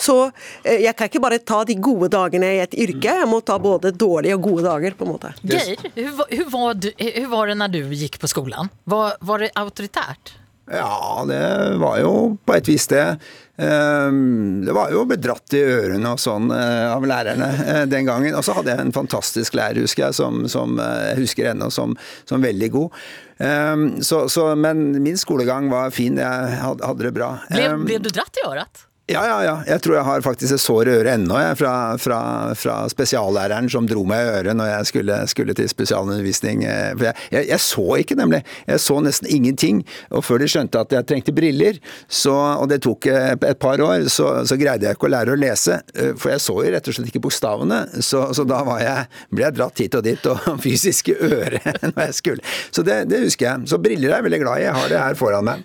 Så 0.00 0.16
eh, 0.64 0.80
jeg 0.84 0.96
kan 0.98 1.10
ikke 1.10 1.22
bare 1.22 1.40
ta 1.42 1.62
de 1.68 1.76
gode 1.80 2.10
dagene 2.12 2.50
i 2.56 2.60
et 2.64 2.74
yrke, 2.76 3.16
jeg 3.22 3.28
må 3.30 3.40
ta 3.44 3.56
både 3.62 3.79
dårlige 3.82 4.34
og 4.36 4.42
gode 4.42 4.62
dager, 4.68 4.94
på 4.98 5.04
en 5.06 5.12
måte. 5.14 5.32
Geir, 5.42 5.76
hvor 5.96 6.16
var- 6.20 6.30
hur, 6.36 6.50
var 6.52 6.74
du, 6.74 6.90
var 7.32 7.46
det 7.46 7.56
når 7.56 7.72
du 7.72 7.80
gikk 7.96 8.18
på 8.20 8.28
skolen? 8.28 8.68
Var, 8.84 9.16
var 9.20 9.38
det 9.38 9.50
autoritært? 9.56 10.36
Ja, 10.70 11.24
det 11.26 11.78
var 11.82 11.96
jo 11.98 12.36
på 12.46 12.54
et 12.54 12.68
vis 12.70 12.84
det. 12.86 13.18
Ehm, 13.58 14.64
Det 14.64 14.72
var 14.72 14.90
jo 14.94 15.04
bedratt 15.08 15.52
i 15.58 15.62
ørene 15.66 16.12
og 16.14 16.20
sånn 16.22 16.50
eh, 16.54 16.86
av 16.94 17.02
lærerne 17.10 17.48
eh, 17.64 17.86
den 17.90 18.06
gangen. 18.06 18.36
Og 18.38 18.44
så 18.46 18.54
hadde 18.56 18.70
jeg 18.74 18.84
en 18.84 18.92
fantastisk 18.94 19.56
lærer, 19.58 19.82
husker 19.82 20.06
jeg, 20.08 20.14
som, 20.14 20.44
som 20.48 20.78
eh, 20.78 21.08
jeg 21.10 21.24
husker 21.24 21.50
ennå 21.52 21.70
som, 21.74 21.96
som 22.28 22.42
veldig 22.44 22.70
god. 22.76 23.00
Ehm, 23.42 23.88
Så, 24.06 24.28
så, 24.30 24.52
men 24.54 25.02
min 25.02 25.18
skolegang 25.18 25.68
var 25.72 25.90
fin, 25.90 26.16
jeg 26.22 26.60
hadde 26.62 27.02
det 27.02 27.12
bra. 27.18 27.32
Blev, 27.50 27.76
ble 27.88 27.98
du 28.06 28.10
dratt 28.14 28.38
i 28.42 28.46
örat? 28.46 28.86
Ja, 29.10 29.22
ja, 29.26 29.38
ja. 29.44 29.54
Jeg 29.66 29.82
tror 29.84 29.96
jeg 29.96 30.04
har 30.06 30.22
faktisk 30.24 30.54
et 30.54 30.62
sår 30.62 30.88
i 30.88 30.92
øret 31.00 31.12
ennå, 31.18 31.36
jeg, 31.42 31.56
fra, 31.60 31.72
fra, 32.00 32.18
fra 32.58 32.76
spesiallæreren 32.92 33.68
som 33.72 33.86
dro 33.90 34.04
meg 34.08 34.22
i 34.22 34.30
øret 34.38 34.56
når 34.58 34.68
jeg 34.70 34.88
skulle, 34.90 35.16
skulle 35.30 35.54
til 35.58 35.68
spesialundervisning. 35.70 36.64
eh, 36.64 36.92
For 36.96 37.08
jeg, 37.08 37.16
jeg, 37.34 37.48
jeg 37.50 37.60
så 37.64 37.86
ikke, 38.02 38.16
nemlig. 38.20 38.40
Jeg 38.70 38.80
så 38.84 38.96
nesten 39.04 39.28
ingenting. 39.30 39.82
Og 40.14 40.24
før 40.26 40.40
de 40.42 40.48
skjønte 40.50 40.80
at 40.84 40.94
jeg 40.96 41.08
trengte 41.10 41.34
briller, 41.36 41.80
så, 42.06 42.34
og 42.62 42.70
det 42.72 42.80
tok 42.86 43.10
eh, 43.10 43.34
et 43.50 43.60
par 43.62 43.82
år, 43.84 44.06
så, 44.12 44.30
så 44.48 44.58
greide 44.60 44.88
jeg 44.88 44.98
ikke 44.98 45.10
å 45.10 45.12
lære 45.16 45.34
å 45.36 45.40
lese. 45.40 45.80
eh, 45.94 46.12
For 46.20 46.32
jeg 46.34 46.44
så 46.46 46.56
jo 46.60 46.74
rett 46.76 46.90
og 46.90 46.96
slett 46.98 47.12
ikke 47.12 47.24
bokstavene. 47.28 47.82
Så, 48.06 48.24
så 48.36 48.46
da 48.48 48.62
ble 48.66 49.44
jeg 49.44 49.56
dratt 49.58 49.84
hit 49.84 49.98
og 49.98 50.06
dit, 50.06 50.30
og 50.30 50.50
fysisk 50.64 51.12
i 51.12 51.18
øret 51.20 51.66
når 51.90 52.02
jeg 52.06 52.18
skulle. 52.22 52.56
Så 52.70 52.86
det, 52.86 53.02
det 53.10 53.24
husker 53.26 53.50
jeg. 53.50 53.70
Så 53.74 53.78
briller 53.82 54.10
er 54.14 54.18
jeg 54.20 54.30
veldig 54.30 54.42
glad 54.46 54.60
i. 54.62 54.66
Jeg 54.68 54.76
har 54.80 54.92
det 54.92 55.04
her 55.04 55.18
foran 55.18 55.48
meg. 55.50 55.64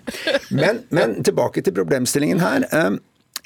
Men, 0.50 0.82
men 0.94 1.20
tilbake 1.26 1.62
til 1.66 1.74
problemstillingen 1.76 2.42
her. 2.42 2.66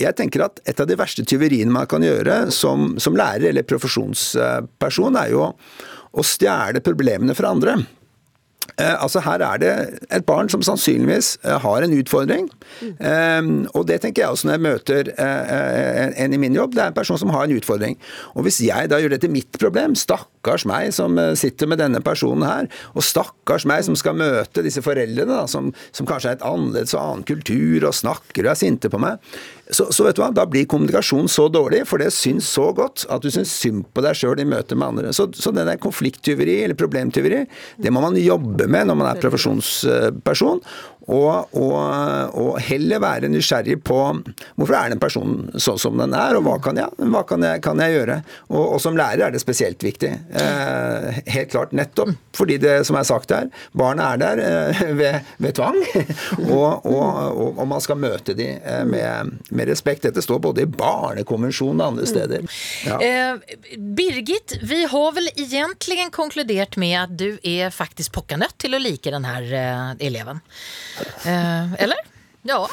Jeg 0.00 0.16
tenker 0.16 0.46
at 0.46 0.60
Et 0.68 0.80
av 0.80 0.88
de 0.88 0.96
verste 0.98 1.24
tyveriene 1.26 1.72
man 1.72 1.88
kan 1.90 2.04
gjøre 2.04 2.50
som, 2.54 2.94
som 3.00 3.16
lærer 3.16 3.50
eller 3.50 3.66
profesjonsperson, 3.68 5.16
er 5.20 5.32
jo 5.34 5.48
å 6.10 6.26
stjele 6.26 6.82
problemene 6.84 7.36
fra 7.38 7.52
andre. 7.54 7.78
Eh, 8.80 8.96
altså 9.02 9.20
Her 9.24 9.42
er 9.44 9.60
det 9.60 9.72
et 10.14 10.26
barn 10.26 10.48
som 10.52 10.62
sannsynligvis 10.64 11.34
eh, 11.44 11.58
har 11.62 11.84
en 11.84 11.94
utfordring. 11.96 12.48
Eh, 12.86 13.50
og 13.74 13.86
det 13.88 14.00
tenker 14.02 14.24
jeg 14.24 14.34
også 14.34 14.48
når 14.48 14.56
jeg 14.56 14.64
møter 14.66 15.12
en, 15.20 16.34
i 16.34 16.40
min 16.40 16.56
jobb. 16.56 16.74
Det 16.76 16.84
er 16.84 16.92
en 16.92 16.96
person 16.96 17.18
som 17.20 17.32
har 17.34 17.46
en 17.46 17.56
utfordring. 17.56 17.98
Og 18.34 18.46
hvis 18.46 18.60
jeg 18.64 18.90
da 18.92 19.00
gjør 19.00 19.14
det 19.14 19.22
til 19.24 19.34
mitt 19.34 19.60
problem, 19.60 19.96
stakkars 19.98 20.66
meg 20.68 20.94
som 20.96 21.18
sitter 21.38 21.70
med 21.70 21.82
denne 21.82 22.02
personen 22.04 22.46
her, 22.46 22.68
og 22.94 23.04
stakkars 23.06 23.66
meg 23.68 23.84
som 23.86 23.98
skal 23.98 24.18
møte 24.18 24.64
disse 24.66 24.82
foreldrene, 24.84 25.30
da, 25.30 25.46
som, 25.50 25.72
som 25.96 26.08
kanskje 26.08 26.34
er 26.34 26.38
et 26.38 26.46
annerledes 26.46 26.96
og 26.96 27.02
annen 27.02 27.26
kultur 27.28 27.88
og 27.88 27.96
snakker 27.96 28.46
og 28.46 28.54
er 28.54 28.60
sinte 28.60 28.92
på 28.92 29.00
meg, 29.02 29.20
så, 29.74 29.86
så 29.94 30.06
vet 30.06 30.18
du 30.18 30.22
hva, 30.22 30.30
da 30.34 30.46
blir 30.48 30.68
kommunikasjonen 30.70 31.30
så 31.30 31.46
dårlig, 31.52 31.84
for 31.88 32.02
det 32.02 32.10
syns 32.14 32.48
så 32.50 32.70
godt 32.76 33.06
at 33.10 33.22
du 33.24 33.30
syns 33.32 33.52
synd 33.54 33.84
på 33.94 34.04
deg 34.04 34.18
sjøl 34.18 34.42
i 34.42 34.48
møte 34.48 34.78
med 34.78 34.88
andre. 34.92 35.14
Så, 35.16 35.28
så 35.36 35.52
det 35.54 35.66
der 35.68 35.80
konflikttyveri 35.82 36.60
eller 36.64 36.78
problemtyveri, 36.78 37.44
det 37.80 37.92
må 37.94 38.02
man 38.04 38.18
jobbe 38.20 38.68
med 38.70 38.90
når 38.90 38.98
man 39.00 39.10
er 39.10 39.20
profesjonsperson. 39.22 40.62
Og, 41.08 41.54
og, 41.56 41.76
og 42.38 42.58
heller 42.62 43.00
være 43.02 43.30
nysgjerrig 43.32 43.78
på 43.86 43.98
hvorfor 44.58 44.76
er 44.76 44.92
den 44.92 45.00
personen 45.02 45.48
sånn 45.60 45.80
som 45.80 45.98
den 46.00 46.14
er, 46.16 46.36
og 46.38 46.44
hva 46.46 46.58
kan 46.62 46.78
jeg, 46.78 47.08
hva 47.10 47.22
kan 47.26 47.44
jeg, 47.46 47.62
kan 47.64 47.80
jeg 47.82 47.96
gjøre? 47.96 48.20
Og, 48.50 48.62
og 48.76 48.82
som 48.82 48.98
lærer 48.98 49.26
er 49.26 49.34
det 49.34 49.42
spesielt 49.42 49.82
viktig. 49.84 50.12
Eh, 50.40 51.20
helt 51.34 51.52
klart 51.52 51.74
nettopp 51.76 52.12
fordi 52.36 52.56
det 52.62 52.76
som 52.88 52.96
er 52.96 53.06
sagt 53.08 53.32
her, 53.34 53.48
barna 53.76 54.12
er 54.14 54.20
der 54.20 54.42
eh, 54.44 54.82
ved, 54.96 55.26
ved 55.42 55.56
tvang. 55.58 55.78
og, 56.56 56.86
og, 56.86 57.60
man 57.68 57.82
skal 57.82 57.98
møte 58.00 58.34
de 58.38 58.48
eh, 58.56 58.84
med, 58.88 59.34
med 59.50 59.70
respekt. 59.70 60.06
Dette 60.06 60.22
står 60.24 60.40
både 60.46 60.64
i 60.64 60.70
Barnekonvensjonen 60.70 61.82
og 61.82 61.94
andre 61.94 62.08
steder. 62.08 62.46
Ja. 62.86 63.00
Eh, 63.04 63.56
Birgit, 63.98 64.56
vi 64.62 64.82
har 64.90 65.16
vel 65.16 65.30
egentlig 65.34 66.08
konkludert 66.14 66.78
med 66.80 66.96
at 67.02 67.16
du 67.18 67.28
er 67.46 67.74
faktisk 67.74 68.14
pokka 68.16 68.38
nødt 68.40 68.56
til 68.62 68.76
å 68.76 68.82
like 68.82 69.12
denne 69.12 69.36
eh, 69.44 70.06
eleven. 70.06 70.40
Eh, 71.24 71.72
eller? 71.82 71.98
Ja. 72.42 72.68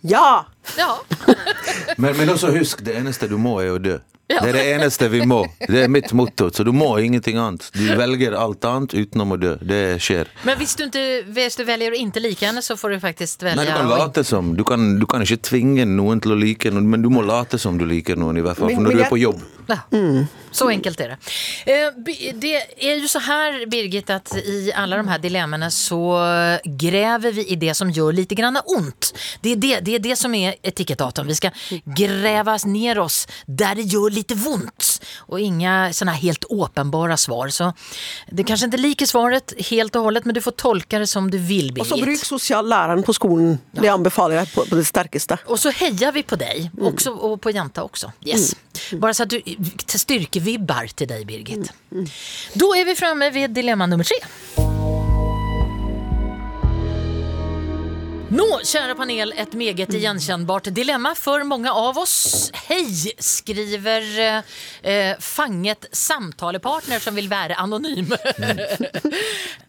Ja! 0.00 0.46
Ja. 0.76 1.00
Men, 1.96 2.16
men 2.16 2.30
også 2.30 2.52
husk, 2.54 2.84
det 2.84 2.94
eneste 2.98 3.26
du 3.26 3.38
må, 3.40 3.56
er 3.62 3.72
å 3.74 3.78
dø. 3.82 3.96
Ja. 4.28 4.42
Det 4.42 4.48
er 4.50 4.56
det 4.58 4.64
eneste 4.74 5.06
vi 5.08 5.22
må. 5.26 5.38
Det 5.58 5.86
er 5.86 5.88
mitt 5.88 6.12
motto. 6.12 6.50
Så 6.52 6.64
du 6.64 6.68
må 6.76 6.90
ingenting 7.00 7.38
annet. 7.40 7.70
Du 7.72 7.86
velger 7.96 8.36
alt 8.36 8.64
annet 8.68 8.92
utenom 8.92 9.32
å 9.32 9.38
dø. 9.40 9.54
Det 9.64 9.96
skjer. 10.04 10.28
Men 10.44 10.58
hvis 10.60 10.74
du, 10.76 10.84
ikke, 10.84 11.04
hvis 11.32 11.56
du 11.56 11.62
velger 11.64 11.96
å 11.96 12.00
ikke 12.02 12.22
like 12.26 12.44
henne, 12.44 12.60
så 12.64 12.76
får 12.76 12.92
du 12.92 12.98
faktisk 13.06 13.46
velge 13.46 13.62
Nei, 13.62 13.70
du 13.70 13.72
kan 13.72 13.88
late 13.88 14.24
som. 14.28 14.50
Du 14.58 14.66
kan, 14.68 14.84
du 15.00 15.06
kan 15.08 15.24
ikke 15.24 15.40
tvinge 15.48 15.86
noen 15.88 16.20
til 16.20 16.36
å 16.36 16.38
like 16.38 16.68
noen, 16.74 16.90
men 16.92 17.04
du 17.04 17.08
må 17.12 17.24
late 17.24 17.56
som 17.62 17.80
du 17.80 17.86
liker 17.88 18.20
noen, 18.20 18.36
i 18.36 18.44
hvert 18.44 18.60
fall. 18.60 18.74
For 18.76 18.84
når 18.84 18.98
du 19.00 19.06
er 19.06 19.14
på 19.14 19.20
jobb. 19.22 19.40
Ja, 19.68 19.82
så 20.50 20.70
enkelt 20.72 21.00
er 21.04 21.10
det. 21.12 21.16
Eh, 21.68 21.88
Det 22.40 22.52
er 22.80 23.00
jo 23.02 23.08
så 23.08 23.20
her, 23.20 23.58
Birgit, 23.68 24.08
at 24.12 24.32
i 24.40 24.72
alle 24.72 24.96
de 24.96 25.08
her 25.12 25.20
dilemmaene 25.20 25.68
så 25.72 25.98
graver 26.64 27.36
vi 27.36 27.44
i 27.52 27.58
det 27.60 27.74
som 27.76 27.90
gjør 27.92 28.16
lite 28.16 28.36
grann 28.36 28.56
ont. 28.64 29.12
Det 29.44 29.56
er 29.56 29.60
det, 29.60 29.74
det, 29.84 29.98
er 29.98 30.04
det 30.08 30.16
som 30.20 30.34
är 30.34 30.56
etikettatorn. 30.62 31.26
Vi 31.26 31.34
ska 31.34 31.50
gräva 31.84 32.56
ner 32.64 32.98
oss 32.98 33.28
där 33.46 33.74
det 33.74 33.82
gör 33.82 34.10
lite 34.10 34.34
vondt. 34.34 35.02
Och 35.16 35.40
inga 35.40 35.92
såna 35.92 36.12
helt 36.12 36.44
åpenbara 36.48 37.16
svar. 37.16 37.48
Så 37.48 37.72
det 38.30 38.44
kanske 38.44 38.64
inte 38.64 38.76
liker 38.76 39.06
svaret 39.06 39.52
helt 39.70 39.96
och 39.96 40.02
hållet, 40.02 40.24
men 40.24 40.34
du 40.34 40.40
får 40.40 40.50
tolka 40.50 40.98
det 40.98 41.06
som 41.06 41.30
du 41.30 41.38
vill, 41.38 41.80
Og 41.80 41.86
så 41.86 41.94
bruk 41.94 42.04
Birgit. 42.06 42.26
sosiallæreren 42.26 43.02
på 43.02 43.12
skolen. 43.12 43.58
Det 43.72 43.88
anbefaler 43.88 44.36
jeg 44.36 44.52
på, 44.54 44.64
på 44.66 44.76
det 44.76 44.84
sterkeste. 44.84 45.38
Och 45.46 45.60
så 45.60 45.70
hejar 45.70 46.12
vi 46.12 46.22
på 46.22 46.36
dig 46.36 46.70
också, 46.80 47.10
och 47.10 47.40
på 47.40 47.50
Janta 47.50 47.82
också. 47.82 48.12
Yes. 48.24 48.56
Bara 48.92 49.14
så 49.14 49.22
att 49.22 49.30
du 49.30 49.42
styrkevibbar 49.86 50.86
till 50.86 51.08
dig, 51.08 51.24
Birgit. 51.24 51.72
Då 52.52 52.74
är 52.76 52.84
vi 52.84 52.94
framme 52.94 53.30
vid 53.30 53.50
dilemma 53.50 53.86
nummer 53.86 54.04
tre. 54.04 54.16
Nå, 58.30 58.60
kära 58.64 58.94
panel, 58.94 59.34
ett 59.36 59.52
meget 59.52 59.94
igenkännbart 59.94 60.64
dilemma 60.64 61.14
för 61.14 61.44
många 61.44 61.72
av 61.72 61.98
oss. 61.98 62.50
Hej, 62.54 63.12
skriver 63.18 64.20
eh, 64.82 65.18
fanget 65.18 65.86
samtalepartner 65.92 66.98
som 66.98 67.14
vill 67.14 67.28
vara 67.28 67.54
anonym. 67.54 68.06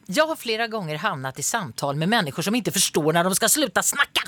Jag 0.05 0.27
har 0.27 0.35
flera 0.35 0.67
gånger 0.67 0.95
hamnat 0.95 1.39
i 1.39 1.43
samtal 1.43 1.95
med 1.95 2.09
människor 2.09 2.43
som 2.43 2.55
inte 2.55 2.71
förstår 2.71 3.13
när 3.13 3.23
de 3.23 3.35
ska 3.35 3.49
sluta 3.49 3.83
snacka. 3.83 4.21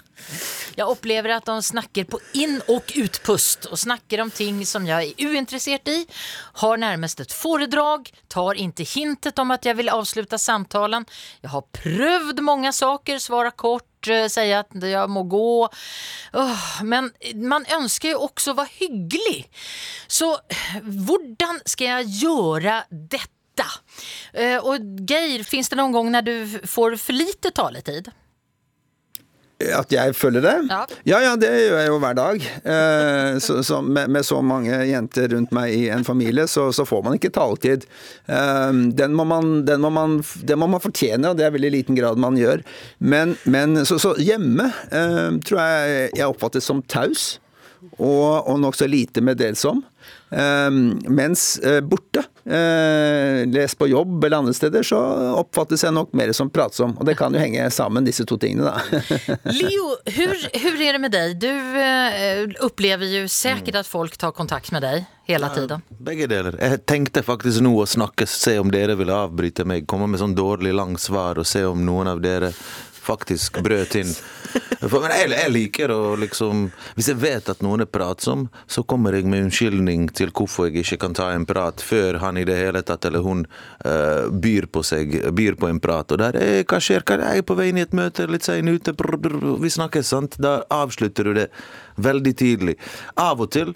Jag 0.75 0.89
upplever 0.89 1.29
att 1.29 1.45
de 1.45 1.63
snackar 1.63 2.03
på 2.03 2.19
in 2.33 2.61
och 2.67 2.93
utpust 2.95 3.65
och 3.65 3.79
snackar 3.79 4.21
om 4.21 4.31
ting 4.31 4.65
som 4.65 4.87
jag 4.87 5.03
är 5.03 5.13
uintresserad 5.17 5.87
i, 5.87 6.07
har 6.53 6.77
närmast 6.77 7.19
ett 7.19 7.31
föredrag, 7.33 8.09
tar 8.27 8.53
inte 8.53 8.83
hintet 8.83 9.39
om 9.39 9.51
att 9.51 9.65
jag 9.65 9.75
vill 9.75 9.89
avsluta 9.89 10.37
samtalen. 10.37 11.05
Jag 11.41 11.49
har 11.49 11.61
prövd 11.61 12.39
många 12.39 12.73
saker, 12.73 13.19
svara 13.19 13.51
kort, 13.51 13.90
säga 14.29 14.59
att 14.59 14.67
jag 14.81 15.09
må 15.09 15.23
gå. 15.23 15.69
Men 16.83 17.11
man 17.35 17.65
önskar 17.65 18.09
ju 18.09 18.15
också 18.15 18.53
vara 18.53 18.67
hygglig. 18.71 19.51
Så 20.07 20.37
hvordan 21.07 21.59
ska 21.65 21.83
jag 21.83 22.03
göra 22.03 22.83
detta? 22.89 23.31
Og 24.61 24.71
och 24.71 24.77
Geir, 25.09 25.43
finns 25.43 25.69
det 25.69 25.75
någon 25.75 25.91
gång 25.91 26.11
när 26.11 26.21
du 26.21 26.61
får 26.67 26.95
för 26.95 27.13
lite 27.13 27.51
taletid? 27.51 28.11
At 29.75 29.93
jeg 29.93 30.15
føler 30.17 30.43
det? 30.43 30.55
Ja. 30.69 30.81
ja, 31.07 31.19
ja, 31.25 31.33
det 31.39 31.49
gjør 31.49 31.77
jeg 31.79 31.91
jo 31.91 31.99
hver 32.03 32.17
dag. 32.17 32.47
Eh, 32.75 33.37
så, 33.43 33.59
så 33.65 33.81
med, 33.85 34.11
med 34.13 34.25
så 34.27 34.41
mange 34.45 34.81
jenter 34.89 35.29
rundt 35.35 35.53
meg 35.55 35.75
i 35.75 35.83
en 35.93 36.05
familie, 36.07 36.47
så, 36.51 36.69
så 36.75 36.85
får 36.87 37.05
man 37.05 37.17
ikke 37.17 37.33
taletid. 37.35 37.85
Eh, 38.25 38.81
den, 38.97 39.15
må 39.17 39.27
man, 39.27 39.53
den, 39.67 39.83
må 39.83 39.93
man, 39.93 40.19
den 40.47 40.61
må 40.61 40.69
man 40.71 40.83
fortjene, 40.83 41.31
og 41.31 41.39
det 41.39 41.47
er 41.47 41.55
veldig 41.55 41.73
liten 41.77 41.99
grad 41.99 42.21
man 42.21 42.39
gjør. 42.39 42.65
Men, 42.99 43.37
men 43.43 43.83
så, 43.87 43.99
så 44.01 44.15
hjemme 44.21 44.71
eh, 44.89 45.39
tror 45.45 45.61
jeg 45.61 46.11
jeg 46.17 46.27
oppfattes 46.27 46.67
som 46.67 46.83
taus, 46.91 47.35
og, 47.97 48.47
og 48.47 48.59
nokså 48.61 48.87
lite 48.89 49.23
meddelsom. 49.25 49.81
Eh, 50.31 50.69
mens 51.11 51.57
eh, 51.59 51.81
borte, 51.81 52.23
eh, 52.45 53.45
les 53.51 53.75
på 53.75 53.87
jobb 53.91 54.23
eller 54.23 54.37
andre 54.37 54.53
steder, 54.55 54.83
så 54.83 54.99
oppfattes 55.35 55.83
jeg 55.83 55.95
nok 55.95 56.13
mer 56.15 56.31
som 56.37 56.49
pratsom. 56.49 56.95
Og 56.99 57.07
det 57.07 57.17
kan 57.19 57.35
jo 57.35 57.41
henge 57.41 57.67
sammen, 57.73 58.07
disse 58.07 58.25
to 58.27 58.37
tingene, 58.39 58.71
da. 58.71 59.01
Leo, 59.59 59.95
hur, 60.15 60.35
er 60.35 60.95
det 60.95 61.01
med 61.03 61.15
deg? 61.15 61.35
Du 61.41 61.49
eh, 61.51 62.45
jo 62.47 63.25
sikkert 63.27 63.75
at 63.75 63.81
att 63.81 63.87
folk 63.87 64.17
tar 64.17 64.31
kontakt 64.31 64.71
med 64.71 64.81
deg 64.81 65.05
hele 65.27 65.49
tiden. 65.49 65.81
Begge 65.89 66.27
deler. 66.27 66.55
Jeg 66.59 66.83
tenkte 66.85 67.23
faktisk 67.23 67.61
nå 67.63 67.73
å 67.81 67.87
snakke, 67.87 68.27
se 68.27 68.57
om 68.59 68.71
dere 68.71 68.95
ville 68.99 69.15
avbryte 69.15 69.65
meg, 69.65 69.87
komme 69.87 70.07
med 70.07 70.21
sånn 70.21 70.35
dårlig 70.35 70.73
lang 70.75 70.97
svar 70.99 71.39
og 71.41 71.47
se 71.47 71.63
om 71.65 71.85
noen 71.85 72.11
av 72.11 72.21
dere 72.23 72.51
faktisk 73.01 73.61
brøt 73.65 73.95
inn. 73.99 74.11
For, 74.81 74.99
men 74.99 75.13
jeg, 75.13 75.29
jeg 75.31 75.51
liker 75.53 75.91
å 75.93 75.99
liksom 76.19 76.65
Hvis 76.97 77.07
jeg 77.11 77.19
vet 77.21 77.49
at 77.51 77.61
noen 77.63 77.85
er 77.85 77.89
pratsom, 77.89 78.47
så 78.67 78.83
kommer 78.83 79.15
jeg 79.15 79.29
med 79.29 79.45
unnskyldning 79.45 80.09
til 80.17 80.33
hvorfor 80.35 80.67
jeg 80.67 80.83
ikke 80.83 80.99
kan 81.05 81.15
ta 81.17 81.29
en 81.35 81.45
prat 81.47 81.83
før 81.85 82.19
han 82.23 82.39
i 82.41 82.45
det 82.47 82.57
hele 82.59 82.81
tatt 82.85 83.05
eller 83.07 83.23
hun 83.25 83.45
uh, 83.85 84.27
byr 84.31 84.67
på 84.73 84.83
seg, 84.85 85.15
byr 85.37 85.57
på 85.61 85.69
en 85.71 85.81
prat. 85.83 86.11
Og 86.11 86.21
der 86.21 86.37
er, 86.39 86.61
hva 86.65 86.81
skjer? 86.83 87.05
Jeg 87.05 87.43
er 87.43 87.47
på 87.47 87.57
vei 87.57 87.69
inn 87.71 87.81
i 87.81 87.85
et 87.85 87.95
møte, 87.97 88.27
litt 88.29 88.47
sein 88.47 88.69
ute, 88.69 88.93
brr, 88.97 89.17
brr, 89.21 89.39
vi 89.61 89.71
snakkes, 89.71 90.11
sant? 90.13 90.37
Da 90.41 90.61
avslutter 90.73 91.29
du 91.29 91.35
det 91.41 91.49
veldig 92.01 92.35
tidlig. 92.37 92.77
Av 93.19 93.41
og 93.41 93.51
til 93.53 93.75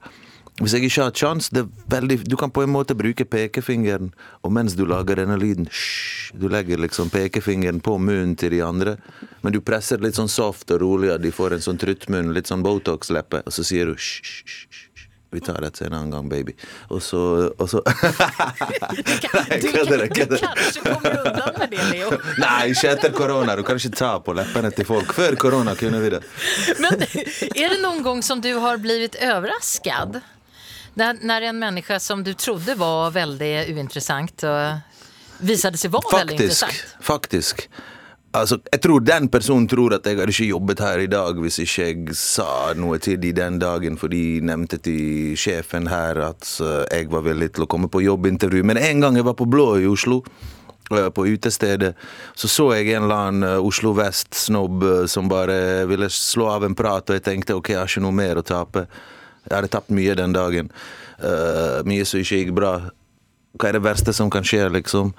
hvis 0.62 0.72
jeg 0.72 0.88
ikke 0.88 1.04
har 1.04 1.12
chans, 1.12 1.50
det 1.52 1.65
er 1.65 1.72
veldig, 1.91 2.18
Du 2.32 2.38
kan 2.39 2.52
på 2.52 2.63
en 2.63 2.72
måte 2.72 2.96
bruke 2.96 3.26
pekefingeren, 3.28 4.13
og 4.41 4.54
mens 4.56 4.76
du 4.80 4.86
lager 4.88 5.20
denne 5.20 5.36
lyden 5.41 5.68
shh, 5.68 6.32
Du 6.39 6.48
legger 6.48 6.80
liksom 6.80 7.10
pekefingeren 7.12 7.82
på 7.84 7.98
munnen 8.00 8.38
til 8.39 8.52
de 8.56 8.62
andre, 8.63 8.96
men 9.44 9.54
du 9.54 9.60
presser 9.60 10.00
litt 10.00 10.15
sånn 10.15 10.32
soft 10.32 10.72
og 10.72 10.80
rolig, 10.82 11.12
og 11.12 11.22
de 11.22 11.32
får 11.36 11.58
en 11.58 11.65
sånn 11.65 11.80
truttmunn, 11.82 12.32
litt 12.34 12.48
sånn 12.48 12.63
Botox-leppe, 12.63 13.44
og 13.46 13.52
så 13.52 13.68
sier 13.68 13.91
du 13.91 13.98
hysj, 14.00 14.22
hysj, 14.24 14.68
shh. 14.72 14.82
Vi 15.36 15.41
tar 15.44 15.60
dette 15.60 15.84
en 15.84 15.91
annen 15.98 16.12
gang, 16.13 16.30
baby. 16.32 16.54
Og 16.96 17.02
så, 17.04 17.20
og 17.60 17.68
så 17.68 17.82
Nei, 17.84 19.58
kødder 19.60 20.06
jeg, 20.06 20.12
du 20.13 20.20
kødder. 20.22 20.46
kommer 20.86 21.18
undan 21.26 21.58
med 21.60 21.74
det, 21.74 21.88
Leo. 21.89 22.13
Nei, 22.46 22.70
ikke 22.72 22.94
etter 22.94 23.12
korona. 23.12 23.58
Du 23.60 23.65
kan 23.68 23.76
ikke 23.82 23.91
ta 24.00 24.13
på 24.24 24.36
leppene 24.38 24.72
til 24.72 24.88
folk. 24.88 25.12
Før 25.18 25.36
korona 25.41 25.76
kunne 25.76 26.00
vi 26.06 26.13
det. 26.15 26.22
Men 26.80 27.04
er 27.04 27.76
det 27.76 27.82
noen 27.84 28.00
gang 28.06 28.24
som 28.24 28.39
du 28.39 28.54
har 28.63 28.80
blivit 28.80 29.20
överraskad? 29.20 30.22
När, 30.95 31.17
när 31.21 31.41
en 31.41 31.60
människa 31.60 31.99
som 31.99 32.23
du 32.23 32.34
trodde 32.34 32.75
var 32.75 33.12
väldigt 33.12 33.69
uintressant 33.69 34.43
visade 35.39 35.77
sig 35.77 35.89
vara 35.89 36.17
veldig 36.17 36.34
interessant. 36.34 36.84
Faktisk. 37.01 37.69
Altså, 38.36 38.58
jeg 38.67 38.81
tror 38.84 39.03
den 39.05 39.29
personen 39.31 39.67
tror 39.71 39.93
at 39.95 40.08
jeg 40.08 40.17
hadde 40.19 40.34
ikke 40.34 40.49
jobbet 40.49 40.81
her 40.84 41.03
i 41.05 41.08
dag 41.12 41.38
hvis 41.39 41.60
ikke 41.63 41.86
jeg 41.86 42.17
sa 42.19 42.73
noe 42.75 42.97
til 42.99 43.19
de 43.21 43.31
den 43.36 43.62
dagen, 43.62 43.95
for 43.99 44.12
de 44.12 44.41
nevnte 44.43 44.79
til 44.84 45.38
sjefen 45.39 45.88
her 45.88 46.19
at 46.31 46.49
eh, 46.60 46.84
jeg 46.97 47.12
var 47.13 47.23
villig 47.29 47.53
til 47.55 47.63
å 47.63 47.69
komme 47.71 47.88
på 47.91 48.03
jobbintervju. 48.03 48.65
Men 48.67 48.81
en 48.81 49.05
gang 49.05 49.15
jeg 49.15 49.27
var 49.27 49.38
på 49.39 49.47
Blå 49.47 49.69
i 49.79 49.88
Oslo, 49.88 50.19
eh, 50.91 51.08
på 51.15 51.27
utestedet, 51.31 51.93
så 52.36 52.51
så 52.51 52.67
jeg 52.75 52.91
en 52.91 53.08
eller 53.08 53.29
annen 53.29 53.49
eh, 53.53 53.67
Oslo 53.71 53.95
Vest-snobb 53.95 54.84
som 55.12 55.31
bare 55.31 55.86
ville 55.88 56.12
slå 56.12 56.51
av 56.58 56.67
en 56.67 56.75
prat, 56.75 57.08
og 57.08 57.15
jeg 57.15 57.27
tenkte 57.29 57.55
ok, 57.55 57.71
jeg 57.71 57.84
har 57.84 57.93
ikke 57.93 58.03
noe 58.03 58.19
mer 58.19 58.41
å 58.41 58.47
tape. 58.51 58.88
Jeg 59.45 59.55
hadde 59.58 59.71
tapt 59.73 59.93
mye 59.93 60.15
den 60.17 60.36
dagen. 60.36 60.69
Uh, 61.19 61.81
mye 61.88 62.05
som 62.08 62.21
ikke 62.21 62.41
gikk 62.41 62.53
bra. 62.58 62.75
Hva 63.55 63.69
er 63.69 63.77
det 63.77 63.86
verste 63.86 64.13
som 64.15 64.31
kan 64.34 64.45
skje, 64.45 64.67
liksom? 64.73 65.13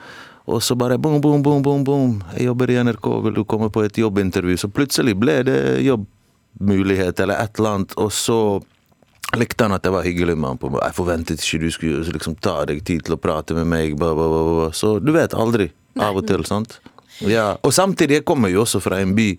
Og 0.47 0.63
så 0.63 0.77
bare 0.79 0.99
boom, 0.99 1.21
boom, 1.21 1.43
boom, 1.43 1.63
boom, 1.63 1.85
boom. 1.85 2.17
Jeg 2.37 2.47
jobber 2.51 2.71
i 2.71 2.79
NRK, 2.87 3.09
vil 3.25 3.35
du 3.35 3.45
komme 3.49 3.71
på 3.73 3.83
et 3.83 3.99
jobbintervju? 3.99 4.59
Så 4.61 4.71
plutselig 4.71 5.17
ble 5.19 5.41
det 5.47 5.59
jobbmulighet 5.87 7.23
eller 7.25 7.43
et 7.43 7.59
eller 7.59 7.79
annet, 7.79 7.97
og 7.99 8.13
så 8.15 8.39
likte 9.35 9.67
han 9.67 9.75
at 9.75 9.87
jeg 9.87 9.95
var 9.97 10.07
hyggelig 10.07 10.37
med 10.39 10.55
ham. 10.55 10.77
Jeg 10.79 10.95
forventet 10.95 11.43
ikke 11.43 11.65
du 11.65 11.71
skulle 11.75 12.15
liksom 12.15 12.37
ta 12.39 12.61
deg 12.69 12.85
tid 12.87 13.07
til 13.07 13.17
å 13.17 13.21
prate 13.21 13.57
med 13.59 13.67
meg, 13.73 13.97
blah, 13.99 14.15
blah, 14.15 14.31
blah. 14.31 14.53
bla. 14.61 14.69
Så 14.77 14.99
du 15.03 15.11
vet 15.17 15.35
aldri, 15.35 15.73
av 15.99 16.21
og 16.21 16.29
til, 16.29 16.47
sant? 16.47 16.79
Ja, 17.25 17.57
og 17.63 17.73
samtidig, 17.73 18.21
jeg 18.21 18.27
kommer 18.29 18.53
jo 18.53 18.65
også 18.65 18.81
fra 18.85 19.01
en 19.01 19.15
by 19.17 19.31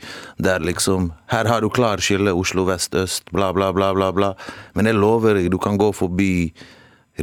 der 0.42 0.64
liksom 0.66 1.12
Her 1.30 1.46
har 1.46 1.62
du 1.62 1.70
klar 1.70 2.02
skille, 2.02 2.34
Oslo 2.34 2.66
vest, 2.66 2.96
øst, 2.96 3.30
bla, 3.32 3.52
bla, 3.54 3.74
bla, 3.74 3.94
bla, 3.94 4.12
bla. 4.12 4.34
Men 4.74 4.90
jeg 4.90 4.98
lover 4.98 5.38
deg, 5.38 5.52
du 5.52 5.60
kan 5.62 5.78
gå 5.78 5.92
forbi 5.94 6.54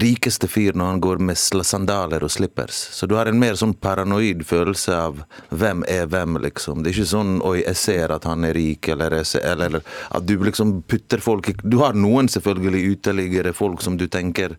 rikeste 0.03 0.49
fyr 0.51 0.75
når 0.75 0.89
han 0.91 1.01
går 1.01 1.21
med 1.23 1.39
sandaler 1.39 2.25
og 2.27 2.31
slippers. 2.31 2.75
Så 2.95 3.07
du 3.07 3.15
har 3.15 3.31
en 3.31 3.39
mer 3.39 3.55
sånn 3.59 3.75
paranoid 3.79 4.43
følelse 4.47 4.95
av 4.95 5.21
hvem 5.55 5.85
er 5.91 6.09
hvem, 6.11 6.39
liksom. 6.43 6.83
Det 6.83 6.91
er 6.91 6.99
ikke 6.99 7.13
sånn 7.15 7.35
'oi, 7.43 7.61
jeg 7.63 7.77
ser 7.79 8.15
at 8.15 8.25
han 8.27 8.45
er 8.45 8.55
rik', 8.59 8.89
eller, 8.91 9.15
eller, 9.15 9.67
eller 9.67 9.83
at 10.11 10.27
du 10.27 10.37
liksom 10.39 10.83
putter 10.83 11.23
folk 11.23 11.53
Du 11.63 11.79
har 11.79 11.95
noen 11.95 12.29
selvfølgelig 12.29 12.99
uteliggere, 12.99 13.55
folk 13.55 13.83
som 13.83 13.97
du 13.97 14.07
tenker 14.07 14.59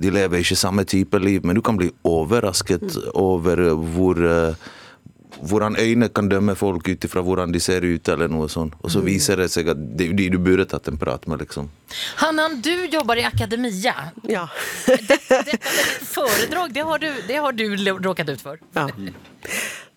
de 0.00 0.10
lever 0.10 0.40
ikke 0.40 0.56
samme 0.56 0.84
type 0.84 1.18
liv, 1.18 1.44
men 1.44 1.58
du 1.58 1.62
kan 1.62 1.76
bli 1.76 1.90
overrasket 2.06 2.94
over 3.18 3.74
hvor 3.74 4.20
eh, 4.22 4.54
hvordan 5.40 5.76
øyne 5.80 6.08
kan 6.14 6.28
dømme 6.28 6.54
folk 6.58 6.88
ut 6.88 7.04
ifra 7.04 7.22
hvordan 7.24 7.52
de 7.52 7.60
ser 7.60 7.84
ut, 7.86 8.08
eller 8.08 8.30
noe 8.32 8.48
sånt. 8.48 8.76
Og 8.84 8.92
så 8.92 9.02
viser 9.04 9.40
det 9.40 9.50
seg 9.52 9.70
at 9.72 9.80
det 9.80 10.10
er 10.10 10.16
de 10.18 10.28
du 10.34 10.38
burde 10.42 10.66
tatt 10.68 10.88
en 10.90 10.98
prat 11.00 11.26
med, 11.30 11.42
liksom. 11.44 11.70
Hannan, 12.22 12.60
du 12.62 12.86
jobber 12.92 13.20
i 13.22 13.26
akademia. 13.28 13.94
Ja. 14.28 14.46
dette 14.86 15.18
med 15.30 15.50
ditt 15.52 15.68
foredrag, 16.10 16.72
det 16.74 16.86
har, 16.86 16.98
du, 16.98 17.10
det 17.28 17.42
har 17.46 17.52
du 17.52 17.66
råkat 18.00 18.34
ut 18.34 18.48
for. 18.50 18.62
ja. 18.76 18.88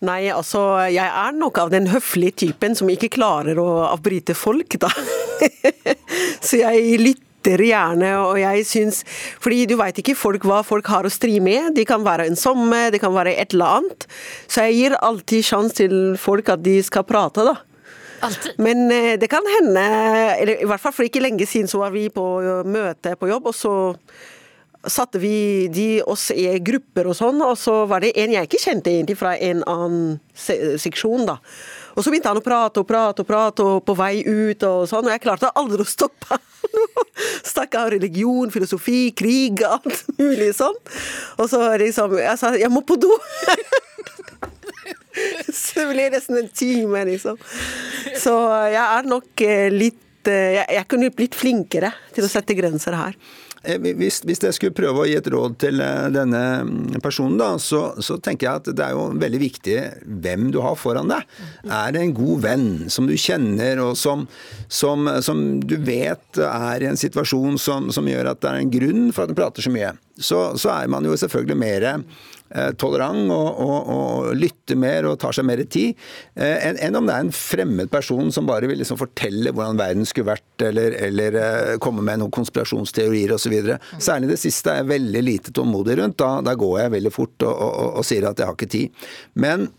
Nei, 0.04 0.26
altså, 0.28 0.60
jeg 0.92 1.06
er 1.06 1.36
nok 1.36 1.58
av 1.62 1.70
den 1.72 1.86
høflige 1.88 2.36
typen 2.44 2.74
som 2.76 2.90
ikke 2.92 3.12
klarer 3.14 3.56
å 3.60 3.68
avbryte 3.86 4.34
folk, 4.36 4.76
da. 4.82 4.90
Så 6.44 6.60
jeg 6.60 6.98
lytter 7.00 7.23
gjerne, 7.44 8.10
og 8.20 8.38
jeg 8.40 8.64
syns 8.66 9.04
Fordi 9.40 9.66
du 9.66 9.76
veit 9.76 9.98
ikke 9.98 10.16
folk 10.16 10.44
hva 10.48 10.62
folk 10.64 10.86
har 10.86 11.04
å 11.04 11.12
stri 11.12 11.40
med. 11.40 11.74
De 11.76 11.84
kan 11.84 12.04
være 12.04 12.28
ensomme, 12.30 12.90
det 12.90 13.00
kan 13.00 13.14
være 13.14 13.36
et 13.36 13.54
eller 13.54 13.80
annet. 13.80 14.06
Så 14.48 14.64
jeg 14.66 14.74
gir 14.78 14.98
alltid 15.00 15.44
sjanse 15.44 15.74
til 15.82 16.16
folk 16.20 16.48
at 16.48 16.62
de 16.64 16.80
skal 16.82 17.04
prate, 17.04 17.44
da. 17.44 17.56
Alt. 18.24 18.54
Men 18.58 18.90
eh, 18.90 19.18
det 19.20 19.28
kan 19.28 19.44
hende, 19.58 19.82
eller 20.40 20.62
i 20.62 20.68
hvert 20.68 20.80
fall 20.80 20.94
for 20.96 21.04
ikke 21.04 21.20
lenge 21.20 21.44
siden 21.46 21.68
så 21.68 21.82
var 21.82 21.92
vi 21.92 22.06
på 22.12 22.24
eh, 22.40 22.62
møte 22.64 23.16
på 23.20 23.28
jobb, 23.28 23.50
og 23.50 23.56
så 23.56 23.74
satte 24.86 25.18
vi 25.20 25.68
de 25.72 26.02
oss 26.08 26.30
i 26.34 26.46
grupper 26.64 27.08
og 27.08 27.16
sånn, 27.16 27.40
og 27.44 27.56
så 27.60 27.84
var 27.88 28.04
det 28.04 28.14
en 28.20 28.32
jeg 28.34 28.48
ikke 28.48 28.60
kjente 28.60 28.92
egentlig 28.92 29.16
fra 29.20 29.34
en 29.36 29.62
annen 29.68 30.18
se 30.36 30.76
seksjon, 30.80 31.24
da. 31.28 31.38
Og 31.94 32.04
så 32.04 32.10
begynte 32.12 32.32
han 32.32 32.40
å 32.40 32.44
prate 32.44 32.82
og 32.82 32.88
prate 32.88 33.24
og 33.24 33.28
prate, 33.28 33.64
og 33.64 33.84
på 33.86 33.96
vei 33.98 34.18
ut 34.24 34.66
og 34.68 34.88
sånn, 34.90 35.08
og 35.08 35.14
jeg 35.14 35.24
klarte 35.24 35.52
aldri 35.56 35.84
å 35.84 35.88
stoppe 35.88 36.40
han. 36.94 37.10
av 37.80 37.90
religion, 37.94 38.50
filosofi, 38.50 39.12
krig, 39.16 39.62
alt 39.66 40.04
mulig 40.18 40.52
sånn. 40.56 40.76
Og 41.38 41.48
så 41.50 41.62
liksom 41.80 42.18
Jeg 42.20 42.38
sa 42.40 42.54
jeg 42.58 42.72
må 42.72 42.84
på 42.86 42.98
do. 43.00 43.10
Så 45.54 45.78
det 45.78 45.90
ble 45.92 46.06
nesten 46.10 46.40
en 46.40 46.48
time, 46.50 47.04
liksom. 47.06 47.38
Så 48.18 48.34
jeg 48.72 48.82
er 48.82 49.06
nok 49.06 49.44
eh, 49.46 49.68
litt 49.70 50.00
eh, 50.30 50.58
jeg, 50.58 50.68
jeg 50.78 50.88
kunne 50.90 51.14
blitt 51.14 51.38
flinkere 51.38 51.94
til 52.14 52.26
å 52.26 52.30
sette 52.30 52.56
grenser 52.58 52.96
her. 52.98 53.16
Eh, 53.64 53.78
Hvis, 53.80 54.20
hvis 54.26 54.42
jeg 54.44 54.56
skulle 54.56 54.76
prøve 54.76 55.02
å 55.02 55.06
gi 55.08 55.16
et 55.16 55.28
råd 55.32 55.56
til 55.62 55.80
eh, 55.80 56.08
denne 56.12 56.42
mm, 56.68 56.98
personen, 57.04 57.38
da, 57.40 57.54
så, 57.62 57.94
så 58.04 58.18
tenker 58.20 58.46
jeg 58.48 58.60
at 58.60 58.70
det 58.76 58.84
er 58.84 58.92
jo 58.92 59.06
veldig 59.20 59.40
viktig 59.40 59.76
hvem 60.24 60.50
du 60.52 60.60
har 60.64 60.76
foran 60.76 61.08
deg. 61.08 61.24
Er 61.64 61.94
det 61.96 62.02
en 62.02 62.14
god 62.16 62.44
venn 62.44 62.68
som 62.92 63.08
du 63.08 63.16
kjenner, 63.16 63.80
og 63.84 63.96
som, 63.96 64.26
som, 64.68 65.08
som 65.24 65.42
du 65.64 65.78
vet 65.80 66.40
er 66.44 66.84
i 66.84 66.90
en 66.90 67.00
situasjon 67.00 67.56
som, 67.60 67.88
som 67.94 68.08
gjør 68.08 68.34
at 68.34 68.44
det 68.44 68.52
er 68.52 68.62
en 68.62 68.74
grunn 68.76 69.08
for 69.12 69.24
at 69.24 69.32
du 69.32 69.38
prater 69.38 69.64
så 69.64 69.72
mye, 69.72 69.94
så, 70.20 70.52
så 70.60 70.70
er 70.76 70.92
man 70.92 71.08
jo 71.08 71.16
selvfølgelig 71.18 71.58
mer 71.58 71.88
tolerant 72.78 73.30
og, 73.32 73.60
og, 73.64 73.88
og 73.94 74.34
lytter 74.38 74.78
mer 74.78 75.08
og 75.08 75.18
tar 75.22 75.34
seg 75.34 75.46
mer 75.48 75.62
tid, 75.70 75.98
eh, 76.38 76.68
enn 76.68 76.80
en 76.88 77.00
om 77.00 77.08
det 77.08 77.16
er 77.16 77.26
en 77.26 77.34
fremmed 77.34 77.90
person 77.92 78.30
som 78.34 78.48
bare 78.48 78.68
vil 78.70 78.78
liksom 78.80 79.00
fortelle 79.00 79.52
hvordan 79.54 79.80
verden 79.80 80.08
skulle 80.08 80.32
vært, 80.32 80.66
eller, 80.68 80.96
eller 81.08 81.38
eh, 81.40 81.76
komme 81.82 82.04
med 82.06 82.22
noen 82.22 82.34
konspirasjonsteorier 82.34 83.34
osv. 83.34 83.56
Særlig 83.98 84.34
det 84.34 84.40
siste 84.42 84.72
er 84.72 84.82
jeg 84.82 84.92
veldig 84.92 85.24
lite 85.24 85.54
tålmodig 85.54 85.98
rundt. 86.00 86.18
Da, 86.20 86.36
da 86.44 86.54
går 86.58 86.84
jeg 86.84 86.94
veldig 86.98 87.14
fort 87.14 87.48
og, 87.48 87.64
og, 87.98 88.04
sier 88.06 88.28
at 88.28 88.38
jeg 88.38 88.50
har 88.50 88.58
ikke 88.58 88.74
tid. 88.76 89.08
Men 89.34 89.70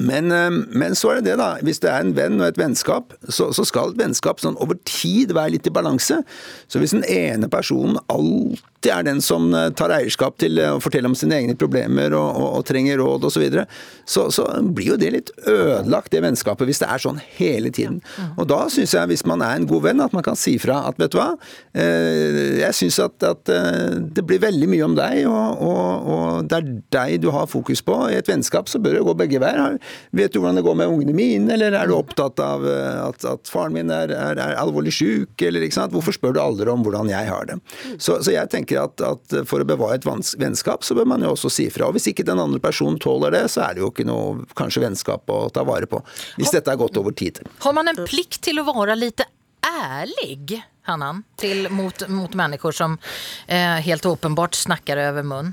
men, 0.00 0.30
eh, 0.32 0.54
men 0.72 0.94
så 0.96 1.10
er 1.10 1.20
det 1.20 1.32
det, 1.32 1.36
da. 1.36 1.50
Hvis 1.60 1.82
det 1.82 1.90
er 1.92 2.00
en 2.00 2.14
venn 2.16 2.38
og 2.38 2.46
et 2.46 2.58
vennskap, 2.60 3.12
så, 3.28 3.50
så 3.52 3.66
skal 3.68 3.92
et 3.92 4.00
vennskap 4.00 4.40
sånn 4.40 4.56
over 4.62 4.78
tid 4.88 5.34
være 5.36 5.58
litt 5.58 5.68
i 5.68 5.74
balanse. 5.74 6.22
Så 6.70 6.80
hvis 6.80 6.94
den 6.96 7.04
ene 7.04 7.50
personen 7.52 8.00
alltid 8.08 8.62
er 8.88 9.04
den 9.04 9.20
som 9.20 9.50
eh, 9.52 9.68
tar 9.76 9.92
eierskap 9.92 10.38
til 10.40 10.56
å 10.64 10.78
fortelle 10.80 11.10
om 11.10 11.16
sine 11.18 11.36
egne 11.36 11.56
problemer 11.60 12.14
og, 12.16 12.28
og, 12.40 12.48
og 12.60 12.66
trenger 12.68 13.00
råd 13.02 13.28
osv., 13.28 13.36
så, 13.36 13.42
videre, 13.44 13.66
så 14.08 14.26
så 14.34 14.46
blir 14.60 14.92
jo 14.92 14.96
det 15.00 15.10
litt 15.14 15.30
ødelagt, 15.48 16.10
det 16.12 16.22
vennskapet, 16.24 16.66
hvis 16.68 16.80
det 16.82 16.88
er 16.92 17.02
sånn 17.02 17.20
hele 17.38 17.70
tiden. 17.72 18.00
Og 18.36 18.48
da 18.50 18.64
syns 18.72 18.94
jeg, 18.96 19.08
hvis 19.12 19.24
man 19.28 19.44
er 19.44 19.58
en 19.58 19.68
god 19.70 19.84
venn, 19.86 20.02
at 20.04 20.14
man 20.16 20.24
kan 20.26 20.38
si 20.38 20.56
fra 20.60 20.80
at 20.88 20.98
vet 21.00 21.12
du 21.14 21.18
hva, 21.20 21.28
eh, 21.72 22.60
jeg 22.60 22.76
syns 22.76 22.98
at, 23.04 23.16
at 23.26 23.52
eh, 23.52 23.98
det 24.16 24.24
blir 24.26 24.42
veldig 24.42 24.68
mye 24.70 24.86
om 24.86 24.96
deg, 24.98 25.22
og, 25.30 25.62
og, 25.66 26.10
og 26.14 26.50
det 26.50 26.58
er 26.58 26.70
deg 26.96 27.16
du 27.24 27.30
har 27.34 27.48
fokus 27.50 27.82
på. 27.84 27.96
I 28.10 28.18
et 28.20 28.30
vennskap 28.30 28.70
så 28.70 28.80
bør 28.82 28.98
det 28.98 29.04
gå 29.06 29.16
begge 29.22 29.42
veier. 29.42 29.78
Vet 30.16 30.34
du 30.34 30.40
hvordan 30.40 30.60
det 30.60 30.66
går 30.66 30.78
med 30.80 30.92
ungene 30.92 31.16
mine, 31.16 31.52
eller 31.56 31.76
er 31.76 31.90
du 31.90 31.96
opptatt 31.96 32.40
av 32.44 32.66
eh, 32.68 33.00
at, 33.06 33.26
at 33.28 33.50
faren 33.50 33.76
min 33.76 33.92
er, 33.94 34.12
er, 34.14 34.40
er 34.40 34.58
alvorlig 34.60 34.94
syk, 34.94 35.34
eller 35.46 35.66
ikke 35.66 35.78
sant. 35.80 35.94
Hvorfor 35.94 36.16
spør 36.16 36.36
du 36.36 36.42
aldri 36.42 36.70
om 36.72 36.84
hvordan 36.86 37.10
jeg 37.10 37.30
har 37.30 37.48
det? 37.50 37.58
Så, 37.96 38.20
så 38.24 38.34
jeg 38.34 38.50
tenker 38.52 38.69
at, 38.78 39.02
at 39.02 39.34
for 39.48 39.62
å 39.62 39.68
bevare 39.68 39.98
et 39.98 40.06
vennskap, 40.06 40.84
så 40.86 40.94
bør 40.98 41.08
man 41.10 41.24
jo 41.24 41.32
også 41.34 41.50
si 41.52 41.68
fra. 41.72 41.88
Og 41.88 41.96
hvis 41.96 42.10
ikke 42.12 42.26
den 42.28 42.40
andre 42.42 42.60
personen 42.62 43.00
tåler 43.02 43.34
det, 43.34 43.44
så 43.52 43.64
er 43.66 43.76
det 43.76 43.84
jo 43.84 43.90
ikke 43.90 44.06
noe 44.08 44.46
kanskje 44.58 44.84
vennskap 44.84 45.30
å 45.32 45.42
ta 45.54 45.64
vare 45.66 45.88
på. 45.90 46.02
Hvis 46.38 46.54
dette 46.54 46.72
er 46.72 46.80
gått 46.80 46.98
over 47.00 47.16
tid. 47.16 47.42
Har 47.64 47.76
man 47.76 47.90
en 47.90 48.04
plikt 48.04 48.42
til 48.46 48.62
å 48.62 48.66
være 48.68 48.98
lite 48.98 49.26
ärlig, 49.66 50.60
Hannan, 50.90 51.22
till, 51.40 51.68
mot, 51.70 52.02
mot 52.08 52.34
människor 52.34 52.72
som 52.76 52.98
eh, 53.46 53.78
helt 53.86 54.06
åpenbart 54.06 54.54
snakker 54.58 54.98
over 55.08 55.22
munn? 55.22 55.52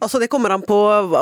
Altså 0.00 0.18
Det 0.18 0.30
kommer 0.32 0.50
an 0.56 0.64
på 0.66 0.78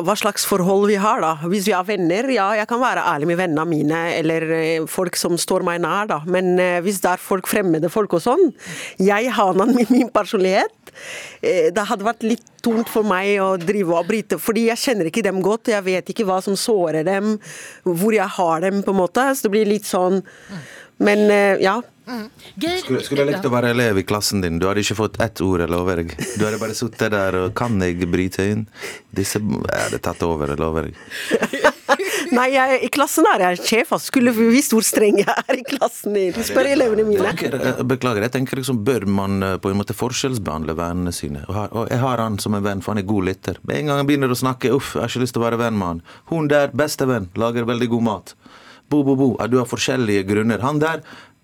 hva 0.07 0.15
slags 0.17 0.47
forhold 0.47 0.87
vi 0.89 0.97
har. 1.03 1.21
da. 1.21 1.35
Hvis 1.51 1.67
vi 1.69 1.75
har 1.75 1.85
venner, 1.89 2.29
ja, 2.33 2.49
jeg 2.57 2.69
kan 2.71 2.81
være 2.81 3.03
ærlig 3.13 3.27
med 3.33 3.41
vennene 3.43 3.65
mine, 3.69 4.03
eller 4.21 4.47
eh, 4.57 4.87
folk 4.89 5.19
som 5.19 5.37
står 5.39 5.67
meg 5.67 5.83
nær. 5.85 6.07
da. 6.11 6.21
Men 6.27 6.55
eh, 6.63 6.79
hvis 6.87 7.03
det 7.05 7.13
er 7.17 7.23
folk 7.29 7.51
fremmede 7.51 7.91
folk 7.93 8.15
og 8.19 8.23
sånn, 8.25 8.53
jeg 9.03 9.33
har 9.35 9.59
med 9.59 9.91
min 9.91 10.09
personlighet. 10.15 10.95
eh, 11.43 11.69
Det 11.75 11.89
hadde 11.91 12.07
vært 12.07 12.23
litt 12.27 12.47
tungt 12.63 12.89
for 12.91 13.07
meg 13.07 13.37
å 13.43 13.53
drive 13.61 13.95
og 13.95 14.09
bryte, 14.09 14.39
fordi 14.43 14.65
jeg 14.69 14.81
kjenner 14.83 15.11
ikke 15.11 15.23
dem 15.27 15.43
godt. 15.45 15.71
Jeg 15.71 15.85
vet 15.87 16.09
ikke 16.11 16.27
hva 16.27 16.41
som 16.43 16.57
sårer 16.59 17.05
dem, 17.07 17.37
hvor 17.87 18.15
jeg 18.15 18.27
har 18.39 18.65
dem, 18.67 18.83
på 18.83 18.95
en 18.95 19.03
måte. 19.03 19.27
Så 19.35 19.47
det 19.47 19.53
blir 19.55 19.69
litt 19.75 19.87
sånn 19.87 20.23
Men 20.99 21.29
eh, 21.31 21.61
ja. 21.63 21.77
Geir, 22.57 22.79
Skulle, 22.81 23.03
skulle 23.05 23.21
jeg 23.27 23.35
likt 23.35 23.45
å 23.45 23.51
være 23.53 23.69
elev 23.75 23.99
i 24.01 24.03
klassen 24.09 24.41
din. 24.41 24.57
Du 24.59 24.65
hadde 24.67 24.81
ikke 24.81 24.95
fått 24.97 25.19
ett 25.21 25.43
ord, 25.45 25.61
jeg 25.61 25.69
lover 25.69 26.01
deg. 26.01 26.15
Du 26.41 26.47
hadde 26.47 26.57
bare 26.63 26.73
sittet 26.75 27.13
der 27.13 27.37
og 27.37 27.51
Kan 27.59 27.77
jeg 27.85 28.09
bryte 28.09 28.47
inn? 28.49 28.63
Disse 29.15 29.43
Jeg 29.43 29.83
hadde 29.83 30.01
tatt 30.07 30.23
over, 30.25 30.49
jeg 30.55 30.59
lover 30.63 30.89
deg. 30.89 30.97
Nei, 32.39 32.47
jeg, 32.55 32.79
i 32.85 32.89
klassen 32.93 33.25
er 33.29 33.45
jeg 33.51 33.61
sjef. 33.65 33.93
altså. 33.95 34.09
Skulle 34.11 34.33
vi 34.37 34.49
visst 34.53 34.73
hvor 34.75 34.85
streng 34.85 35.21
jeg 35.21 35.29
er 35.29 35.61
i 35.61 35.65
klassen. 35.69 36.17
Spør 36.49 36.69
elevene 36.73 37.05
mine. 37.09 37.29
Tenker, 37.29 37.55
eh, 37.61 37.85
beklager, 37.89 38.25
jeg 38.27 38.35
tenker 38.39 38.61
liksom, 38.61 38.81
Bør 38.89 39.05
man 39.21 39.39
eh, 39.45 39.55
på 39.63 39.71
en 39.73 39.79
måte 39.81 39.97
forskjellsbehandle 39.97 40.75
vennene 40.81 41.13
sine? 41.17 41.45
Og, 41.49 41.55
har- 41.61 41.73
og 41.77 41.93
jeg 41.93 42.01
har 42.03 42.25
han 42.25 42.41
som 42.43 42.57
en 42.59 42.65
venn, 42.65 42.83
for 42.85 42.95
han 42.97 43.03
er 43.05 43.09
god 43.09 43.29
lytter. 43.31 43.61
Med 43.69 43.83
en 43.83 43.93
gang 43.93 44.03
han 44.03 44.09
begynner 44.09 44.33
å 44.33 44.41
snakke, 44.41 44.73
uff, 44.77 44.95
jeg 44.97 45.05
har 45.05 45.13
ikke 45.13 45.25
lyst 45.27 45.37
til 45.37 45.45
å 45.45 45.47
være 45.51 45.61
venn 45.61 45.77
med 45.81 45.93
han. 45.93 46.03
Hun 46.33 46.49
der, 46.53 46.73
bestevenn, 46.77 47.29
lager 47.41 47.69
veldig 47.69 47.93
god 47.97 48.09
mat. 48.09 48.35
Bo, 48.89 49.03
bo, 49.05 49.17
bo. 49.17 49.31
Du 49.49 49.59
har 49.61 49.69
forskjellige 49.69 50.27
grunner. 50.31 50.63
Han 50.65 50.81
der, 50.81 51.03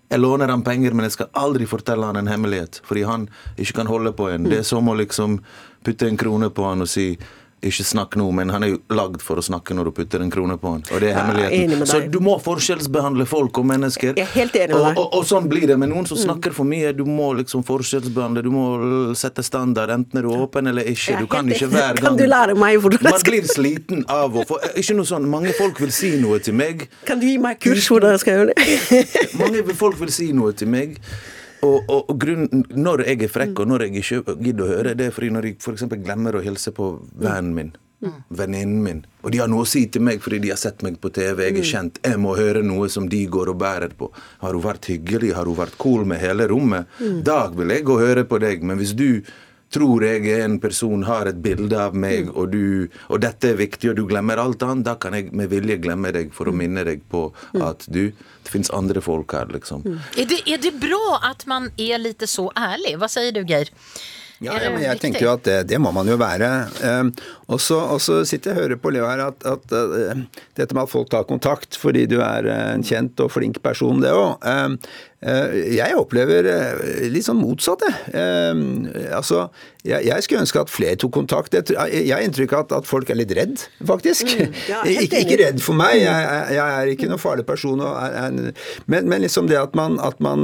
jeg 0.09 0.21
låner 0.21 0.49
han 0.53 0.63
penger, 0.65 0.93
men 0.93 1.07
jeg 1.07 1.15
skal 1.17 1.31
aldri 1.33 1.65
fortelle 1.69 2.05
han 2.05 2.19
en 2.19 2.29
hemmelighet. 2.29 2.81
Fordi 2.85 3.05
han 3.05 3.29
ikke 3.57 3.81
kan 3.81 3.89
holde 3.89 4.13
på 4.17 4.29
en. 4.33 4.49
Det 4.49 4.61
er 4.61 4.67
som 4.67 4.89
å 4.89 4.97
liksom 4.97 5.39
putte 5.85 6.09
en 6.09 6.17
krone 6.17 6.49
på 6.53 6.65
han 6.65 6.85
og 6.85 6.89
si 6.89 7.11
ikke 7.69 7.85
snakk 7.87 8.15
nå, 8.19 8.27
men 8.35 8.49
han 8.53 8.63
er 8.65 8.73
jo 8.73 8.79
lagd 8.95 9.21
for 9.25 9.41
å 9.41 9.43
snakke 9.45 9.75
når 9.77 9.89
du 9.89 9.91
putter 9.99 10.21
en 10.23 10.31
krone 10.33 10.57
på 10.61 10.71
han. 10.75 10.83
Og 10.91 11.01
det 11.01 11.09
er 11.09 11.15
Ja, 11.15 11.23
hemmeligheten. 11.23 11.79
med 11.79 11.87
Så 11.89 11.99
du 12.11 12.19
må 12.23 12.37
forskjellsbehandle 12.43 13.25
folk 13.29 13.57
og 13.61 13.65
mennesker. 13.69 14.13
Jeg 14.15 14.25
er 14.27 14.33
helt 14.35 14.55
enig 14.55 14.75
med 14.75 14.83
deg. 14.85 14.97
Og, 14.97 15.03
og, 15.05 15.19
og 15.19 15.25
sånn 15.29 15.49
blir 15.51 15.67
det 15.67 15.77
med 15.81 15.89
noen 15.91 16.07
som 16.09 16.17
snakker 16.19 16.53
for 16.55 16.67
mye. 16.69 16.93
Du 16.95 17.03
må 17.09 17.31
liksom 17.39 17.63
forskjellsbehandle, 17.67 18.43
du 18.45 18.51
må 18.53 18.65
sette 19.17 19.43
standard, 19.45 19.89
enten 19.95 20.19
er 20.21 20.27
du 20.27 20.33
åpen 20.35 20.67
eller 20.71 20.87
ikke. 20.91 21.19
Du 21.21 21.27
kan 21.31 21.47
ikke 21.51 21.67
hver 21.71 21.95
gang 21.99 22.05
Kan 22.11 22.17
du 22.19 22.25
lære 22.29 22.55
meg 22.59 22.79
hvordan 22.79 23.01
jeg 23.01 23.11
Man 23.11 23.25
blir 23.29 23.47
sliten 23.49 24.05
av 24.11 24.35
å 24.35 24.43
få 24.47 24.59
Ikke 24.75 24.95
noe 24.97 25.05
sånn 25.07 25.25
Mange 25.29 25.53
folk 25.57 25.79
vil 25.81 25.91
si 25.95 26.15
noe 26.21 26.39
til 26.43 26.53
meg. 26.57 26.87
Kan 27.07 27.19
du 27.21 27.25
gi 27.27 27.37
meg 27.41 27.59
kurs 27.63 27.87
hvordan 27.91 28.15
jeg 28.15 28.23
skal 28.23 28.39
gjøre 28.39 28.53
det? 28.53 29.35
Mange 29.41 29.63
folk 29.75 29.97
vil 29.99 30.11
si 30.13 30.31
noe 30.35 30.53
til 30.57 30.69
meg. 30.71 30.99
Og, 31.65 31.89
og, 31.89 32.11
og 32.11 32.19
grunnen, 32.21 32.65
når 32.75 33.05
jeg 33.09 33.25
er 33.25 33.31
frekk, 33.31 33.63
og 33.63 33.71
når 33.71 33.87
jeg 33.87 34.03
ikke 34.03 34.37
gidder 34.43 34.65
å 34.65 34.69
høre, 34.73 34.93
det 34.97 35.09
er 35.09 35.15
fordi 35.15 35.31
når 35.33 35.49
jeg 35.49 35.57
f.eks. 35.63 35.87
glemmer 36.05 36.37
å 36.37 36.43
hilse 36.45 36.73
på 36.75 36.91
vennen 37.21 37.55
min, 37.57 37.71
venninnen 38.37 38.83
min, 38.85 38.99
og 39.23 39.33
de 39.33 39.39
har 39.41 39.49
noe 39.49 39.63
å 39.65 39.69
si 39.69 39.85
til 39.89 40.03
meg 40.05 40.21
fordi 40.21 40.41
de 40.43 40.51
har 40.53 40.59
sett 40.61 40.83
meg 40.85 40.99
på 41.01 41.09
TV, 41.15 41.47
jeg 41.47 41.57
er 41.61 41.69
kjent, 41.71 41.97
jeg 42.05 42.19
må 42.21 42.35
høre 42.37 42.61
noe 42.65 42.89
som 42.93 43.07
de 43.09 43.23
går 43.31 43.53
og 43.55 43.57
bærer 43.63 43.95
på. 43.97 44.11
Har 44.43 44.53
hun 44.53 44.65
vært 44.65 44.91
hyggelig, 44.91 45.33
har 45.37 45.49
hun 45.49 45.57
vært 45.57 45.79
cool 45.81 46.05
med 46.05 46.21
hele 46.21 46.45
rommet? 46.51 46.91
Da 47.25 47.47
vil 47.55 47.73
jeg 47.73 47.87
gå 47.87 47.97
og 47.97 48.05
høre 48.05 48.27
på 48.29 48.41
deg, 48.43 48.65
men 48.67 48.77
hvis 48.81 48.93
du 48.99 49.09
tror 49.73 50.03
jeg 50.05 50.27
er 50.31 50.43
en 50.45 50.59
person, 50.61 51.03
har 51.07 51.29
et 51.29 51.39
bilde 51.43 51.77
av 51.79 51.95
meg, 51.97 52.29
og, 52.35 52.51
du, 52.53 52.87
og 53.09 53.21
dette 53.23 53.51
er 53.51 53.59
viktig, 53.59 53.91
og 53.91 53.97
du 53.99 54.05
glemmer 54.09 54.39
alt 54.41 54.63
annet, 54.63 54.85
da 54.87 54.95
kan 54.99 55.17
jeg 55.17 55.31
med 55.35 55.51
vilje 55.51 55.79
glemme 55.83 56.11
deg 56.15 56.33
for 56.35 56.49
å 56.49 56.55
minne 56.55 56.85
deg 56.87 57.03
på 57.11 57.27
at 57.59 57.87
du, 57.91 58.09
det 58.45 58.53
fins 58.53 58.71
andre 58.75 59.01
folk 59.01 59.33
her, 59.33 59.49
liksom. 59.51 59.83
är 60.17 60.25
det, 60.25 60.41
er 60.45 60.57
det 60.57 60.71
bra 60.79 61.19
at 61.23 61.45
man 61.45 61.71
er 61.77 61.97
litt 61.99 62.23
så 62.29 62.51
ærlig? 62.55 62.95
Hva 63.01 63.09
sier 63.11 63.33
du, 63.35 63.43
Geir? 63.47 63.71
Ja, 64.43 64.57
ja, 64.59 64.67
men 64.67 64.81
jeg 64.83 64.97
viktig? 64.97 65.01
tenker 65.05 65.23
jo 65.23 65.31
at 65.31 65.45
det, 65.47 65.55
det 65.69 65.77
må 65.79 65.93
man 65.95 66.09
jo 66.11 66.17
være. 66.19 66.49
Um, 66.83 67.11
og, 67.47 67.61
så, 67.63 67.79
sitter 68.27 68.51
jeg 68.51 68.57
og 68.57 68.63
hører 68.65 68.81
på 68.83 68.91
Leo 68.91 69.07
her 69.07 69.21
at, 69.29 69.45
at 69.47 69.71
uh, 69.71 70.23
dette 70.59 70.75
med 70.75 70.83
at 70.83 70.91
folk 70.91 71.07
tar 71.13 71.27
kontakt 71.29 71.77
fordi 71.79 72.03
du 72.11 72.17
er 72.19 72.49
uh, 72.49 72.73
en 72.73 72.83
kjent 72.83 73.21
og 73.23 73.31
flink 73.31 73.61
person, 73.63 74.03
det 74.03 74.11
òg. 74.11 74.43
Um, 74.43 74.75
uh, 75.23 75.55
jeg 75.71 75.95
opplever 75.95 76.49
litt 77.13 77.29
sånn 77.29 77.39
motsatt, 77.39 77.87
jeg. 77.87 77.95
Um, 78.51 78.89
altså, 79.15 79.47
jeg, 79.87 80.19
skulle 80.27 80.43
ønske 80.43 80.65
at 80.65 80.73
flere 80.73 80.99
tok 80.99 81.15
kontakt. 81.15 81.55
Jeg, 81.55 82.03
har 82.11 82.27
inntrykk 82.27 82.57
av 82.57 82.67
at, 82.67 82.77
at 82.81 82.91
folk 82.91 83.13
er 83.13 83.21
litt 83.21 83.31
redd, 83.39 83.63
faktisk. 83.87 84.35
ja, 84.67 84.83
ikke, 85.05 85.23
ikke 85.23 85.39
redd 85.45 85.63
for 85.63 85.79
meg, 85.79 86.01
jeg, 86.03 86.11
jeg, 86.11 86.59
jeg 86.59 86.83
er 86.83 86.93
ikke 86.97 87.11
noen 87.13 87.23
farlig 87.23 87.47
person. 87.47 87.87
Er, 87.87 88.19
er, 88.25 88.69
men, 88.91 89.07
men 89.07 89.23
liksom 89.23 89.47
det 89.47 89.63
at 89.63 89.79
man, 89.79 89.95
at 90.03 90.19
man 90.19 90.43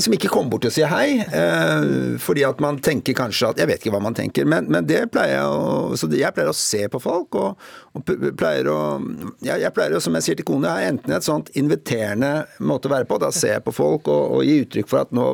som 0.00 0.14
ikke 0.14 0.30
kommer 0.32 0.54
bort 0.54 0.68
og 0.68 0.74
sier 0.74 0.90
hei, 0.92 1.18
eh, 1.24 1.86
fordi 2.22 2.44
at 2.46 2.60
man 2.62 2.78
tenker 2.84 3.16
kanskje 3.16 3.50
at 3.50 3.60
Jeg 3.60 3.70
vet 3.70 3.82
ikke 3.82 3.94
hva 3.94 4.02
man 4.04 4.16
tenker, 4.16 4.46
men, 4.48 4.68
men 4.70 4.86
det 4.86 5.06
pleier 5.14 5.40
jeg 5.40 5.48
å 5.50 5.98
Så 5.98 6.08
jeg 6.12 6.34
pleier 6.36 6.52
å 6.52 6.56
se 6.56 6.84
på 6.90 7.00
folk 7.02 7.38
og, 7.40 7.64
pleier 8.02 8.66
å 8.72 8.78
jeg, 9.44 9.60
jeg 9.62 9.70
pleier 9.74 9.94
å, 9.94 10.00
som 10.02 10.16
jeg 10.18 10.26
sier 10.26 10.38
til 10.40 10.46
kone, 10.48 10.66
jeg 10.66 10.86
har 10.88 10.94
enten 10.94 11.14
et 11.14 11.26
sånt 11.26 11.50
inviterende 11.54 12.32
måte 12.58 12.90
å 12.90 12.94
være 12.94 13.06
på. 13.06 13.20
Da 13.22 13.30
ser 13.34 13.58
jeg 13.58 13.64
på 13.66 13.74
folk 13.74 14.10
og, 14.10 14.38
og 14.38 14.48
gir 14.48 14.64
uttrykk 14.64 14.90
for 14.90 15.04
at 15.04 15.14
nå 15.14 15.28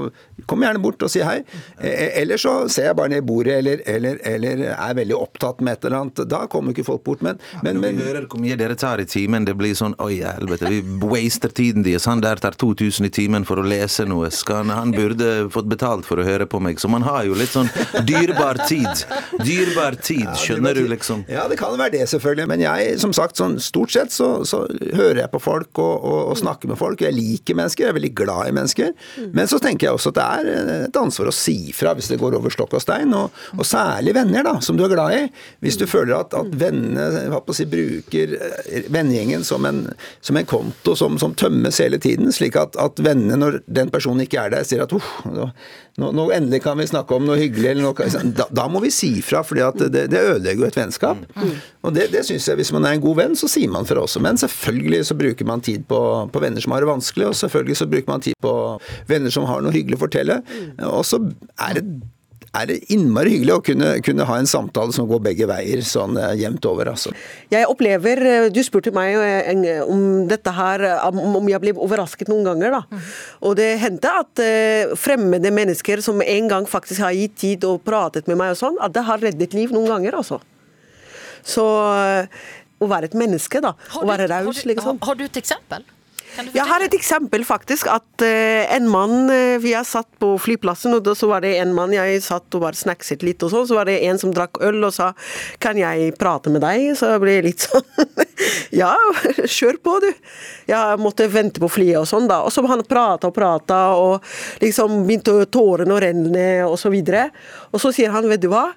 Kom 0.49 0.63
gjerne 0.65 0.81
bort 0.81 1.03
og 1.05 1.11
si 1.13 1.21
hei. 1.21 1.43
Eh, 1.85 2.17
Eller 2.23 2.41
så 2.41 2.65
ser 2.73 2.89
jeg 2.89 2.97
bare 2.97 3.13
ned 3.13 3.21
i 3.21 3.27
bordet 3.29 3.59
eller, 3.61 3.83
eller, 3.87 4.17
eller 4.27 4.63
er 4.73 4.95
veldig 4.97 5.17
opptatt 5.19 5.61
med 5.61 5.77
et 5.77 5.85
eller 5.85 5.99
annet. 5.99 6.23
Da 6.31 6.41
kommer 6.51 6.73
ikke 6.73 6.87
folk 6.87 7.05
bort. 7.05 7.21
Men, 7.23 7.37
men, 7.61 7.77
vi 7.77 7.91
men 7.93 8.01
hører 8.01 8.25
hvor 8.31 8.41
mye 8.41 8.57
dere 8.59 8.77
tar 8.81 9.03
i 9.03 9.07
timen, 9.09 9.45
det 9.45 9.53
blir 9.61 9.77
sånn 9.77 9.93
Oi, 10.01 10.23
helvete, 10.25 10.71
vi 10.73 10.81
waster 11.05 11.53
tiden 11.53 11.85
deres. 11.85 12.09
Han 12.09 12.25
der 12.25 12.41
tar 12.41 12.57
2000 12.57 13.11
i 13.11 13.13
timen 13.13 13.45
for 13.49 13.61
å 13.61 13.67
lese 13.69 14.07
noe. 14.09 14.31
Skal 14.33 14.63
han, 14.65 14.73
han 14.75 14.97
burde 14.97 15.51
fått 15.53 15.69
betalt 15.71 16.09
for 16.09 16.21
å 16.21 16.27
høre 16.27 16.49
på 16.51 16.63
meg. 16.65 16.81
Så 16.81 16.89
man 16.91 17.05
har 17.05 17.29
jo 17.29 17.37
litt 17.37 17.53
sånn 17.53 17.69
dyrebar 18.09 18.63
tid. 18.65 19.05
Dyrebar 19.45 20.01
tid, 20.01 20.27
skjønner 20.41 20.81
du, 20.81 20.87
liksom. 20.91 21.27
Ja, 21.31 21.45
det 21.53 21.61
kan 21.61 21.77
være 21.77 21.99
det, 21.99 22.07
selvfølgelig. 22.15 22.50
Men 22.51 22.63
jeg, 22.65 22.97
som 23.03 23.15
sagt, 23.17 23.39
sånn, 23.39 23.59
stort 23.63 23.95
sett 23.95 24.15
så, 24.15 24.43
så 24.49 24.65
hører 24.97 25.23
jeg 25.23 25.33
på 25.33 25.43
folk 25.43 25.81
og, 25.83 25.95
og, 25.97 26.21
og 26.33 26.41
snakker 26.41 26.71
med 26.71 26.81
folk. 26.81 27.05
Jeg 27.05 27.17
liker 27.17 27.59
mennesker, 27.59 27.87
jeg 27.87 27.95
er 27.95 27.99
veldig 27.99 28.13
glad 28.19 28.51
i 28.51 28.55
mennesker. 28.57 28.93
Men 29.37 29.51
så 29.51 29.61
tenker 29.63 29.89
jeg 29.89 29.99
også 29.99 30.13
at 30.13 30.19
det 30.19 30.27
er 30.27 30.81
et 30.89 31.01
ansvar 31.01 31.31
å 31.31 31.35
si 31.35 31.59
fra 31.77 31.95
hvis 31.97 32.11
det 32.11 32.21
går 32.21 32.37
over 32.39 32.53
stokk 32.55 32.77
og 32.79 32.85
stein. 32.85 33.15
Og, 33.17 33.37
og 33.57 33.67
særlig 33.67 34.15
venner, 34.17 34.47
da, 34.47 34.57
som 34.65 34.79
du 34.79 34.85
er 34.87 34.95
glad 34.95 35.17
i. 35.17 35.23
Hvis 35.65 35.79
du 35.81 35.87
føler 35.91 36.17
at, 36.19 36.35
at 36.37 36.55
vennene 36.61 37.41
si, 37.57 37.67
bruker 37.71 38.35
eh, 38.37 38.91
vennegjengen 38.91 39.47
som 39.47 39.67
en, 39.69 39.85
som 40.25 40.39
en 40.39 40.49
konto 40.49 40.97
som, 40.99 41.19
som 41.21 41.37
tømmes 41.39 41.81
hele 41.83 42.01
tiden, 42.03 42.33
slik 42.35 42.59
at, 42.61 42.79
at 42.81 43.01
vennene, 43.03 43.39
når 43.41 43.61
den 43.71 43.93
personen 43.93 44.27
ikke 44.27 44.43
er 44.45 44.55
der, 44.55 44.67
sier 44.67 44.85
at 44.85 44.95
uff, 44.97 45.21
nå, 46.01 46.11
nå, 46.17 46.27
endelig 46.33 46.63
kan 46.65 46.79
vi 46.79 46.87
snakke 46.89 47.17
om 47.17 47.27
noe 47.29 47.39
hyggelig, 47.41 47.73
eller 47.73 47.89
noe, 47.89 48.31
da, 48.37 48.47
da 48.55 48.67
må 48.73 48.83
vi 48.85 48.93
si 48.95 49.11
fra, 49.25 49.43
for 49.47 49.59
det, 49.59 49.91
det 50.13 50.21
ødelegger 50.21 50.65
jo 50.65 50.69
et 50.71 50.79
vennskap. 50.79 51.25
Og 51.85 51.95
det, 51.97 52.09
det 52.15 52.25
synes 52.29 52.40
jeg, 52.49 52.61
Hvis 52.61 52.73
man 52.73 52.87
er 52.87 52.97
en 52.97 53.05
god 53.05 53.17
venn, 53.17 53.37
så 53.37 53.49
sier 53.51 53.71
man 53.73 53.89
fra 53.89 54.01
også. 54.01 54.23
Men 54.25 54.41
selvfølgelig 54.41 55.03
så 55.11 55.19
bruker 55.19 55.49
man 55.49 55.61
tid 55.61 55.85
på, 55.91 56.01
på 56.33 56.43
venner 56.43 56.65
som 56.65 56.73
har 56.73 56.85
det 56.85 56.93
vanskelig, 56.93 57.27
og 57.29 57.37
selvfølgelig 57.37 57.77
så 57.77 57.91
bruker 57.91 58.13
man 58.13 58.25
tid 58.25 58.39
på 58.41 58.55
venner 59.11 59.35
som 59.35 59.49
har 59.51 59.61
noe 59.65 59.75
hyggelig 59.75 59.99
å 60.01 60.05
fortelle. 60.07 60.41
Og 60.91 61.05
så 61.09 61.23
er 61.61 61.81
det 61.81 61.85
er 62.51 62.67
det 62.67 62.79
innmari 62.91 63.37
hyggelig 63.37 63.55
å 63.55 63.63
kunne, 63.63 63.91
kunne 64.03 64.27
ha 64.27 64.37
en 64.41 64.49
samtale 64.51 64.95
som 64.95 65.07
går 65.11 65.23
begge 65.23 65.47
veier, 65.47 65.83
sånn 65.87 66.19
eh, 66.19 66.35
jevnt 66.41 66.67
over, 66.67 66.91
altså. 66.93 67.13
Jeg 67.53 67.69
opplever 67.71 68.23
eh, 68.27 68.47
Du 68.51 68.59
spurte 68.67 68.93
meg 68.95 69.15
eh, 69.15 69.85
om 69.85 70.27
dette 70.31 70.55
her, 70.57 70.85
om 71.11 71.51
jeg 71.51 71.63
ble 71.63 71.77
overrasket 71.79 72.31
noen 72.31 72.49
ganger. 72.49 72.81
da. 72.81 73.01
Og 73.47 73.55
det 73.59 73.71
hendte 73.83 74.11
at 74.25 74.43
fremmede 74.99 75.53
mennesker 75.55 76.03
som 76.05 76.23
en 76.23 76.51
gang 76.51 76.67
faktisk 76.69 77.05
har 77.05 77.15
gitt 77.15 77.39
tid 77.41 77.67
og 77.69 77.85
pratet 77.87 78.27
med 78.31 78.41
meg, 78.41 78.57
og 78.57 78.61
sånn, 78.61 78.81
at 78.83 78.95
det 78.97 79.07
har 79.07 79.23
reddet 79.23 79.55
liv 79.55 79.75
noen 79.75 79.91
ganger, 79.91 80.19
altså. 80.19 80.41
Så 81.47 81.67
eh, 81.95 82.43
å 82.81 82.91
være 82.91 83.11
et 83.11 83.17
menneske, 83.19 83.63
da. 83.65 83.75
Å 83.97 84.05
være 84.09 84.29
raus, 84.31 84.65
liksom. 84.69 85.01
Har, 85.01 85.13
har 85.13 85.21
du 85.21 85.27
et 85.29 85.41
eksempel? 85.41 85.89
Jeg 86.55 86.63
har 86.67 86.83
et 86.85 86.95
eksempel, 86.95 87.43
faktisk. 87.47 87.89
At 87.91 88.23
eh, 88.25 88.69
en 88.77 88.87
mann 88.91 89.31
eh, 89.33 89.59
Vi 89.63 89.73
har 89.75 89.85
satt 89.89 90.09
på 90.23 90.33
flyplassen, 90.41 90.95
og 90.97 91.03
da 91.07 91.15
så 91.19 91.29
var 91.31 91.43
det 91.45 91.57
en 91.59 91.73
mann 91.75 91.93
jeg 91.95 92.23
satt 92.25 92.55
og 92.57 92.65
bare 92.65 92.79
snackset 92.79 93.25
litt, 93.27 93.43
og 93.43 93.53
sånn. 93.53 93.67
Så 93.69 93.79
var 93.79 93.91
det 93.91 93.99
en 94.07 94.21
som 94.21 94.33
drakk 94.35 94.61
øl 94.65 94.79
og 94.87 94.95
sa 94.95 95.13
'Kan 95.61 95.81
jeg 95.81 96.15
prate 96.19 96.51
med 96.51 96.63
deg?' 96.63 96.95
Så 96.97 97.11
jeg 97.11 97.21
ble 97.25 97.37
litt 97.43 97.67
sånn 97.67 97.85
Ja, 98.83 98.95
kjør 99.45 99.81
på, 99.83 99.99
du. 100.01 100.11
Jeg 100.71 101.03
måtte 101.03 101.29
vente 101.29 101.61
på 101.61 101.69
flyet 101.69 102.01
og 102.01 102.09
sånn, 102.09 102.29
da. 102.31 102.41
Og 102.47 102.53
så 102.53 102.65
han 102.67 102.85
prata 102.87 103.29
og 103.29 103.35
prata, 103.35 103.81
og 103.99 104.23
liksom 104.63 105.05
begynte 105.07 105.45
tårene 105.51 105.93
å 105.93 106.01
renne, 106.01 106.65
og 106.65 106.79
så 106.79 106.91
videre. 106.91 107.31
Og 107.73 107.81
så 107.83 107.93
sier 107.93 108.15
han, 108.15 108.29
vet 108.31 108.41
du 108.41 108.49
hva? 108.49 108.71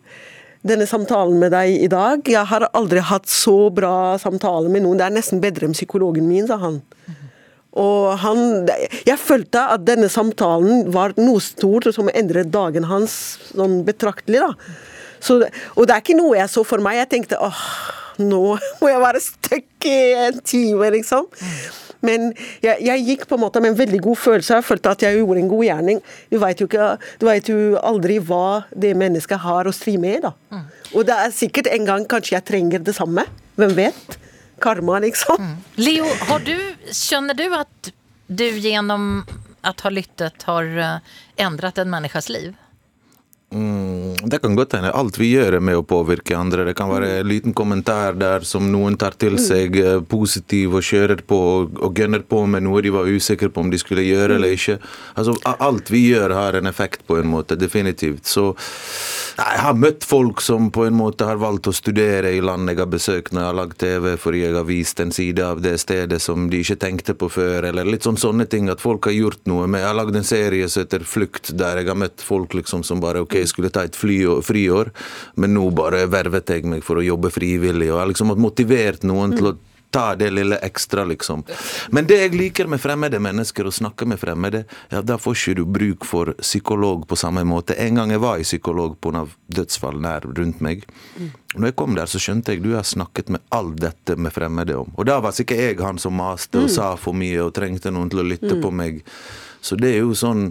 Denne 0.64 0.88
samtalen 0.88 1.40
med 1.42 1.52
deg 1.54 1.76
i 1.86 1.90
dag. 1.92 2.24
Jeg 2.30 2.48
har 2.50 2.70
aldri 2.72 3.04
hatt 3.04 3.28
så 3.32 3.68
bra 3.74 4.16
samtale 4.22 4.72
med 4.72 4.86
noen. 4.86 5.00
Det 5.00 5.08
er 5.10 5.18
nesten 5.18 5.44
bedre 5.44 5.68
enn 5.68 5.76
psykologen 5.76 6.28
min, 6.30 6.48
sa 6.48 6.60
han. 6.62 6.82
Og 7.74 8.14
han 8.22 8.70
Jeg 9.08 9.18
følte 9.18 9.64
at 9.74 9.86
denne 9.86 10.10
samtalen 10.12 10.92
var 10.94 11.16
noe 11.18 11.42
stort 11.42 11.90
som 11.96 12.12
endret 12.14 12.52
dagen 12.54 12.86
hans 12.86 13.40
sånn 13.50 13.82
betraktelig, 13.88 14.44
da. 14.46 14.54
Så, 15.24 15.40
og 15.76 15.88
det 15.88 15.96
er 15.96 16.04
ikke 16.04 16.20
noe 16.20 16.38
jeg 16.38 16.52
så 16.52 16.66
for 16.68 16.84
meg. 16.84 17.00
Jeg 17.00 17.12
tenkte 17.16 17.40
åh, 17.42 17.64
nå 18.22 18.44
må 18.82 18.92
jeg 18.92 19.04
være 19.04 19.24
stuck 19.24 19.88
i 19.90 19.98
en 20.28 20.44
time, 20.46 20.92
liksom. 21.00 21.28
Men 22.04 22.32
jeg, 22.64 22.78
jeg 22.84 23.06
gikk 23.08 23.26
på 23.30 23.38
en 23.38 23.44
måte 23.46 23.62
med 23.64 23.74
en 23.74 23.80
veldig 23.80 24.02
god 24.04 24.20
følelse. 24.20 24.58
Jeg 24.60 24.68
følte 24.68 24.92
at 24.92 25.06
jeg 25.06 25.20
gjorde 25.22 25.44
en 25.44 25.52
god 25.52 25.64
gjerning. 25.68 26.02
Du 26.32 26.38
vet 26.42 26.64
jo, 26.64 26.68
ikke, 26.70 26.90
du 27.22 27.28
vet 27.30 27.52
jo 27.52 27.60
aldri 27.80 28.20
hva 28.20 28.64
det 28.76 28.94
mennesket 29.00 29.44
har 29.46 29.70
å 29.70 29.76
stri 29.76 29.96
med. 30.02 30.28
da. 30.28 30.34
Og 30.94 31.08
det 31.08 31.16
er 31.16 31.34
sikkert 31.36 31.72
en 31.72 31.88
gang 31.88 32.08
kanskje 32.10 32.36
jeg 32.38 32.48
trenger 32.50 32.84
det 32.84 32.96
samme. 32.98 33.26
Hvem 33.60 33.76
vet? 33.78 34.18
Karma, 34.64 35.00
liksom. 35.04 35.48
Leo, 35.80 36.08
har 36.30 36.44
du, 36.46 36.56
skjønner 36.94 37.38
du 37.38 37.48
at 37.58 37.94
du 38.28 38.46
gjennom 38.64 39.24
å 39.64 39.72
ha 39.80 39.92
lyttet 39.92 40.44
har 40.48 40.70
endret 41.40 41.80
en 41.80 41.92
människas 41.92 42.30
liv? 42.32 42.52
Mm, 43.54 44.16
det 44.30 44.40
kan 44.40 44.56
godt 44.56 44.74
hende. 44.74 44.92
Alt 44.92 45.20
vi 45.22 45.28
gjør 45.36 45.60
er 45.60 45.62
med 45.62 45.78
å 45.78 45.86
påvirke 45.86 46.34
andre. 46.38 46.66
Det 46.66 46.74
kan 46.78 46.90
være 46.90 47.20
en 47.20 47.28
liten 47.30 47.54
kommentar 47.54 48.16
der 48.18 48.46
som 48.48 48.72
noen 48.74 48.98
tar 48.98 49.14
til 49.22 49.38
seg 49.42 49.78
eh, 49.78 50.00
positiv 50.10 50.74
og 50.80 50.86
kjører 50.88 51.22
på 51.28 51.38
og, 51.38 51.78
og 51.86 52.00
gønner 52.00 52.24
på 52.26 52.40
med 52.50 52.66
noe 52.66 52.82
de 52.82 52.94
var 52.94 53.10
usikre 53.10 53.52
på 53.54 53.62
om 53.62 53.70
de 53.70 53.78
skulle 53.82 54.06
gjøre 54.08 54.40
eller 54.40 54.56
ikke. 54.58 54.80
Altså, 55.14 55.38
Alt 55.54 55.92
vi 55.94 56.08
gjør 56.08 56.34
har 56.34 56.58
en 56.58 56.70
effekt 56.70 57.06
på 57.06 57.20
en 57.20 57.30
måte, 57.30 57.58
definitivt. 57.60 58.26
Så 58.26 58.56
jeg 59.38 59.62
har 59.66 59.78
møtt 59.78 60.06
folk 60.06 60.42
som 60.42 60.72
på 60.74 60.88
en 60.88 60.98
måte 60.98 61.28
har 61.30 61.42
valgt 61.42 61.70
å 61.70 61.76
studere 61.76 62.34
i 62.34 62.42
land 62.42 62.70
jeg 62.70 62.82
har 62.82 62.90
besøkt 62.90 63.34
når 63.34 63.42
jeg 63.42 63.50
har 63.50 63.60
lagd 63.60 63.78
TV 63.82 64.10
fordi 64.22 64.44
jeg 64.44 64.58
har 64.58 64.68
vist 64.68 65.00
en 65.02 65.14
side 65.14 65.46
av 65.46 65.62
det 65.62 65.76
stedet 65.82 66.20
som 66.22 66.50
de 66.50 66.62
ikke 66.62 66.80
tenkte 66.82 67.16
på 67.18 67.30
før, 67.34 67.70
eller 67.70 67.90
litt 67.90 68.06
sånn 68.06 68.20
sånne 68.20 68.48
ting. 68.50 68.70
At 68.74 68.82
folk 68.82 69.10
har 69.10 69.16
gjort 69.18 69.46
noe 69.50 69.68
med 69.70 69.84
Jeg 69.84 69.90
har 69.92 70.00
lagd 70.00 70.18
en 70.18 70.26
serie 70.28 70.70
som 70.70 70.86
heter 70.86 71.06
Flukt, 71.06 71.54
der 71.60 71.82
jeg 71.82 71.90
har 71.92 72.00
møtt 72.00 72.24
folk 72.24 72.54
liksom 72.58 72.86
som 72.88 73.02
bare 73.04 73.22
OK, 73.26 73.43
jeg 73.44 73.52
skulle 73.52 73.74
ta 73.74 73.86
et 73.88 73.98
friår, 74.00 74.94
men 75.36 75.56
nå 75.56 75.68
bare 75.76 76.06
vervet 76.12 76.56
jeg 76.56 76.66
meg 76.70 76.84
for 76.86 77.00
å 77.00 77.06
jobbe 77.06 77.32
frivillig. 77.34 77.92
Og 77.92 78.02
jeg 78.02 78.14
liksom 78.14 78.34
motivert 78.40 79.06
noen 79.08 79.36
til 79.38 79.52
å 79.52 79.58
ta 79.94 80.16
det 80.16 80.30
lille 80.30 80.58
ekstra, 80.58 81.06
liksom. 81.06 81.44
Men 81.94 82.08
det 82.10 82.18
jeg 82.18 82.34
liker 82.34 82.70
med 82.70 82.82
fremmede 82.82 83.20
mennesker, 83.22 83.68
å 83.70 83.74
snakke 83.74 84.08
med 84.10 84.18
fremmede, 84.20 84.64
ja, 84.90 85.04
da 85.06 85.20
får 85.22 85.36
ikke 85.38 85.58
du 85.60 85.64
bruk 85.70 86.08
for 86.10 86.34
psykolog 86.40 87.06
på 87.08 87.18
samme 87.20 87.44
måte. 87.46 87.78
En 87.78 88.00
gang 88.02 88.14
jeg 88.14 88.24
var 88.24 88.42
i 88.42 88.48
psykolog 88.48 88.96
pga. 89.02 89.28
dødsfall 89.54 90.02
nær 90.02 90.26
rundt 90.26 90.64
meg. 90.66 90.88
Når 91.54 91.70
jeg 91.70 91.76
kom 91.78 91.94
der, 91.94 92.10
så 92.10 92.22
skjønte 92.22 92.56
jeg 92.56 92.64
du 92.64 92.72
har 92.74 92.88
snakket 92.90 93.30
med 93.30 93.46
alt 93.54 93.78
dette 93.84 94.18
med 94.18 94.34
fremmede 94.34 94.80
om. 94.82 94.90
Og 94.98 95.06
da 95.06 95.20
var 95.22 95.36
sikkert 95.38 95.62
jeg 95.62 95.86
han 95.86 96.02
som 96.02 96.18
maste 96.18 96.66
og 96.66 96.74
sa 96.74 96.96
for 96.98 97.14
mye 97.14 97.44
og 97.46 97.54
trengte 97.54 97.94
noen 97.94 98.10
til 98.10 98.24
å 98.24 98.26
lytte 98.26 98.58
på 98.64 98.74
meg. 98.74 99.04
Så 99.62 99.78
det 99.78 99.94
er 99.94 100.02
jo 100.02 100.18
sånn 100.18 100.50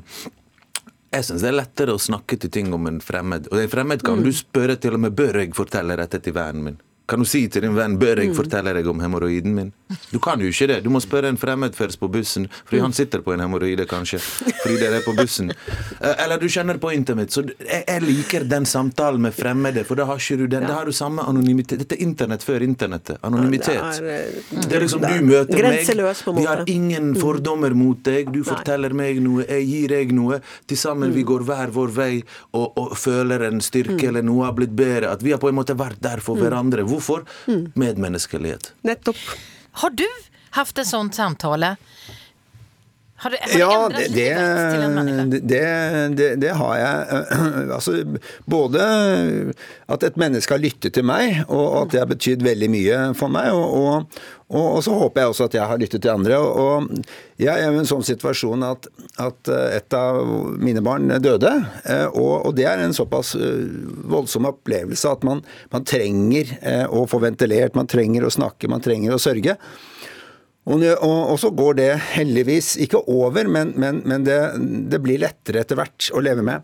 jeg 1.13 1.27
syns 1.27 1.43
det 1.45 1.51
er 1.51 1.59
lettere 1.59 1.95
å 1.95 2.01
snakke 2.01 2.39
til 2.41 2.53
ting 2.53 2.73
om 2.73 2.89
en 2.89 3.03
fremmed. 3.05 3.51
Og 3.53 3.61
en 3.61 3.73
fremmed 3.73 4.05
kan 4.05 4.23
du 4.25 4.31
spørre 4.33 4.79
til 4.81 4.97
og 4.97 5.05
med 5.05 5.17
bør 5.17 5.43
jeg 5.43 5.53
fortelle 5.57 5.99
dette 6.01 6.23
til 6.25 6.37
vennen 6.37 6.71
min. 6.71 6.81
Kan 7.09 7.19
du 7.19 7.25
si 7.27 7.49
til 7.49 7.63
din 7.67 7.75
venn 7.75 7.97
bør 7.99 8.21
jeg 8.23 8.35
fortelle 8.37 8.73
deg 8.77 8.87
om 8.89 9.01
hemoroiden 9.03 9.55
min? 9.57 9.73
Du 10.13 10.19
kan 10.23 10.41
jo 10.41 10.47
ikke 10.49 10.69
det. 10.71 10.79
Du 10.85 10.91
må 10.91 11.01
spørre 11.03 11.29
en 11.29 11.37
fremmed 11.37 11.75
først 11.77 11.99
på 12.01 12.09
bussen, 12.13 12.47
fordi 12.65 12.81
han 12.81 12.93
sitter 12.97 13.21
på 13.27 13.35
en 13.35 13.41
hemoroide, 13.45 13.85
kanskje. 13.91 14.21
Fordi 14.63 14.77
dere 14.81 15.01
er 15.01 15.07
på 15.07 15.15
bussen. 15.19 15.53
Eh, 16.03 16.25
Eller 16.25 16.39
du 16.41 16.49
kjenner 16.51 16.79
på 16.83 16.91
internett. 16.91 17.31
Så 17.31 17.45
jeg, 17.63 18.01
liker 18.03 18.43
den 18.51 18.65
samtalen 18.67 19.21
med 19.23 19.35
fremmede, 19.37 19.85
for 19.87 19.95
da 19.99 20.07
har 20.09 20.19
ikke 20.19 20.39
du 20.41 20.47
den. 20.51 20.65
Da 20.67 20.81
har 20.81 20.89
du 20.89 20.93
samme 20.93 21.23
anonymitet. 21.29 21.79
Dette 21.79 21.95
er 21.95 22.03
internett 22.03 22.43
før 22.43 22.65
internettet. 22.65 23.21
Anonymitet. 23.23 23.77
Det 24.01 24.01
er, 24.03 24.33
eh, 24.33 24.65
Det 24.67 24.77
er 24.79 24.83
liksom 24.83 25.05
du 25.05 25.21
møter 25.29 25.63
meg, 25.63 26.35
vi 26.41 26.47
har. 26.49 26.65
Mm. 26.65 26.73
ingen 26.75 27.15
fordommer 27.21 27.75
mot 27.79 28.03
deg, 28.03 28.33
du 28.35 28.43
forteller 28.43 28.93
meg 28.99 29.21
noe, 29.23 29.45
jeg 29.47 29.67
gir 29.69 29.89
deg 29.95 30.13
noe. 30.17 30.41
Til 30.67 30.77
sammen 30.77 31.11
Mm. 31.11 31.15
vi 31.15 31.23
går 31.23 31.45
hver 31.47 31.71
vår 31.71 31.89
vei 31.95 32.23
og, 32.55 32.73
og 32.77 32.97
føler 32.99 33.43
en 33.47 33.61
styrke 33.61 34.09
eller 34.09 34.23
noe 34.23 34.45
har 34.45 34.53
blitt 34.59 34.75
bedre. 34.75 35.13
At 35.13 35.23
vi 35.23 35.31
har 35.31 35.39
på 35.39 35.49
en 35.53 35.55
måte 35.61 35.77
vært 35.77 36.01
der 36.01 36.17
Mm. 36.19 36.23
for 36.23 36.37
hverandre. 36.37 36.83
Hvorfor? 36.93 37.25
Medmenneskelighet. 37.75 38.75
Nettopp. 38.85 39.17
Har 39.83 39.91
du 39.97 40.05
haft 40.59 40.79
et 40.79 40.87
sånt 40.87 41.17
samtal? 41.17 41.65
Har 43.23 43.31
du, 43.31 43.37
har 43.41 43.59
Ja, 43.59 43.89
det, 43.89 44.09
det, 44.13 45.61
det, 46.17 46.29
det, 46.43 46.53
har 46.59 46.77
jeg. 46.77 47.25
Altså, 47.77 47.93
både 48.51 48.83
at 49.87 50.03
et 50.03 50.17
menneske 50.19 50.57
har 50.57 50.63
lyttet 50.63 50.97
til 50.97 51.07
meg, 51.07 51.45
og 51.47 51.85
at 51.85 51.93
det 51.93 52.01
har 52.03 52.09
betydd 52.11 52.43
veldig 52.43 52.69
mye 52.73 52.99
for 53.19 53.31
meg. 53.31 53.53
Og, 53.55 53.77
og, 53.79 54.19
og, 54.51 54.81
så 54.83 54.97
håper 54.99 55.23
jeg 55.23 55.33
også 55.33 55.47
at 55.47 55.57
jeg 55.61 55.71
har 55.71 55.81
lyttet 55.85 56.03
til 56.03 56.13
andre. 56.13 56.41
Og, 56.43 56.91
jeg 57.39 57.63
er 57.63 57.71
i 57.71 57.79
en 57.79 57.89
sånn 57.89 58.03
situasjon 58.07 58.67
at, 58.67 58.91
at 59.23 59.53
et 59.79 59.97
av 59.97 60.35
mine 60.59 60.83
barn 60.85 61.07
døde. 61.23 61.55
eh, 61.87 62.09
Og, 62.11 62.35
og 62.49 62.59
det 62.59 62.67
er 62.71 62.83
en 62.83 62.97
såpass 62.97 63.37
eh, 63.39 63.71
voldsom 64.11 64.51
opplevelse 64.51 65.15
at 65.15 65.23
man, 65.27 65.47
man 65.71 65.87
trenger 65.87 66.57
eh, 66.59 66.85
å 66.91 67.07
få 67.07 67.23
ventilert, 67.23 67.79
man 67.79 67.91
trenger 67.91 68.27
å 68.27 68.35
snakke, 68.35 68.71
man 68.71 68.83
trenger 68.83 69.15
å 69.15 69.23
sørge. 69.23 69.57
Og, 70.63 71.39
så 71.43 71.51
går 71.51 71.75
det 71.81 71.91
heldigvis 72.13 72.77
ikke 72.85 73.01
over, 73.11 73.49
men, 73.51 73.73
men, 73.75 73.99
men 74.07 74.27
det, 74.27 74.39
det 74.93 75.01
blir 75.03 75.19
lettere 75.19 75.65
etter 75.65 75.79
hvert 75.81 76.07
å 76.15 76.23
leve 76.23 76.45
med. 76.47 76.63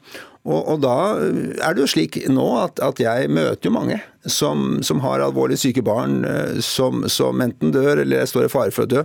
Og, 0.49 0.61
og 0.63 0.79
da 0.85 0.95
er 1.19 1.75
det 1.75 1.83
jo 1.83 1.91
slik 1.91 2.21
nå 2.31 2.47
at, 2.63 2.79
at 2.85 3.03
jeg 3.03 3.29
møter 3.35 3.69
jo 3.69 3.75
mange 3.75 3.99
som, 4.31 4.79
som 4.87 5.03
har 5.03 5.25
alvorlig 5.25 5.59
syke 5.61 5.83
barn 5.85 6.23
eh, 6.25 6.61
som, 6.65 7.03
som 7.11 7.43
enten 7.43 7.75
dør 7.75 8.05
eller 8.05 8.29
står 8.29 8.47
i 8.47 8.53
fare 8.53 8.75
for 8.75 8.87
å 8.87 8.93
dø. 8.93 9.05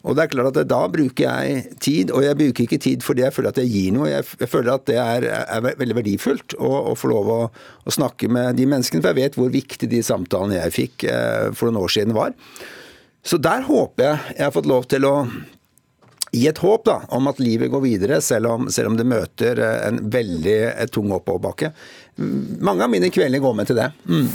Og 0.00 0.16
det 0.16 0.24
er 0.24 0.32
klart 0.32 0.56
at 0.56 0.68
Da 0.70 0.80
bruker 0.88 1.26
jeg 1.26 1.76
tid, 1.82 2.12
og 2.14 2.24
jeg 2.24 2.38
bruker 2.38 2.64
ikke 2.64 2.80
tid 2.80 3.04
fordi 3.04 3.26
jeg 3.26 3.34
føler 3.36 3.52
at 3.52 3.60
jeg 3.60 3.72
gir 3.74 3.96
noe. 3.98 4.08
Jeg 4.08 4.48
føler 4.48 4.72
at 4.72 4.86
det 4.88 4.96
er, 5.02 5.26
er 5.42 5.66
veldig 5.66 5.98
verdifullt 5.98 6.56
å, 6.56 6.70
å 6.92 6.96
få 6.96 7.10
lov 7.12 7.32
å, 7.34 7.40
å, 7.84 7.92
snakke 7.92 8.30
med 8.32 8.56
de 8.56 8.68
menneskene, 8.70 9.02
for 9.04 9.12
jeg 9.12 9.26
vet 9.26 9.40
hvor 9.40 9.52
viktig 9.52 9.90
de 9.90 10.04
samtalene 10.06 10.62
jeg 10.62 10.76
fikk 10.78 11.10
eh, 11.10 11.50
for 11.52 11.68
noen 11.68 11.82
år 11.82 11.98
siden 11.98 12.16
var. 12.16 12.32
Så 13.22 13.36
der 13.36 13.64
håper 13.66 14.04
jeg 14.04 14.36
jeg 14.36 14.46
har 14.46 14.54
fått 14.54 14.68
lov 14.70 14.86
til 14.90 15.04
å 15.08 15.14
gi 16.30 16.46
et 16.46 16.60
håp 16.62 16.84
da, 16.86 17.00
om 17.16 17.26
at 17.26 17.40
livet 17.42 17.70
går 17.72 17.82
videre, 17.82 18.20
selv 18.22 18.52
om, 18.52 18.68
selv 18.70 18.92
om 18.92 18.96
det 18.98 19.06
møter 19.08 19.58
eh, 19.58 19.78
en 19.88 19.98
veldig 20.12 20.58
eh, 20.70 20.86
tung 20.92 21.10
oppoverbakke. 21.16 21.72
Mange 22.62 22.86
av 22.86 22.92
mine 22.92 23.10
kvelder 23.12 23.42
går 23.42 23.56
med 23.58 23.70
til 23.70 23.80
det. 23.80 23.90
Mm. 24.06 24.28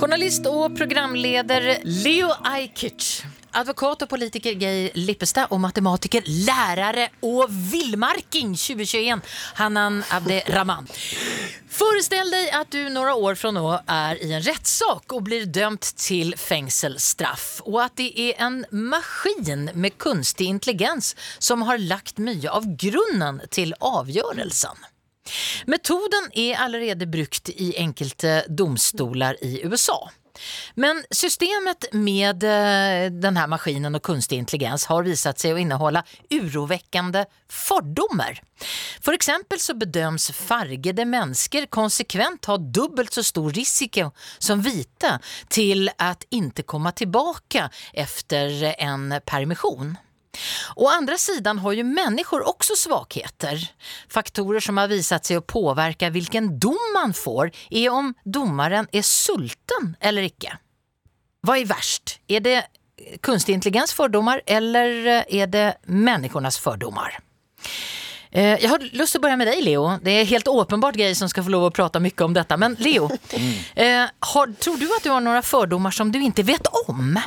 Journalist 0.00 0.46
og 0.50 0.74
programleder 0.74 1.76
Leo 1.84 2.32
Ajkic. 2.50 3.20
Advokat 3.56 4.04
og 4.04 4.10
politiker 4.12 4.54
Geir 4.58 4.94
Lippestad 4.94 5.50
og 5.50 5.60
matematiker, 5.62 6.26
lærere 6.46 7.08
og 7.26 7.50
villmarking 7.50 8.52
2021 8.54 9.22
Hanan 9.58 10.00
Abderrahman. 10.14 10.86
Forestill 11.70 12.30
deg 12.30 12.52
at 12.54 12.70
du 12.74 12.90
noen 12.92 13.10
år 13.14 13.38
fra 13.40 13.50
nå 13.54 13.64
er 13.80 14.20
i 14.22 14.30
en 14.34 14.44
rettssak 14.44 15.10
og 15.16 15.24
blir 15.26 15.48
dømt 15.50 15.92
til 15.98 16.34
fengselsstraff, 16.38 17.60
og 17.66 17.80
at 17.86 17.96
det 17.98 18.10
er 18.28 18.38
en 18.46 18.62
maskin 18.70 19.70
med 19.74 19.98
kunstig 20.02 20.50
intelligens 20.50 21.14
som 21.38 21.66
har 21.66 21.82
lagt 21.82 22.22
mye 22.22 22.50
av 22.50 22.68
grunnen 22.78 23.42
til 23.50 23.74
avgjørelsen. 23.80 24.86
Metoden 25.70 26.30
er 26.34 26.58
allerede 26.58 27.06
brukt 27.06 27.52
i 27.54 27.72
enkelte 27.78 28.40
domstolar 28.48 29.38
i 29.44 29.60
USA. 29.64 29.98
Men 30.74 31.04
systemet 31.10 31.84
med 31.92 32.44
eh, 32.44 33.10
den 33.12 33.36
här 33.36 33.46
maskinen 33.46 33.94
og 33.94 34.02
kunstig 34.02 34.38
intelligens 34.38 34.86
har 34.90 35.02
visat 35.02 35.40
seg 35.40 35.54
å 35.54 35.60
innehålla 35.60 36.04
uroväckande 36.30 37.24
fördomar. 37.48 38.42
For 39.00 39.16
eksempel 39.16 39.60
så 39.60 39.74
bedöms 39.74 40.30
fargede 40.30 41.04
mennesker 41.04 41.66
konsekvent 41.66 42.44
ha 42.44 42.56
dubbelt 42.56 43.12
så 43.12 43.24
stor 43.24 43.50
risiko 43.52 44.10
som 44.38 44.62
vita 44.62 45.18
til 45.48 45.88
at 45.96 46.26
ikke 46.30 46.66
komme 46.68 46.92
tilbake 46.92 47.68
efter 47.92 48.74
en 48.78 49.20
permission. 49.26 49.96
Å 50.76 50.88
andra 50.88 51.18
sidan 51.18 51.58
har 51.58 51.74
jo 51.74 51.84
människor 51.84 52.44
også 52.48 52.76
svagheter. 52.78 53.62
Faktorer 54.08 54.62
som 54.62 54.78
har 54.80 54.90
visat 54.90 55.26
seg 55.26 55.40
å 55.40 55.46
påverka 55.46 56.10
hvilken 56.14 56.54
dom 56.62 56.80
man 56.94 57.14
får 57.16 57.50
er 57.70 57.90
om 57.94 58.12
domaren 58.24 58.88
er 58.92 59.06
sulten 59.06 59.94
eller 60.00 60.28
ikke. 60.30 60.56
Hva 61.46 61.56
er 61.58 61.70
värst? 61.70 62.18
Er 62.28 62.44
det 62.44 62.58
kunstig 63.24 63.56
intelligens 63.56 63.94
fordomar 63.96 64.42
eller 64.46 65.24
er 65.24 65.50
det 65.50 65.66
människornas 65.88 66.60
fordomar? 66.60 67.18
Eh, 68.30 68.60
jeg 68.62 68.70
har 68.70 68.84
lyst 68.94 69.16
til 69.16 69.18
å 69.18 69.24
begynne 69.24 69.40
med 69.40 69.50
deg, 69.50 69.64
Leo. 69.64 69.86
Det 70.04 70.14
er 70.20 70.28
helt 70.30 70.48
åpenbart 70.52 70.98
Geir 71.00 71.16
som 71.18 71.30
skal 71.32 71.42
få 71.46 71.50
lov 71.50 71.66
å 71.66 71.74
prate 71.74 71.98
mye 72.02 72.26
om 72.26 72.36
dette. 72.36 72.58
Men 72.60 72.76
Leo, 72.78 73.08
mm. 73.10 73.52
har, 74.30 74.54
tror 74.62 74.78
du 74.78 74.86
at 74.94 75.02
du 75.02 75.10
har 75.10 75.24
noen 75.24 75.42
fordommer 75.42 75.94
som 75.94 76.12
du 76.12 76.20
ikke 76.22 76.46
vet 76.46 76.70
om? 76.86 77.18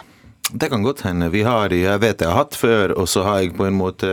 Det 0.54 0.70
kan 0.70 0.84
godt 0.86 1.02
hende. 1.02 1.32
Vi 1.34 1.42
har, 1.44 1.74
jeg 1.74 2.02
vet 2.02 2.22
jeg 2.22 2.30
har 2.30 2.44
hatt 2.44 2.56
før, 2.56 2.94
og 3.02 3.08
så 3.10 3.24
har 3.26 3.42
jeg 3.42 3.56
på 3.58 3.66
en 3.66 3.78
måte 3.78 4.12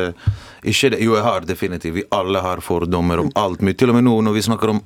ikke 0.65 0.95
det, 0.95 1.03
Jo, 1.05 1.17
jeg 1.19 1.25
har 1.25 1.45
definitivt. 1.45 1.95
Vi 1.95 2.07
alle 2.17 2.41
har 2.41 2.63
fordommer 2.65 3.21
om 3.21 3.29
alt 3.37 3.61
mye. 3.61 3.77
Til 3.77 3.93
og 3.93 3.99
med 3.99 4.09
nå 4.09 4.17
når 4.25 4.39
vi 4.39 4.49
snakker 4.49 4.75
om 4.77 4.83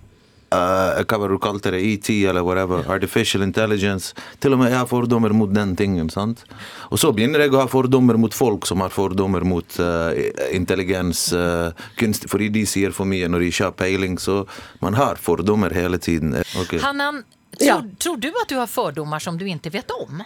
Uh, 0.55 1.01
hva 1.03 1.19
var 1.19 1.27
det 1.27 1.35
du 1.35 1.41
kalte 1.43 1.71
det? 1.75 1.81
ET 1.83 2.09
eller 2.29 2.45
whatever. 2.47 2.85
Artificial 2.93 3.43
intelligence. 3.43 4.15
Til 4.39 4.55
og 4.55 4.61
med 4.61 4.71
jeg 4.71 4.79
har 4.79 4.87
fordommer 4.87 5.33
mot 5.35 5.51
den 5.51 5.73
tingen. 5.75 6.11
sant? 6.11 6.45
Og 6.93 7.01
så 7.01 7.11
begynner 7.17 7.43
jeg 7.43 7.55
å 7.55 7.63
ha 7.63 7.67
fordommer 7.71 8.19
mot 8.21 8.35
folk 8.35 8.69
som 8.69 8.85
har 8.85 8.93
fordommer 8.95 9.43
mot 9.43 9.79
uh, 9.83 10.13
intelligens. 10.55 11.27
Uh, 11.33 11.73
kunst, 11.99 12.29
fordi 12.31 12.53
de 12.55 12.63
sier 12.71 12.95
for 12.95 13.09
mye 13.09 13.27
når 13.27 13.43
de 13.43 13.51
ikke 13.51 13.67
har 13.67 13.75
peiling. 13.81 14.19
Så 14.21 14.45
man 14.85 14.95
har 14.95 15.19
fordommer 15.19 15.75
hele 15.75 15.99
tiden. 15.99 16.37
Okay. 16.63 16.79
Hanan, 16.85 17.25
tror, 17.57 17.67
ja. 17.67 17.81
tror 17.99 18.23
du 18.23 18.31
at 18.31 18.55
du 18.55 18.61
har 18.61 18.71
fordommer 18.71 19.19
som 19.19 19.41
du 19.41 19.49
ikke 19.49 19.75
vet 19.75 19.91
om? 19.99 20.23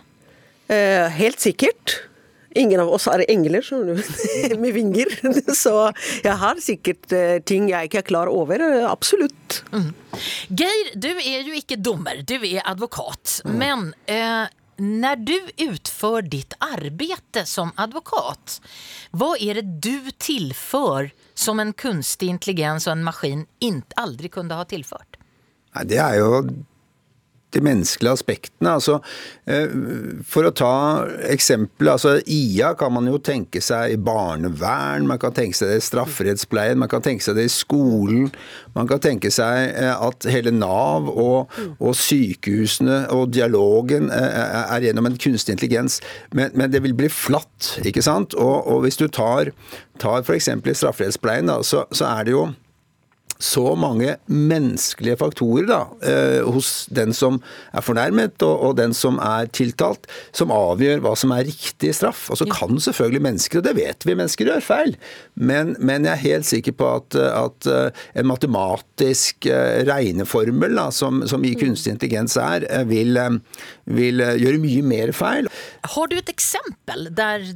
Eh, 0.69 1.09
helt 1.19 1.41
sikkert. 1.41 2.03
Ingen 2.59 2.81
av 2.81 2.91
oss 2.93 3.07
er 3.13 3.25
engler 3.29 3.65
med 4.63 4.73
vinger, 4.75 5.13
så 5.63 5.91
jeg 6.25 6.37
har 6.41 6.61
sikkert 6.65 7.13
eh, 7.13 7.39
ting 7.45 7.69
jeg 7.71 7.89
ikke 7.89 8.03
er 8.03 8.09
klar 8.09 8.31
over. 8.33 8.63
Eh, 8.65 8.85
absolutt. 8.89 9.63
Mm. 9.73 9.91
Geir, 10.49 10.95
du 10.97 11.11
er 11.13 11.49
jo 11.49 11.57
ikke 11.57 11.81
dommer, 11.81 12.23
du 12.25 12.39
er 12.41 12.63
advokat. 12.65 13.41
Mm. 13.45 13.59
Men 13.61 13.85
eh, 14.11 14.49
når 14.79 15.23
du 15.27 15.37
utfører 15.69 16.29
ditt 16.31 16.57
arbeid 16.63 17.41
som 17.51 17.73
advokat, 17.77 18.59
hva 19.11 19.33
er 19.43 19.61
det 19.61 19.79
du 19.85 20.11
tilfører 20.23 21.13
som 21.39 21.61
en 21.63 21.73
kunstig 21.75 22.31
intelligens 22.33 22.87
og 22.89 22.97
en 22.97 23.07
maskin 23.07 23.47
aldri 23.99 24.31
kunne 24.33 24.59
ha 24.59 24.67
tilført? 24.69 25.19
Det 25.87 25.99
er 26.01 26.19
jo 26.19 26.43
de 27.57 27.63
menneskelige 27.65 28.13
aspektene. 28.13 28.75
Altså, 28.77 28.99
eh, 29.49 29.73
for 30.29 30.49
å 30.49 30.53
ta 30.53 30.73
eksempelet, 31.31 31.93
altså 31.95 32.19
IA 32.29 32.75
kan 32.79 32.93
man 32.93 33.09
jo 33.09 33.21
tenke 33.25 33.63
seg 33.65 33.95
i 33.95 34.01
barnevern, 34.01 35.09
man 35.09 35.21
kan 35.23 35.35
tenke 35.37 35.57
seg 35.57 35.73
det 35.73 35.81
i 35.81 35.87
strafferettspleien, 35.87 36.79
man 36.79 36.91
kan 36.93 37.05
tenke 37.05 37.25
seg 37.25 37.39
det 37.39 37.49
i 37.49 37.53
skolen. 37.53 38.29
Man 38.77 38.89
kan 38.91 39.01
tenke 39.01 39.33
seg 39.33 39.73
eh, 39.73 39.95
at 39.95 40.29
hele 40.29 40.53
Nav 40.55 41.09
og, 41.09 41.55
og 41.79 41.97
sykehusene 41.97 43.07
og 43.15 43.33
dialogen 43.33 44.13
eh, 44.13 44.63
er 44.69 44.89
gjennom 44.89 45.09
en 45.09 45.19
kunstig 45.19 45.57
intelligens, 45.57 46.03
men, 46.37 46.53
men 46.55 46.73
det 46.73 46.83
vil 46.85 46.97
bli 46.99 47.09
flatt, 47.13 47.79
ikke 47.87 48.05
sant? 48.05 48.37
Og, 48.37 48.69
og 48.69 48.85
hvis 48.85 49.01
du 49.01 49.09
tar, 49.09 49.55
tar 50.03 50.25
f.eks. 50.25 50.53
i 50.53 50.81
strafferettspleien, 50.83 51.49
så, 51.65 51.87
så 51.95 52.13
er 52.13 52.29
det 52.29 52.37
jo 52.37 52.49
så 53.39 53.75
mange 53.79 54.17
menneskelige 54.27 55.19
faktorer 55.21 55.69
da, 55.69 55.81
eh, 56.03 56.41
hos 56.43 56.89
den 56.91 57.15
som 57.15 57.39
er 57.71 57.85
fornærmet 57.87 58.43
og, 58.43 58.55
og, 58.67 58.77
den 58.81 58.95
som 58.97 59.21
er 59.23 59.47
tiltalt, 59.55 60.09
som 60.35 60.53
avgjør 60.55 61.03
hva 61.05 61.15
som 61.19 61.33
er 61.35 61.47
riktig 61.47 61.93
straff. 61.95 62.27
Og 62.33 62.41
så 62.41 62.49
kan 62.51 62.81
selvfølgelig 62.83 63.25
mennesker, 63.29 63.61
og 63.61 63.69
det 63.69 63.77
vet 63.79 64.07
vi, 64.07 64.17
mennesker 64.19 64.51
gjør 64.51 64.65
feil, 64.65 64.97
men, 65.35 65.77
men 65.79 66.09
jeg 66.09 66.15
er 66.17 66.25
helt 66.25 66.51
sikker 66.51 66.77
på 66.79 66.91
at, 66.99 67.19
at 67.31 67.71
eh, 67.71 68.05
en 68.19 68.31
matematisk 68.31 69.47
eh, 69.47 69.85
regneformel 69.89 70.75
da, 70.79 70.89
som, 70.95 71.23
som 71.31 71.47
i 71.47 71.55
kunstig 71.59 71.95
intelligens 71.95 72.37
er, 72.43 72.67
vil, 72.91 73.19
vil, 73.87 74.25
gjøre 74.43 74.63
mye 74.63 74.87
mer 74.87 75.15
feil. 75.17 75.51
Har 75.95 76.11
du 76.11 76.19
et 76.19 76.33
eksempel 76.33 77.09
der, 77.15 77.53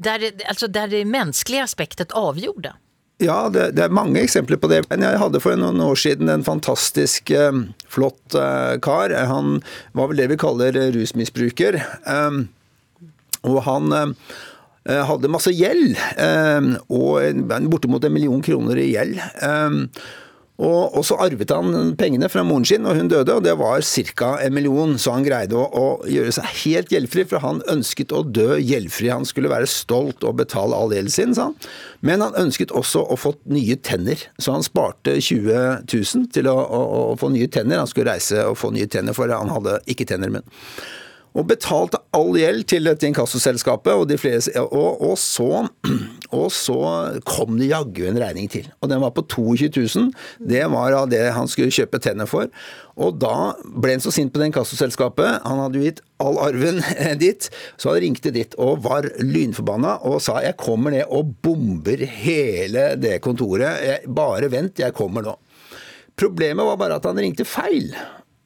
der, 0.00 0.30
altså 0.48 0.70
der 0.72 0.88
det 0.92 1.04
menneskelige 1.08 1.68
aspektet 1.68 2.16
avgjorde? 2.16 2.72
Ja, 3.20 3.50
det, 3.52 3.74
det, 3.76 3.84
er 3.84 3.92
mange 3.92 4.22
eksempler 4.22 4.56
på 4.56 4.70
det. 4.72 4.86
Jeg 4.88 5.20
hadde 5.20 5.42
for 5.44 5.58
noen 5.60 5.82
år 5.84 5.98
siden 6.00 6.30
en 6.32 6.44
fantastisk 6.46 7.28
eh, 7.36 7.52
flott 7.92 8.36
eh, 8.38 8.78
kar. 8.80 9.12
Han 9.12 9.58
var 9.92 10.08
vel 10.08 10.22
det 10.22 10.30
vi 10.32 10.38
kaller 10.40 10.78
rusmisbruker. 10.94 11.76
Um, 12.08 12.46
og 13.44 13.60
han 13.66 13.92
eh, 13.98 15.02
hadde 15.04 15.32
masse 15.32 15.52
gjeld, 15.52 16.00
og 16.88 17.44
bortimot 17.72 18.04
en 18.08 18.16
million 18.16 18.40
kroner 18.44 18.80
i 18.80 18.88
gjeld. 18.94 19.20
Og, 20.60 20.92
og, 20.92 21.04
så 21.08 21.16
arvet 21.24 21.52
han 21.54 21.94
pengene 21.96 22.28
fra 22.28 22.42
moren 22.44 22.66
sin, 22.68 22.84
og 22.84 22.98
hun 22.98 23.08
døde, 23.08 23.32
og 23.32 23.44
det 23.46 23.54
var 23.56 23.80
ca. 23.80 24.30
en 24.44 24.54
million. 24.54 24.92
Så 25.00 25.14
han 25.14 25.24
greide 25.24 25.56
å, 25.56 25.64
å, 25.64 25.86
gjøre 26.04 26.34
seg 26.36 26.50
helt 26.64 26.92
gjeldfri, 26.92 27.24
for 27.30 27.40
han 27.44 27.62
ønsket 27.72 28.12
å 28.12 28.22
dø 28.28 28.58
gjeldfri. 28.58 29.08
Han 29.12 29.28
skulle 29.28 29.52
være 29.52 29.70
stolt 29.70 30.26
og 30.26 30.36
betale 30.42 30.76
all 30.76 30.92
gjelden 30.92 31.14
sin, 31.14 31.34
sa 31.36 31.48
han. 31.48 31.56
Men 32.04 32.24
han 32.24 32.36
ønsket 32.40 32.74
også 32.76 33.06
å 33.08 33.18
få 33.20 33.34
nye 33.52 33.78
tenner, 33.80 34.20
så 34.40 34.56
han 34.56 34.66
sparte 34.66 35.16
20 35.16 35.86
000 35.88 36.28
til 36.34 36.50
å, 36.52 36.56
å, 36.56 36.80
å 37.10 37.18
få 37.20 37.32
nye 37.32 37.48
tenner. 37.52 37.80
Han 37.80 37.90
skulle 37.90 38.12
reise 38.12 38.44
og 38.44 38.58
få 38.60 38.74
nye 38.76 38.88
tenner, 38.90 39.16
for 39.16 39.32
han 39.32 39.52
hadde 39.52 39.80
ikke 39.88 40.08
tenner 40.12 40.28
i 40.28 40.38
munnen 40.38 40.58
og 41.38 41.46
betalte 41.46 42.00
all 42.16 42.34
gjeld 42.38 42.64
til 42.70 42.88
dette 42.88 43.06
inkassoselskapet, 43.06 43.92
og, 43.94 44.08
de 44.10 44.16
og, 44.64 45.02
og, 45.06 45.14
så, 45.18 45.62
og 46.36 46.50
så 46.54 46.78
kom 47.26 47.56
det 47.58 47.70
jaggu 47.70 48.04
en 48.08 48.20
regning 48.20 48.48
til. 48.50 48.68
Og 48.80 48.90
den 48.92 49.02
var 49.02 49.12
på 49.16 49.24
22 49.26 49.70
000. 49.82 50.10
Det 50.50 50.62
var 50.70 50.96
av 50.96 51.08
det 51.10 51.22
han 51.34 51.50
skulle 51.50 51.74
kjøpe 51.74 52.00
tenner 52.02 52.28
for. 52.30 52.50
Og 53.00 53.18
da 53.22 53.52
ble 53.64 53.96
han 53.96 54.04
så 54.04 54.12
sint 54.14 54.32
på 54.32 54.40
det 54.40 54.50
inkassoselskapet. 54.50 55.42
Han 55.46 55.62
hadde 55.64 55.80
jo 55.80 55.86
gitt 55.88 56.02
all 56.22 56.38
arven 56.42 56.82
dit, 57.24 57.48
så 57.80 57.94
han 57.94 58.02
ringte 58.04 58.32
dit 58.34 58.54
og 58.60 58.84
var 58.86 59.08
lynforbanna 59.18 59.98
og 60.08 60.20
sa 60.24 60.38
jeg 60.44 60.58
kommer 60.60 60.94
ned 60.94 61.08
og 61.08 61.34
bomber 61.42 62.04
hele 62.22 62.92
det 63.00 63.18
kontoret. 63.24 64.06
Bare 64.06 64.52
vent, 64.52 64.82
jeg 64.82 64.96
kommer 64.96 65.26
nå. 65.26 65.36
Problemet 66.20 66.66
var 66.66 66.78
bare 66.80 67.00
at 67.00 67.06
han 67.08 67.18
ringte 67.18 67.48
feil. 67.48 67.94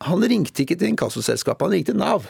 Han 0.05 0.25
ringte 0.25 0.63
ikke 0.63 0.77
til 0.79 0.93
inkassoselskapet, 0.93 1.67
han 1.67 1.79
ringte 1.79 1.97
Nav. 1.97 2.29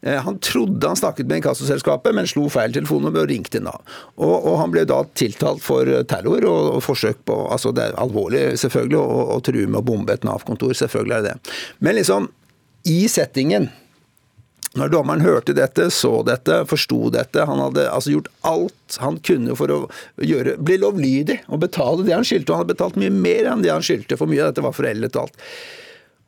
Eh, 0.00 0.18
Han 0.22 0.38
trodde 0.38 0.86
han 0.86 0.96
snakket 0.96 1.26
med 1.26 1.40
inkassoselskapet, 1.40 2.14
men 2.14 2.28
slo 2.30 2.48
feil 2.52 2.74
telefonnummer 2.74 3.24
og 3.24 3.30
ringte 3.30 3.62
Nav. 3.62 3.80
Og, 4.16 4.34
og 4.34 4.58
han 4.62 4.74
ble 4.74 4.84
da 4.88 5.02
tiltalt 5.14 5.64
for 5.64 5.88
terror 6.08 6.44
og, 6.44 6.76
og 6.76 6.84
forsøk 6.84 7.24
på 7.28 7.38
altså 7.52 7.72
Det 7.76 7.88
er 7.88 7.98
alvorlig, 8.00 8.44
selvfølgelig, 8.60 9.00
å 9.00 9.24
å 9.36 9.40
true 9.44 9.66
med 9.66 9.80
å 9.82 9.86
bombe 9.86 10.14
et 10.14 10.24
Nav-kontor. 10.26 10.74
Selvfølgelig 10.76 11.16
er 11.16 11.26
det 11.26 11.34
det. 11.34 11.56
Men 11.84 11.98
liksom, 11.98 12.30
i 12.86 13.00
settingen 13.10 13.70
når 14.76 14.92
dommeren 14.92 15.24
hørte 15.24 15.54
dette, 15.56 15.88
så 15.94 16.20
dette, 16.26 16.60
forsto 16.68 17.08
dette 17.14 17.46
Han 17.48 17.62
hadde 17.64 17.86
altså 17.88 18.12
gjort 18.12 18.28
alt 18.46 18.98
han 19.02 19.18
kunne 19.24 19.56
for 19.58 19.72
å 19.72 19.78
gjøre, 20.22 20.56
bli 20.62 20.76
lovlydig 20.82 21.40
og 21.48 21.62
betale 21.64 22.04
det 22.06 22.14
han 22.14 22.26
skyldte. 22.26 22.52
Og 22.52 22.56
han 22.56 22.64
hadde 22.64 22.74
betalt 22.74 23.00
mye 23.00 23.12
mer 23.14 23.50
enn 23.50 23.64
det 23.64 23.72
han 23.72 23.84
skyldte, 23.84 24.18
for 24.20 24.30
mye 24.30 24.44
av 24.44 24.52
dette 24.52 24.64
var 24.64 24.76
foreldet 24.76 25.16
og 25.16 25.26
alt. 25.26 25.40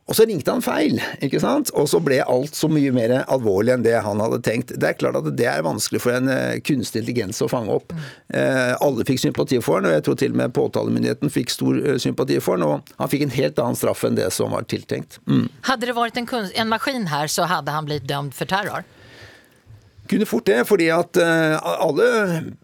Og 0.09 0.17
så 0.17 0.25
ringte 0.25 0.53
han 0.55 0.63
feil, 0.65 0.97
ikke 1.21 1.41
sant? 1.43 1.69
og 1.77 1.85
så 1.91 1.99
ble 2.01 2.17
alt 2.23 2.57
så 2.57 2.69
mye 2.71 2.91
mer 2.95 3.11
alvorlig 3.29 3.75
enn 3.75 3.85
det 3.85 3.93
han 4.01 4.21
hadde 4.23 4.41
tenkt. 4.45 4.73
Det 4.73 4.87
er 4.87 4.97
klart 4.97 5.19
at 5.19 5.27
det 5.37 5.45
er 5.45 5.61
vanskelig 5.65 6.01
for 6.01 6.15
en 6.17 6.31
eh, 6.33 6.57
kunstig 6.65 7.03
intelligens 7.09 7.41
å 7.41 7.49
fange 7.49 7.73
opp. 7.73 7.93
Eh, 8.33 8.73
alle 8.81 9.05
fikk 9.07 9.21
sympati 9.21 9.59
for 9.63 9.79
han, 9.79 9.89
og 9.89 9.95
jeg 9.95 10.05
tror 10.05 10.19
til 10.19 10.33
og 10.33 10.41
med 10.41 10.55
påtalemyndigheten 10.55 11.33
fikk 11.33 11.53
stor 11.53 11.79
eh, 11.79 11.99
sympati 12.01 12.39
for 12.43 12.57
han, 12.57 12.65
og 12.67 12.93
han 12.99 13.11
fikk 13.11 13.27
en 13.27 13.35
helt 13.35 13.61
annen 13.61 13.79
straff 13.79 14.05
enn 14.07 14.17
det 14.19 14.29
som 14.35 14.53
var 14.55 14.67
tiltenkt. 14.69 15.19
Mm. 15.29 15.47
Hadde 15.69 15.89
det 15.89 15.97
vært 15.97 16.19
en, 16.21 16.29
en 16.29 16.71
maskin 16.71 17.09
her, 17.09 17.29
så 17.31 17.47
hadde 17.49 17.73
han 17.73 17.89
blitt 17.89 18.07
dømt 18.09 18.37
for 18.37 18.49
terror. 18.49 18.87
Kunne 20.09 20.25
fort 20.25 20.47
det, 20.49 20.63
fordi 20.65 20.87
at 20.89 21.17
eh, 21.21 21.55
alle 21.61 22.05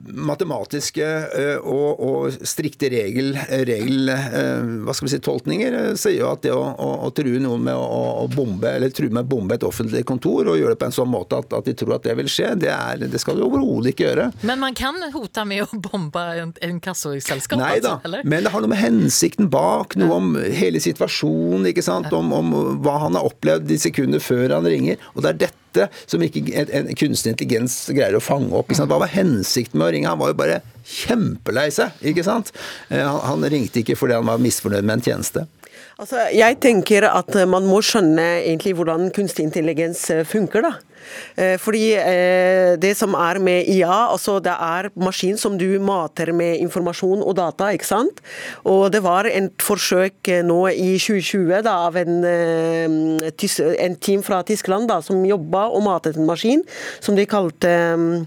matematiske 0.01 1.05
eh, 1.05 1.57
og, 1.61 1.99
og 2.01 2.37
strikte 2.47 2.89
regel, 2.89 3.35
regel 3.67 4.09
eh, 4.09 4.71
hva 4.85 4.95
skal 4.95 5.05
vi 5.05 5.11
si, 5.13 5.19
tolkninger 5.21 5.75
sier 5.99 6.23
jo 6.23 6.31
at 6.31 6.41
det 6.45 6.53
å, 6.55 6.63
å, 6.73 6.87
å 7.05 7.11
true 7.13 7.37
noen 7.43 7.67
med 7.67 7.77
å, 7.77 7.99
å 8.23 8.25
bombe 8.33 8.71
eller 8.71 8.93
true 8.95 9.13
med 9.13 9.27
å 9.27 9.31
bombe 9.35 9.59
et 9.59 9.65
offentlig 9.67 10.01
kontor 10.09 10.49
og 10.49 10.57
gjøre 10.57 10.73
det 10.73 10.81
på 10.81 10.89
en 10.89 10.95
sånn 10.95 11.11
måte 11.11 11.37
at, 11.37 11.53
at 11.53 11.69
de 11.69 11.75
tror 11.77 11.99
at 11.99 12.07
det 12.07 12.15
vil 12.17 12.31
skje, 12.31 12.55
det, 12.63 12.71
er, 12.73 13.05
det 13.05 13.21
skal 13.21 13.37
du 13.37 13.45
overhodet 13.45 13.93
ikke 13.93 14.07
gjøre. 14.07 14.29
Men 14.41 14.63
man 14.63 14.77
kan 14.77 14.97
hota 15.13 15.45
med 15.45 15.67
å 15.67 15.81
bombe 15.85 16.23
en, 16.41 16.55
en 16.65 16.81
kassoselskap 16.81 17.61
Nei 17.61 17.75
da, 17.83 17.99
altså, 17.99 18.23
men 18.25 18.47
det 18.47 18.55
har 18.55 18.65
noe 18.65 18.71
med 18.73 18.81
hensikten 18.81 19.51
bak, 19.53 19.93
noe 20.01 20.17
om 20.17 20.33
hele 20.41 20.81
situasjonen, 20.81 21.69
ikke 21.69 21.85
sant? 21.85 22.09
Om, 22.15 22.33
om 22.33 22.57
hva 22.81 22.97
han 23.05 23.19
har 23.19 23.29
opplevd 23.29 23.69
de 23.69 23.77
sekundene 23.81 24.23
før 24.23 24.57
han 24.57 24.65
ringer. 24.69 24.97
Og 25.13 25.21
det 25.21 25.35
er 25.35 25.39
dette 25.45 25.64
som 26.05 26.23
ikke 26.25 26.43
en, 26.63 26.91
kunstig 26.97 27.33
intelligens 27.33 27.75
greier 27.91 28.17
å 28.17 28.23
fange 28.23 28.53
opp. 28.55 28.73
Hva 28.75 29.01
var 29.01 29.11
hensikten 29.13 29.79
med 29.81 29.87
å 29.89 29.91
ringe? 29.95 30.11
Han 30.11 30.21
var 30.21 30.33
jo 30.33 30.39
bare 30.39 30.61
kjempelei 30.85 31.67
seg, 31.73 31.95
ikke 32.13 32.25
sant? 32.25 32.51
Eh, 32.89 33.01
Han, 33.01 33.21
han 33.25 33.49
ringte 33.51 33.81
ikke 33.81 33.97
fordi 33.99 34.17
han 34.17 34.27
var 34.29 34.41
misfornøyd 34.43 34.85
med 34.85 34.99
en 34.99 35.05
tjeneste. 35.09 35.45
Altså, 35.95 36.25
jeg 36.35 36.57
tenker 36.63 37.07
at 37.07 37.31
eh, 37.37 37.47
man 37.47 37.67
må 37.69 37.79
skjønne 37.85 38.25
egentlig 38.41 38.75
hvordan 38.75 39.07
kunstig 39.15 39.45
intelligens 39.47 40.01
eh, 40.11 40.25
funker. 40.27 40.65
da. 40.65 40.73
Eh, 41.37 41.55
Fordi 41.61 41.83
det 42.81 42.91
som 42.97 43.13
er 43.13 43.39
med 43.39 43.69
IA, 43.69 44.09
altså 44.11 44.39
det 44.43 44.51
er 44.51 44.89
maskin 44.99 45.37
som 45.37 45.55
du 45.57 45.79
mater 45.79 46.33
med 46.35 46.59
informasjon 46.65 47.23
og 47.23 47.35
data, 47.37 47.69
ikke 47.71 47.87
sant. 47.87 48.19
Og 48.65 48.89
det 48.91 49.03
var 49.05 49.29
et 49.29 49.63
forsøk 49.63 50.31
nå 50.43 50.59
i 50.73 50.95
2020 50.99 51.63
da, 51.63 51.77
av 51.87 51.99
en, 52.01 52.19
en 52.25 53.99
team 54.01 54.25
fra 54.25 54.41
Tyskland 54.43 54.89
da, 54.91 54.99
som 55.05 55.23
jobba 55.25 55.67
og 55.71 55.85
matet 55.85 56.19
en 56.19 56.27
maskin 56.27 56.65
som 56.99 57.15
de 57.15 57.27
kalte 57.29 57.71
eh, 57.71 58.23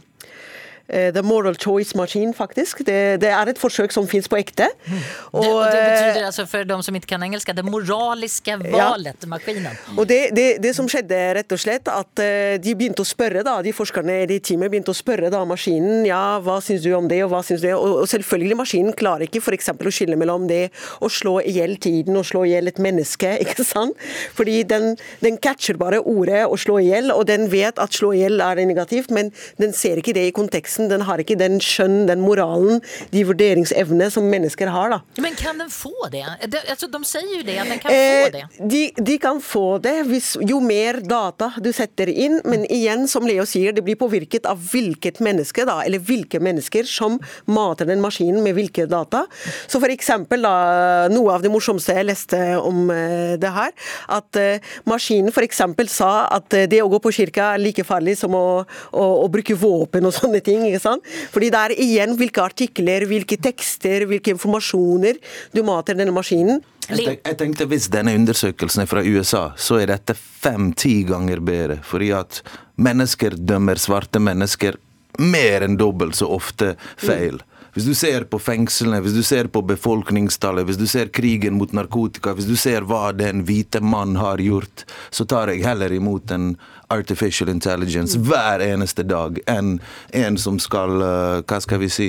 The 0.89 1.23
Moral 1.23 1.57
Choice 1.61 1.97
Machine, 1.99 2.35
faktisk. 2.35 2.85
Det, 2.87 3.19
det 3.23 3.33
er 3.35 3.53
et 3.53 3.61
forsøk 3.61 3.93
som 3.93 4.09
fins 4.09 4.29
på 4.29 4.39
ekte. 4.41 4.71
det, 4.89 5.03
og 5.33 5.45
det 5.45 5.81
betyr 5.85 6.09
betyder 6.15 6.47
for 6.49 6.69
dem 6.69 6.79
de 6.79 6.87
som 6.87 6.99
ikke 6.99 7.11
kan 7.13 7.25
engelska, 7.27 7.55
det 7.57 7.65
moraliske 7.67 8.57
valet, 8.65 9.27
maskinen. 9.31 9.79
Og 9.97 10.07
det, 10.09 10.21
det, 10.37 10.47
det 10.63 10.75
som 10.77 10.89
skjedde, 10.91 11.19
rett 11.39 11.55
og 11.55 11.61
slett, 11.61 11.91
at 11.91 12.23
eh, 12.23 12.57
de 12.63 12.75
begynte 12.79 13.05
å 13.05 13.09
spørre, 13.09 13.45
da, 13.47 13.59
de 13.65 13.75
forskerne 13.77 14.21
i 14.29 14.39
teamet 14.45 14.73
begynte 14.73 14.95
å 14.95 14.99
spørre 14.99 15.31
da 15.33 15.45
maskinen 15.49 16.07
ja, 16.09 16.39
hva 16.45 16.59
syns 16.65 16.85
du 16.85 16.93
om 16.97 17.09
det, 17.11 17.21
og 17.27 17.33
hva 17.33 17.43
syns 17.47 17.65
du 17.65 17.69
og, 17.75 18.03
og 18.05 18.09
selvfølgelig 18.11 18.59
maskinen 18.63 18.97
klarer 18.99 19.27
ikke 19.29 19.43
f.eks. 19.43 19.73
å 19.75 19.95
skille 19.95 20.19
mellom 20.21 20.49
det 20.51 20.69
å 21.05 21.11
slå 21.13 21.39
i 21.43 21.55
hjel 21.59 21.77
tiden 21.83 22.19
og 22.19 22.27
slå 22.29 22.45
i 22.47 22.55
hjel 22.55 22.71
et 22.71 22.81
menneske, 22.83 23.35
ikke 23.45 23.67
sant? 23.67 23.99
Fordi 24.39 24.61
den, 24.69 24.95
den 25.25 25.39
catcher 25.43 25.79
bare 25.81 26.01
ordet 26.01 26.45
å 26.47 26.59
slå 26.61 26.79
i 26.83 26.89
hjel, 26.91 27.13
og 27.15 27.27
den 27.31 27.49
vet 27.53 27.81
at 27.83 27.97
slå 27.97 28.15
i 28.17 28.23
hjel 28.23 28.43
er 28.45 28.61
negativt, 28.69 29.13
men 29.15 29.33
den 29.61 29.75
ser 29.77 30.01
ikke 30.01 30.15
det 30.17 30.29
i 30.29 30.35
konteksten. 30.35 30.78
Den 30.91 31.03
har 31.09 31.19
ikke 31.23 31.37
den 31.39 31.59
skjønn, 31.65 32.07
den 32.09 32.23
moralen, 32.23 32.83
de 33.11 33.25
vurderingsevne 33.27 34.07
som 34.15 34.29
mennesker 34.31 34.71
har, 34.73 34.93
da. 34.95 35.01
Men 35.25 35.35
kan 35.39 35.59
den 35.59 35.73
få 35.73 35.93
det? 36.13 36.25
De, 36.47 36.61
altså, 36.71 36.87
de 36.93 37.01
sier 37.09 37.33
jo 37.33 37.43
det, 37.47 37.57
at 37.59 37.73
den 37.73 37.83
kan 37.83 37.95
Eh, 37.95 38.27
få 38.29 38.33
det. 38.37 38.45
De, 38.75 38.83
de 39.11 39.17
kan 39.23 39.43
få 39.43 39.65
det 39.83 39.97
hvis, 40.09 40.31
jo 40.47 40.61
mer 40.63 41.01
data 41.03 41.51
du 41.59 41.73
setter 41.75 42.11
inn, 42.13 42.39
men 42.47 42.65
igjen, 42.71 43.09
som 43.11 43.27
Leo 43.27 43.47
sier, 43.49 43.75
det 43.75 43.85
blir 43.87 43.99
påvirket 43.99 44.47
av 44.47 44.63
hvilket 44.71 45.19
menneske, 45.25 45.67
da, 45.69 45.81
eller 45.83 46.03
hvilke 46.03 46.41
mennesker 46.43 46.87
som 46.89 47.19
mater 47.51 47.89
den 47.89 48.03
maskinen 48.05 48.45
med 48.45 48.55
hvilke 48.59 48.87
data. 48.91 49.25
Så 49.67 49.83
for 49.83 49.91
eksempel, 49.91 50.47
da, 50.47 51.09
noe 51.11 51.35
av 51.35 51.43
det 51.43 51.51
morsomste 51.53 51.97
jeg 51.99 52.07
leste 52.07 52.41
om 52.63 52.87
eh, 52.95 53.35
det 53.41 53.53
her, 53.55 53.75
at 54.15 54.39
eh, 54.39 54.65
maskinen 54.89 55.33
eksempel 55.49 55.89
sa 55.91 56.29
at 56.35 56.55
eh, 56.57 56.69
det 56.71 56.83
å 56.85 56.91
gå 56.93 57.01
på 57.03 57.13
kirka 57.15 57.53
er 57.55 57.63
like 57.63 57.85
farlig 57.87 58.17
som 58.21 58.35
å, 58.37 58.45
å, 58.93 59.05
å 59.25 59.27
bruke 59.33 59.57
våpen 59.59 60.07
og 60.09 60.15
sånne 60.15 60.43
ting, 60.45 60.65
ikke 60.69 60.83
sant? 60.83 61.07
Fordi 61.33 61.51
det 61.55 61.61
er 61.61 61.77
igjen 61.85 62.17
hvilke 62.19 62.45
artikler, 62.45 63.07
hvilke 63.11 63.39
tekster, 63.43 64.07
hvilke 64.09 64.35
informasjoner 64.37 65.21
du 65.55 65.63
mater 65.67 65.99
denne 65.99 66.15
maskinen. 66.15 66.63
Jeg, 66.89 67.21
tenkte 67.37 67.67
Hvis 67.69 67.91
denne 67.93 68.15
undersøkelsen 68.17 68.85
er 68.85 68.89
fra 68.89 69.03
USA, 69.05 69.51
så 69.61 69.81
er 69.83 69.91
dette 69.93 70.17
fem-ti 70.17 71.03
ganger 71.09 71.43
bedre. 71.45 71.81
Fordi 71.85 72.13
at 72.17 72.41
mennesker 72.81 73.37
dømmer 73.37 73.81
svarte 73.81 74.23
mennesker 74.23 74.79
mer 75.19 75.67
enn 75.67 75.77
dobbelt 75.77 76.17
så 76.17 76.31
ofte 76.33 76.75
feil. 76.97 77.41
Hvis 77.79 77.87
du 77.87 77.95
ser 77.95 78.25
på 78.27 78.41
fengslene, 78.43 78.99
hvis 79.05 79.13
du 79.15 79.23
ser 79.23 79.47
på 79.55 79.61
befolkningstallet, 79.63 80.67
hvis 80.67 80.81
du 80.81 80.89
ser 80.91 81.13
krigen 81.15 81.55
mot 81.61 81.71
narkotika, 81.71 82.33
hvis 82.35 82.49
du 82.49 82.57
ser 82.59 82.83
hva 82.91 83.13
den 83.15 83.45
hvite 83.47 83.79
mann 83.79 84.17
har 84.19 84.43
gjort, 84.43 84.83
så 85.15 85.23
tar 85.31 85.53
jeg 85.53 85.63
heller 85.63 85.95
imot 85.95 86.35
en 86.35 86.49
artificial 86.91 87.53
intelligence 87.53 88.19
hver 88.19 88.65
eneste 88.67 89.05
dag 89.07 89.39
enn 89.47 89.77
en 90.11 90.41
som 90.43 90.59
skal 90.59 91.05
eh, 91.07 91.39
Hva 91.47 91.61
skal 91.63 91.79
vi 91.85 91.93
si? 91.95 92.09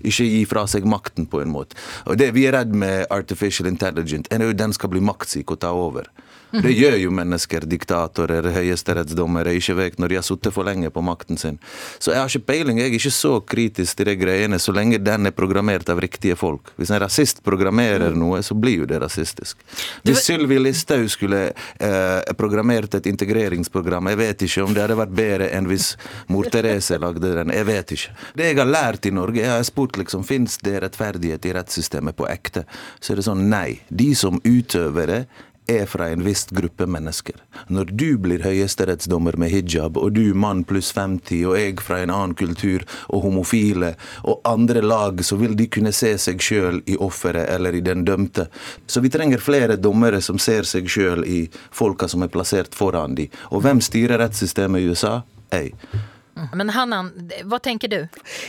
Ikke 0.00 0.24
gi 0.24 0.40
fra 0.48 0.64
seg 0.64 0.88
makten, 0.88 1.28
på 1.28 1.42
en 1.44 1.52
måte. 1.52 1.76
Og 2.08 2.16
Det 2.16 2.30
vi 2.32 2.46
er 2.48 2.56
redd 2.56 2.72
med 2.72 3.04
artificial 3.12 3.68
intelligence, 3.68 4.32
er 4.32 4.48
den 4.56 4.72
skal 4.72 4.96
bli 4.96 5.04
maktsyk 5.04 5.52
og 5.52 5.60
ta 5.60 5.76
over. 5.76 6.08
Det 6.52 6.72
gjør 6.74 6.98
jo 7.00 7.12
mennesker, 7.14 7.64
diktatorer, 7.68 8.50
høyesterettsdommere, 8.52 9.54
ikke 9.56 9.76
vet 9.78 9.98
når 10.00 10.12
de 10.12 10.18
har 10.18 10.26
sittet 10.26 10.52
for 10.52 10.68
lenge 10.68 10.90
på 10.92 11.02
makten 11.04 11.40
sin. 11.40 11.58
Så 11.98 12.12
jeg 12.12 12.20
har 12.20 12.28
ikke 12.28 12.50
peiling, 12.52 12.80
jeg 12.82 12.90
er 12.90 12.96
ikke 12.98 13.14
så 13.14 13.32
kritisk 13.40 13.98
til 13.98 14.10
de 14.10 14.16
greiene 14.20 14.58
så 14.60 14.74
lenge 14.76 15.00
den 15.00 15.30
er 15.30 15.36
programmert 15.36 15.88
av 15.92 16.00
riktige 16.02 16.36
folk. 16.36 16.74
Hvis 16.76 16.92
en 16.92 17.00
rasist 17.02 17.42
programmerer 17.46 18.16
noe, 18.18 18.42
så 18.44 18.56
blir 18.58 18.82
jo 18.82 18.88
det 18.90 19.00
rasistisk. 19.02 19.62
Hvis 20.04 20.24
Sylvi 20.26 20.58
Listhaug 20.60 21.08
skulle 21.12 21.44
eh, 21.52 22.34
programmert 22.38 22.98
et 22.98 23.08
integreringsprogram, 23.10 24.10
jeg 24.12 24.20
vet 24.20 24.46
ikke 24.46 24.66
om 24.66 24.74
det 24.76 24.84
hadde 24.84 24.98
vært 25.00 25.16
bedre 25.16 25.50
enn 25.56 25.70
hvis 25.70 25.94
mor 26.32 26.48
Therese 26.52 27.00
lagde 27.00 27.32
den. 27.38 27.54
Jeg 27.54 27.68
vet 27.68 27.96
ikke. 27.96 28.16
Det 28.38 28.50
jeg 28.50 28.60
har 28.60 28.68
lært 28.68 29.08
i 29.08 29.14
Norge, 29.14 29.40
jeg 29.40 29.54
har 29.54 29.64
spurt 29.66 29.96
liksom, 30.00 30.26
fins 30.28 30.58
det 30.64 30.82
rettferdighet 30.84 31.48
i 31.48 31.56
rettssystemet 31.56 32.18
på 32.18 32.28
ekte, 32.28 32.66
så 33.00 33.12
er 33.14 33.20
det 33.20 33.26
sånn 33.28 33.48
nei. 33.52 33.80
De 33.88 34.12
som 34.18 34.40
utøver 34.44 35.08
det, 35.10 35.22
er 35.66 35.86
fra 35.86 36.08
en 36.10 36.24
viss 36.24 36.46
gruppe 36.50 36.86
mennesker. 36.90 37.36
Når 37.68 37.92
du 37.94 38.18
blir 38.18 38.42
høyesterettsdommer 38.42 39.36
med 39.38 39.52
hijab, 39.52 39.96
og 39.96 40.14
du 40.16 40.34
mann 40.34 40.64
pluss 40.68 40.92
50, 40.96 41.44
og 41.48 41.58
jeg 41.58 41.78
fra 41.84 42.00
en 42.02 42.12
annen 42.14 42.36
kultur, 42.38 42.84
og 43.08 43.24
homofile, 43.26 43.94
og 44.26 44.40
andre 44.48 44.82
lag, 44.82 45.22
så 45.24 45.38
vil 45.40 45.56
de 45.58 45.68
kunne 45.72 45.94
se 45.96 46.14
seg 46.18 46.42
sjøl 46.42 46.82
i 46.86 46.98
offeret 46.98 47.48
eller 47.54 47.78
i 47.78 47.84
den 47.84 48.04
dømte. 48.08 48.48
Så 48.86 49.00
vi 49.04 49.12
trenger 49.12 49.42
flere 49.42 49.78
dommere 49.78 50.22
som 50.24 50.40
ser 50.42 50.68
seg 50.68 50.90
sjøl 50.90 51.26
i 51.26 51.44
folka 51.70 52.08
som 52.10 52.24
er 52.26 52.32
plassert 52.32 52.74
foran 52.74 53.16
de. 53.18 53.28
Og 53.50 53.62
hvem 53.64 53.82
styrer 53.84 54.20
rettssystemet 54.22 54.82
i 54.82 54.90
USA? 54.90 55.20
Jeg. 55.52 55.76
Men 56.52 56.70
Hannan, 56.72 57.10
hva 57.44 57.58
tenker 57.60 57.88
du? 57.92 57.98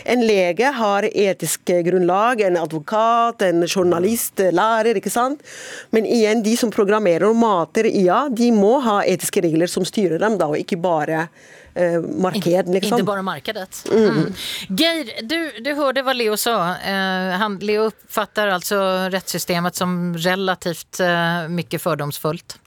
En 0.08 0.24
lege 0.24 0.70
har 0.76 1.08
etisk 1.10 1.72
grunnlag, 1.86 2.42
en 2.42 2.58
advokat, 2.58 3.42
en 3.42 3.68
journalist, 3.68 4.40
lærer, 4.40 5.00
ikke 5.00 5.12
sant. 5.12 5.44
Men 5.92 6.08
igjen, 6.08 6.44
de 6.46 6.56
som 6.60 6.72
programmerer 6.72 7.28
og 7.28 7.36
mater 7.40 7.90
IA, 7.92 8.28
de 8.32 8.52
må 8.56 8.78
ha 8.86 9.02
etiske 9.04 9.44
regler 9.44 9.72
som 9.72 9.86
styrer 9.88 10.22
dem, 10.24 10.40
da, 10.40 10.48
og 10.48 10.64
ikke 10.64 10.80
bare 10.80 11.28
eh, 11.76 12.00
marked, 12.00 12.72
liksom. 12.72 13.02
Ikke 13.02 13.10
bare 13.12 13.26
markedet. 13.26 13.84
Mm. 13.92 14.32
Geir, 14.80 15.14
du, 15.28 15.38
du 15.60 15.72
hørte 15.76 16.06
hva 16.08 16.16
Leo 16.16 16.40
sa. 16.40 16.58
Eh, 16.80 17.36
han, 17.44 17.60
Leo 17.64 17.90
oppfatter 17.92 18.54
altså 18.56 18.80
rettssystemet 19.14 19.80
som 19.80 20.14
relativt 20.16 21.04
eh, 21.04 21.50
mye 21.52 21.80
fördomsfullt. 21.80 22.63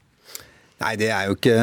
Nei, 0.82 0.90
det 1.00 1.06
er 1.08 1.30
jo 1.30 1.36
ikke 1.38 1.54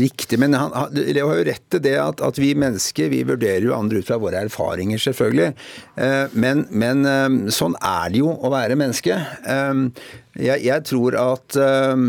riktig. 0.00 0.38
Men 0.42 0.56
han, 0.58 0.72
Leo 0.96 1.28
har 1.30 1.38
jo 1.38 1.44
rett 1.46 1.62
til 1.70 1.82
det 1.84 1.94
at, 2.02 2.18
at 2.26 2.40
vi 2.42 2.48
mennesker 2.58 3.12
vi 3.12 3.20
vurderer 3.28 3.62
jo 3.68 3.76
andre 3.76 4.00
ut 4.02 4.08
fra 4.08 4.18
våre 4.18 4.40
erfaringer, 4.48 4.98
selvfølgelig. 4.98 5.52
Eh, 6.02 6.34
Men, 6.34 6.64
men 6.74 7.06
eh, 7.06 7.28
sånn 7.54 7.78
er 7.78 8.10
det 8.10 8.24
jo 8.24 8.32
å 8.34 8.50
være 8.50 8.78
menneske. 8.80 9.20
Eh, 9.46 9.86
Jeg, 10.36 10.66
jeg 10.66 10.82
tror 10.84 11.14
at 11.16 11.56
eh, 11.56 12.02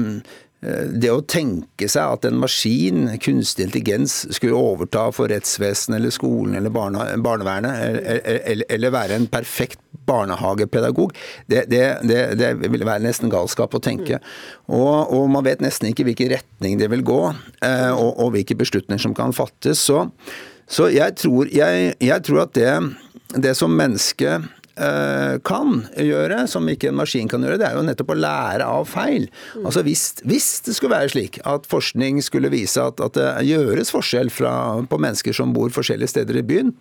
eh, 0.65 0.89
det 0.99 1.13
å 1.13 1.21
tenke 1.29 1.87
seg 1.87 2.17
at 2.17 2.25
en 2.27 2.41
maskin, 2.41 3.05
kunstig 3.23 3.69
intelligens, 3.69 4.17
skulle 4.35 4.57
overta 4.57 5.05
for 5.15 5.31
rettsvesenet 5.31 6.01
eller 6.01 6.11
skolen 6.11 6.57
eller 6.59 6.73
barne, 6.73 7.05
barnevernet, 7.23 7.85
eller, 7.85 8.19
eller, 8.41 8.65
eller, 8.75 8.95
være 8.97 9.21
en 9.21 9.29
perfekt 9.31 9.79
barnehagepedagog, 10.07 11.15
det, 11.51 11.65
det, 11.71 11.83
det, 12.07 12.21
det 12.39 12.51
vil 12.63 12.85
være 12.87 13.03
nesten 13.05 13.31
galskap 13.33 13.75
å 13.75 13.83
tenke. 13.83 14.21
Og, 14.67 15.11
og, 15.13 15.25
man 15.33 15.45
vet 15.47 15.63
nesten 15.63 15.91
ikke 15.91 16.07
hvilken 16.07 16.33
retning 16.37 16.79
det 16.81 16.91
vil 16.93 17.05
gå, 17.07 17.21
eh, 17.65 17.91
og, 17.91 18.13
og 18.15 18.33
hvilke 18.35 18.57
beslutninger 18.59 19.03
som 19.03 19.15
kan 19.17 19.35
fattes. 19.35 19.83
Så, 19.89 20.07
så 20.67 20.89
jeg, 20.93 21.17
tror, 21.19 21.51
jeg, 21.53 21.93
jeg 22.03 22.27
tror 22.27 22.45
at 22.47 22.55
det, 22.57 22.71
det 23.35 23.55
som 23.59 23.75
menneske 23.75 24.39
kan 25.47 25.71
gjøre, 25.97 26.43
som 26.49 26.67
ikke 26.69 26.91
en 26.91 26.99
maskin 26.99 27.29
kan 27.31 27.43
gjøre, 27.43 27.57
det 27.57 27.65
er 27.65 27.77
jo 27.77 27.85
nettopp 27.85 28.11
å 28.13 28.17
lære 28.19 28.65
av 28.67 28.85
feil. 28.89 29.27
Altså 29.63 29.81
hvis, 29.85 30.03
hvis 30.27 30.49
det 30.67 30.75
skulle 30.77 30.93
være 30.93 31.11
slik 31.13 31.39
at 31.49 31.65
forskning 31.69 32.19
skulle 32.25 32.51
vise 32.53 32.81
at, 32.81 33.01
at 33.03 33.17
det 33.17 33.47
gjøres 33.49 33.91
forskjell 33.93 34.29
fra, 34.33 34.51
på 34.85 34.99
mennesker 35.01 35.35
som 35.35 35.53
bor 35.55 35.73
forskjellige 35.73 36.13
steder 36.13 36.41
i 36.41 36.45
byen, 36.45 36.73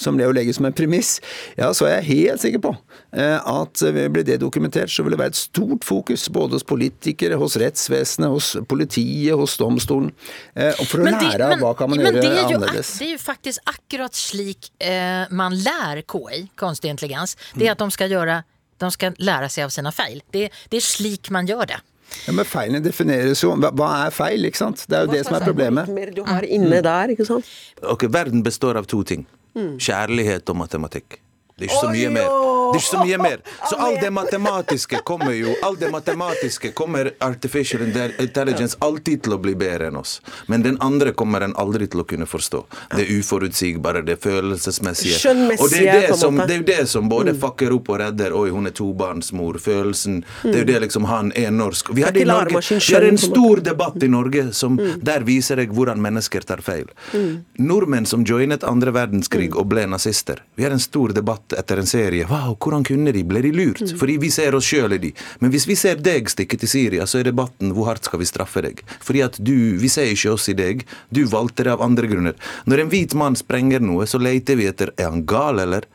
som 0.00 0.16
Leo 0.20 0.32
legger 0.34 0.56
som 0.56 0.68
en 0.68 0.76
premiss, 0.76 1.18
ja, 1.58 1.70
så 1.76 1.88
er 1.88 1.98
jeg 1.98 2.08
helt 2.08 2.44
sikker 2.44 2.64
på 2.64 2.72
eh, 3.18 3.36
at 3.36 3.84
blir 4.14 4.26
det 4.26 4.40
dokumentert, 4.42 4.92
så 4.92 5.04
vil 5.04 5.16
det 5.16 5.20
være 5.20 5.34
et 5.34 5.42
stort 5.42 5.84
fokus 5.86 6.28
både 6.32 6.56
hos 6.56 6.66
politikere, 6.66 7.36
hos 7.40 7.58
rettsvesenet, 7.60 8.32
hos 8.32 8.54
politiet, 8.68 9.34
hos 9.38 9.58
domstolen, 9.60 10.12
og 10.56 10.84
for 10.88 11.02
å 11.02 11.06
men 11.06 11.18
lære 11.20 11.52
av 11.52 11.60
hva 11.62 11.72
kan 11.76 11.90
man 11.92 12.00
gjøre 12.00 12.22
annerledes. 12.22 12.56
annerledes. 12.56 12.92
Det 12.98 13.08
er 13.08 13.14
jo 13.14 13.22
faktisk 13.22 13.72
akkurat 13.72 14.18
slik 14.18 14.70
eh, 14.82 15.28
man 15.34 15.56
lærer 15.56 16.02
KI, 16.08 16.46
kunstig 16.58 16.92
intelligens 16.92 17.36
det 17.54 17.66
er 17.68 17.72
at 17.74 17.82
de 17.82 17.88
skal, 17.94 18.12
göra, 18.12 18.42
de 18.82 18.90
ska 18.94 19.12
lære 19.18 19.48
seg 19.52 19.66
av 19.68 19.74
sine 19.74 19.92
feil. 19.94 20.22
Det, 20.34 20.48
det 20.70 20.80
er 20.80 20.86
slik 20.86 21.30
man 21.34 21.48
gjør 21.48 21.66
det. 21.74 21.80
Ja, 22.26 22.32
Men 22.36 22.44
feilene 22.44 22.82
defineres 22.84 23.40
jo 23.40 23.54
Hva 23.56 23.86
er 24.04 24.10
feil, 24.12 24.44
ikke 24.44 24.60
sant? 24.60 24.82
Det 24.84 24.98
er 24.98 25.06
jo 25.06 25.14
det 25.14 25.22
som 25.24 25.38
er 25.38 25.46
problemet. 25.46 25.88
Du 26.12 26.20
har 26.28 26.44
inne 26.44 26.82
der, 26.84 27.14
ikke 27.14 27.24
sant? 27.24 27.48
Ok, 27.88 28.04
Verden 28.12 28.44
består 28.44 28.76
av 28.80 28.88
to 28.90 29.00
ting. 29.08 29.24
Kjærlighet 29.56 30.48
og 30.52 30.58
matematikk. 30.60 31.20
Det 31.56 31.66
er 31.66 31.70
ikke 31.70 31.80
så 31.80 31.90
mye 31.92 32.10
mer. 32.10 32.28
Det 32.72 32.78
er 32.78 32.80
ikke 32.80 32.88
så 32.88 33.02
mye 33.04 33.18
mer. 33.20 33.40
Så 33.70 33.76
all 33.76 33.96
det 34.00 34.10
matematiske 34.10 35.00
kommer 35.04 35.34
jo 35.36 35.52
All 35.62 35.76
det 35.78 35.90
matematiske 35.92 36.72
kommer 36.72 37.10
artificial 37.20 37.82
intelligence 37.84 38.78
alltid 38.80 39.22
til 39.26 39.36
å 39.36 39.38
bli 39.42 39.54
bedre 39.58 39.90
enn 39.90 39.98
oss. 40.00 40.16
Men 40.48 40.64
den 40.64 40.78
andre 40.80 41.12
kommer 41.12 41.44
en 41.44 41.54
aldri 41.60 41.86
til 41.92 42.02
å 42.02 42.06
kunne 42.08 42.26
forstå. 42.26 42.62
Det 42.96 43.04
uforutsigbare, 43.18 44.02
det 44.06 44.16
følelsesmessige. 44.22 45.20
Og 45.58 45.68
det 45.70 45.82
er 45.82 46.08
det 46.08 46.16
som, 46.18 46.40
det 46.40 46.56
er 46.56 46.66
det 46.66 46.86
som 46.90 47.10
både 47.12 47.36
mm. 47.36 47.40
fucker 47.44 47.76
opp 47.76 47.92
og 47.92 48.00
redder 48.00 48.34
Oi, 48.36 48.48
hun 48.54 48.70
er 48.70 48.76
tobarnsmor. 48.76 49.60
Følelsen. 49.62 50.22
Det 50.42 50.54
er 50.54 50.64
jo 50.64 50.70
det 50.72 50.80
liksom 50.86 51.06
Han 51.10 51.32
er 51.36 51.52
norsk. 51.52 51.92
Vi 51.92 52.06
hadde, 52.06 52.24
Norge, 52.26 52.62
vi 52.72 52.94
hadde 52.96 53.12
en 53.12 53.20
stor 53.20 53.60
debatt 53.60 54.02
i 54.02 54.08
Norge 54.08 54.48
som 54.56 54.78
mm. 54.80 55.02
der 55.04 55.26
viser 55.28 55.60
jeg 55.60 55.70
hvordan 55.76 56.00
mennesker 56.02 56.48
tar 56.48 56.64
feil. 56.64 56.88
Mm. 57.12 57.44
Nordmenn 57.60 58.08
som 58.08 58.24
joinet 58.26 58.64
andre 58.64 58.94
verdenskrig 58.96 59.52
og 59.52 59.68
ble 59.70 59.84
nazister. 59.90 60.40
Vi 60.56 60.64
hadde 60.64 60.80
en 60.80 60.86
stor 60.88 61.12
debatt 61.14 61.41
etter 61.56 61.80
en 61.82 61.88
serie. 61.88 62.26
Wow, 62.30 62.54
hvordan 62.62 62.84
kunne 62.86 63.12
de? 63.14 63.24
Ble 63.26 63.42
de 63.44 63.52
lurt? 63.54 63.82
Mm. 63.82 63.96
Fordi 64.00 64.16
vi 64.22 64.30
ser 64.34 64.56
oss 64.58 64.68
sjøl 64.68 64.96
i 64.96 65.00
de. 65.02 65.12
Men 65.42 65.52
hvis 65.54 65.66
vi 65.68 65.76
ser 65.78 66.00
deg 66.02 66.30
stikke 66.30 66.58
til 66.60 66.70
Syria, 66.70 67.06
så 67.08 67.20
er 67.20 67.30
debatten 67.30 67.74
hvor 67.76 67.90
hardt 67.90 68.08
skal 68.08 68.22
vi 68.22 68.28
straffe 68.28 68.62
deg? 68.64 68.84
Fordi 69.02 69.24
at 69.26 69.40
du, 69.42 69.56
Vi 69.82 69.88
ser 69.90 70.10
ikke 70.12 70.34
oss 70.36 70.48
i 70.48 70.56
deg. 70.56 70.84
Du 71.10 71.24
valgte 71.30 71.66
det 71.66 71.72
av 71.74 71.82
andre 71.84 72.08
grunner. 72.10 72.36
Når 72.68 72.84
en 72.84 72.92
hvit 72.92 73.16
mann 73.18 73.36
sprenger 73.38 73.82
noe, 73.82 74.06
så 74.06 74.20
leter 74.22 74.58
vi 74.60 74.68
etter 74.70 74.92
er 74.96 75.10
han 75.10 75.26
gal, 75.26 75.60
eller? 75.62 75.88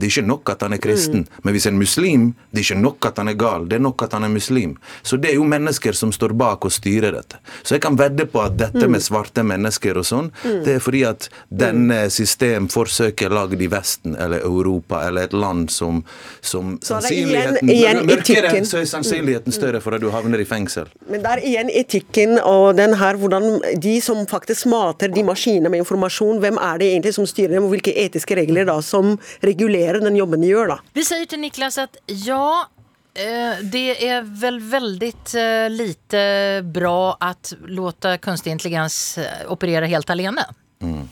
Det 0.00 0.08
er 0.08 0.14
ikke 0.14 0.28
nok 0.28 0.52
at 0.54 0.64
han 0.64 0.74
er 0.76 0.80
kristen. 0.82 1.24
Mm. 1.26 1.40
Men 1.44 1.56
hvis 1.56 1.66
en 1.68 1.78
muslim 1.78 2.28
Det 2.50 2.60
er 2.60 2.64
ikke 2.64 2.82
nok 2.82 3.06
at 3.06 3.18
han 3.20 3.28
er 3.28 3.36
gal, 3.38 3.66
det 3.68 3.76
er 3.76 3.82
nok 3.84 4.02
at 4.02 4.14
han 4.16 4.24
er 4.26 4.32
muslim. 4.32 4.76
Så 5.02 5.16
det 5.20 5.30
er 5.30 5.36
jo 5.38 5.44
mennesker 5.46 5.94
som 5.96 6.12
står 6.12 6.32
bak 6.38 6.64
og 6.66 6.72
styrer 6.72 7.14
dette. 7.14 7.38
Så 7.62 7.76
jeg 7.76 7.84
kan 7.84 7.98
vedde 7.98 8.26
på 8.26 8.40
at 8.42 8.56
dette 8.58 8.82
mm. 8.82 8.90
med 8.90 9.04
svarte 9.04 9.44
mennesker 9.46 10.00
og 10.00 10.06
sånn, 10.06 10.30
mm. 10.42 10.60
det 10.66 10.76
er 10.76 10.82
fordi 10.82 11.02
at 11.06 11.28
denne 11.62 12.00
system 12.10 12.68
forsøker 12.72 13.32
lagd 13.32 13.60
i 13.60 13.68
Vesten 13.70 14.16
eller 14.16 14.42
Europa 14.46 15.02
eller 15.06 15.28
et 15.28 15.36
land 15.36 15.70
som, 15.70 16.02
som 16.40 16.76
sannsynligheten 16.82 17.70
igjen, 17.70 18.02
igjen 18.02 18.10
Mørkere, 18.10 18.52
så 18.66 18.80
er 18.80 18.88
sannsynligheten 18.90 19.54
større 19.54 19.82
for 19.84 19.96
at 19.96 20.02
du 20.02 20.10
havner 20.14 20.42
i 20.42 20.48
fengsel. 20.48 20.90
Men 21.10 21.24
det 21.24 21.34
er 21.34 21.44
igjen 21.52 21.72
etikken 21.82 22.36
og 22.40 22.74
den 22.78 22.96
her 23.00 23.18
hvordan 23.20 23.60
de 23.82 23.96
som 24.04 24.22
faktisk 24.30 24.68
mater 24.70 25.12
de 25.12 25.24
maskinene 25.26 25.70
med 25.72 25.84
informasjon, 25.84 26.40
hvem 26.42 26.58
er 26.60 26.80
det 26.80 26.90
egentlig 26.92 27.14
som 27.16 27.28
styrer 27.28 27.56
dem, 27.56 27.66
og 27.66 27.74
hvilke 27.74 27.94
etiske 28.04 28.36
regler 28.38 28.68
da 28.68 28.78
som 28.84 29.16
regulerer 29.46 29.89
mer 29.90 30.00
den 30.00 30.16
jobben 30.16 30.40
de 30.40 30.52
gjør, 30.52 30.74
da. 30.74 30.78
Vi 30.94 31.04
sier 31.06 31.26
til 31.26 31.42
Niklas 31.42 31.78
at 31.80 31.98
ja, 32.26 32.66
eh, 33.14 33.62
det 33.72 33.98
er 34.06 34.24
vel 34.24 34.60
veldig 34.62 35.12
eh, 35.38 35.66
lite 35.72 36.22
bra 36.64 37.14
å 37.14 37.34
låte 37.68 38.18
kunstig 38.22 38.54
intelligens 38.54 39.18
eh, 39.18 39.46
operere 39.50 39.90
helt 39.90 40.10
alene. 40.10 40.46
Mm. 40.82 41.06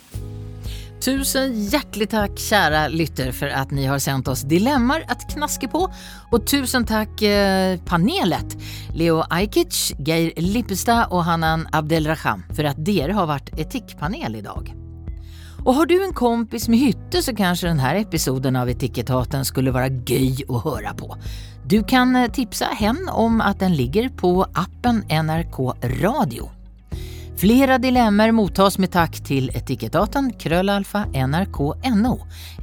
Tusen 0.98 1.54
hjertelig 1.70 2.08
takk, 2.10 2.40
kjære 2.42 2.80
lytter, 2.90 3.30
for 3.32 3.52
at 3.54 3.70
ni 3.72 3.84
har 3.86 4.00
sendt 4.02 4.28
oss 4.28 4.42
dilemmaer 4.50 5.06
å 5.06 5.16
knaske 5.30 5.70
på. 5.70 5.84
Og 6.34 6.48
tusen 6.50 6.84
takk, 6.88 7.22
panelet, 7.86 8.58
Leo 8.98 9.22
Ajkic, 9.30 9.94
Geir 10.04 10.34
Lippestad 10.42 11.14
og 11.14 11.22
Hanan 11.30 11.68
Abdelraham, 11.72 12.42
for 12.50 12.68
at 12.68 12.82
dere 12.82 13.14
har 13.16 13.30
vært 13.30 13.54
etikkpanel 13.62 14.42
i 14.42 14.44
dag. 14.44 14.77
Og 15.66 15.74
har 15.74 15.86
du 15.86 15.96
en 16.02 16.14
kompis 16.16 16.68
med 16.68 16.80
hytte 16.80 17.22
så 17.24 17.34
kanskje 17.36 17.72
denne 17.72 17.94
episoden 18.00 18.56
av 18.56 18.70
Etikettaten 18.70 19.44
skulle 19.44 19.74
være 19.74 20.02
gøy 20.06 20.44
å 20.48 20.62
høre 20.64 20.94
på. 20.96 21.10
Du 21.68 21.82
kan 21.82 22.14
tipsa 22.32 22.32
tipse 22.32 22.68
hen 22.80 23.08
om 23.12 23.42
at 23.44 23.58
den 23.60 23.74
ligger 23.76 24.08
på 24.08 24.46
appen 24.56 25.02
NRK 25.10 25.58
Radio. 26.00 26.48
Flere 27.38 27.76
dilemmaer 27.78 28.32
mottas 28.34 28.80
med 28.82 28.90
takk 28.96 29.20
til 29.22 29.50
Etikettaten 29.54 30.32
krøllalfa 30.42 31.04
nrk.no. 31.14 32.14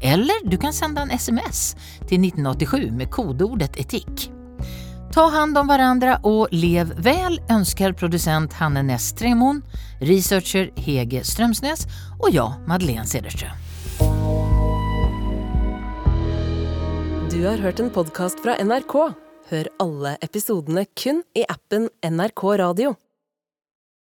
Eller 0.02 0.42
du 0.44 0.58
kan 0.60 0.76
sende 0.76 1.06
en 1.06 1.14
SMS 1.16 1.76
til 2.10 2.26
1987 2.26 2.90
med 2.92 3.12
kodeordet 3.14 3.78
etikk. 3.80 4.35
Ta 5.16 5.30
hand 5.32 5.56
om 5.56 5.70
hverandre 5.72 6.18
og 6.28 6.52
lev 6.52 6.90
vel, 7.00 7.38
ønsker 7.48 7.94
produsent 7.96 8.52
Hanne 8.60 8.82
Næss 8.84 9.14
Tremoen, 9.16 9.62
researcher 10.04 10.74
Hege 10.76 11.22
Strømsnes 11.24 11.86
og 12.20 12.36
jeg, 12.36 12.58
Madeleine 12.68 13.08
Cederström. 13.08 13.56
Du 17.32 17.40
har 17.46 17.64
hørt 17.64 17.80
en 17.80 17.94
podkast 17.96 18.44
fra 18.44 18.58
NRK. 18.60 18.98
Hør 19.54 19.72
alle 19.80 20.18
episodene 20.20 20.84
kun 21.00 21.24
i 21.32 21.48
appen 21.48 21.88
NRK 22.04 22.44
Radio. 22.66 22.98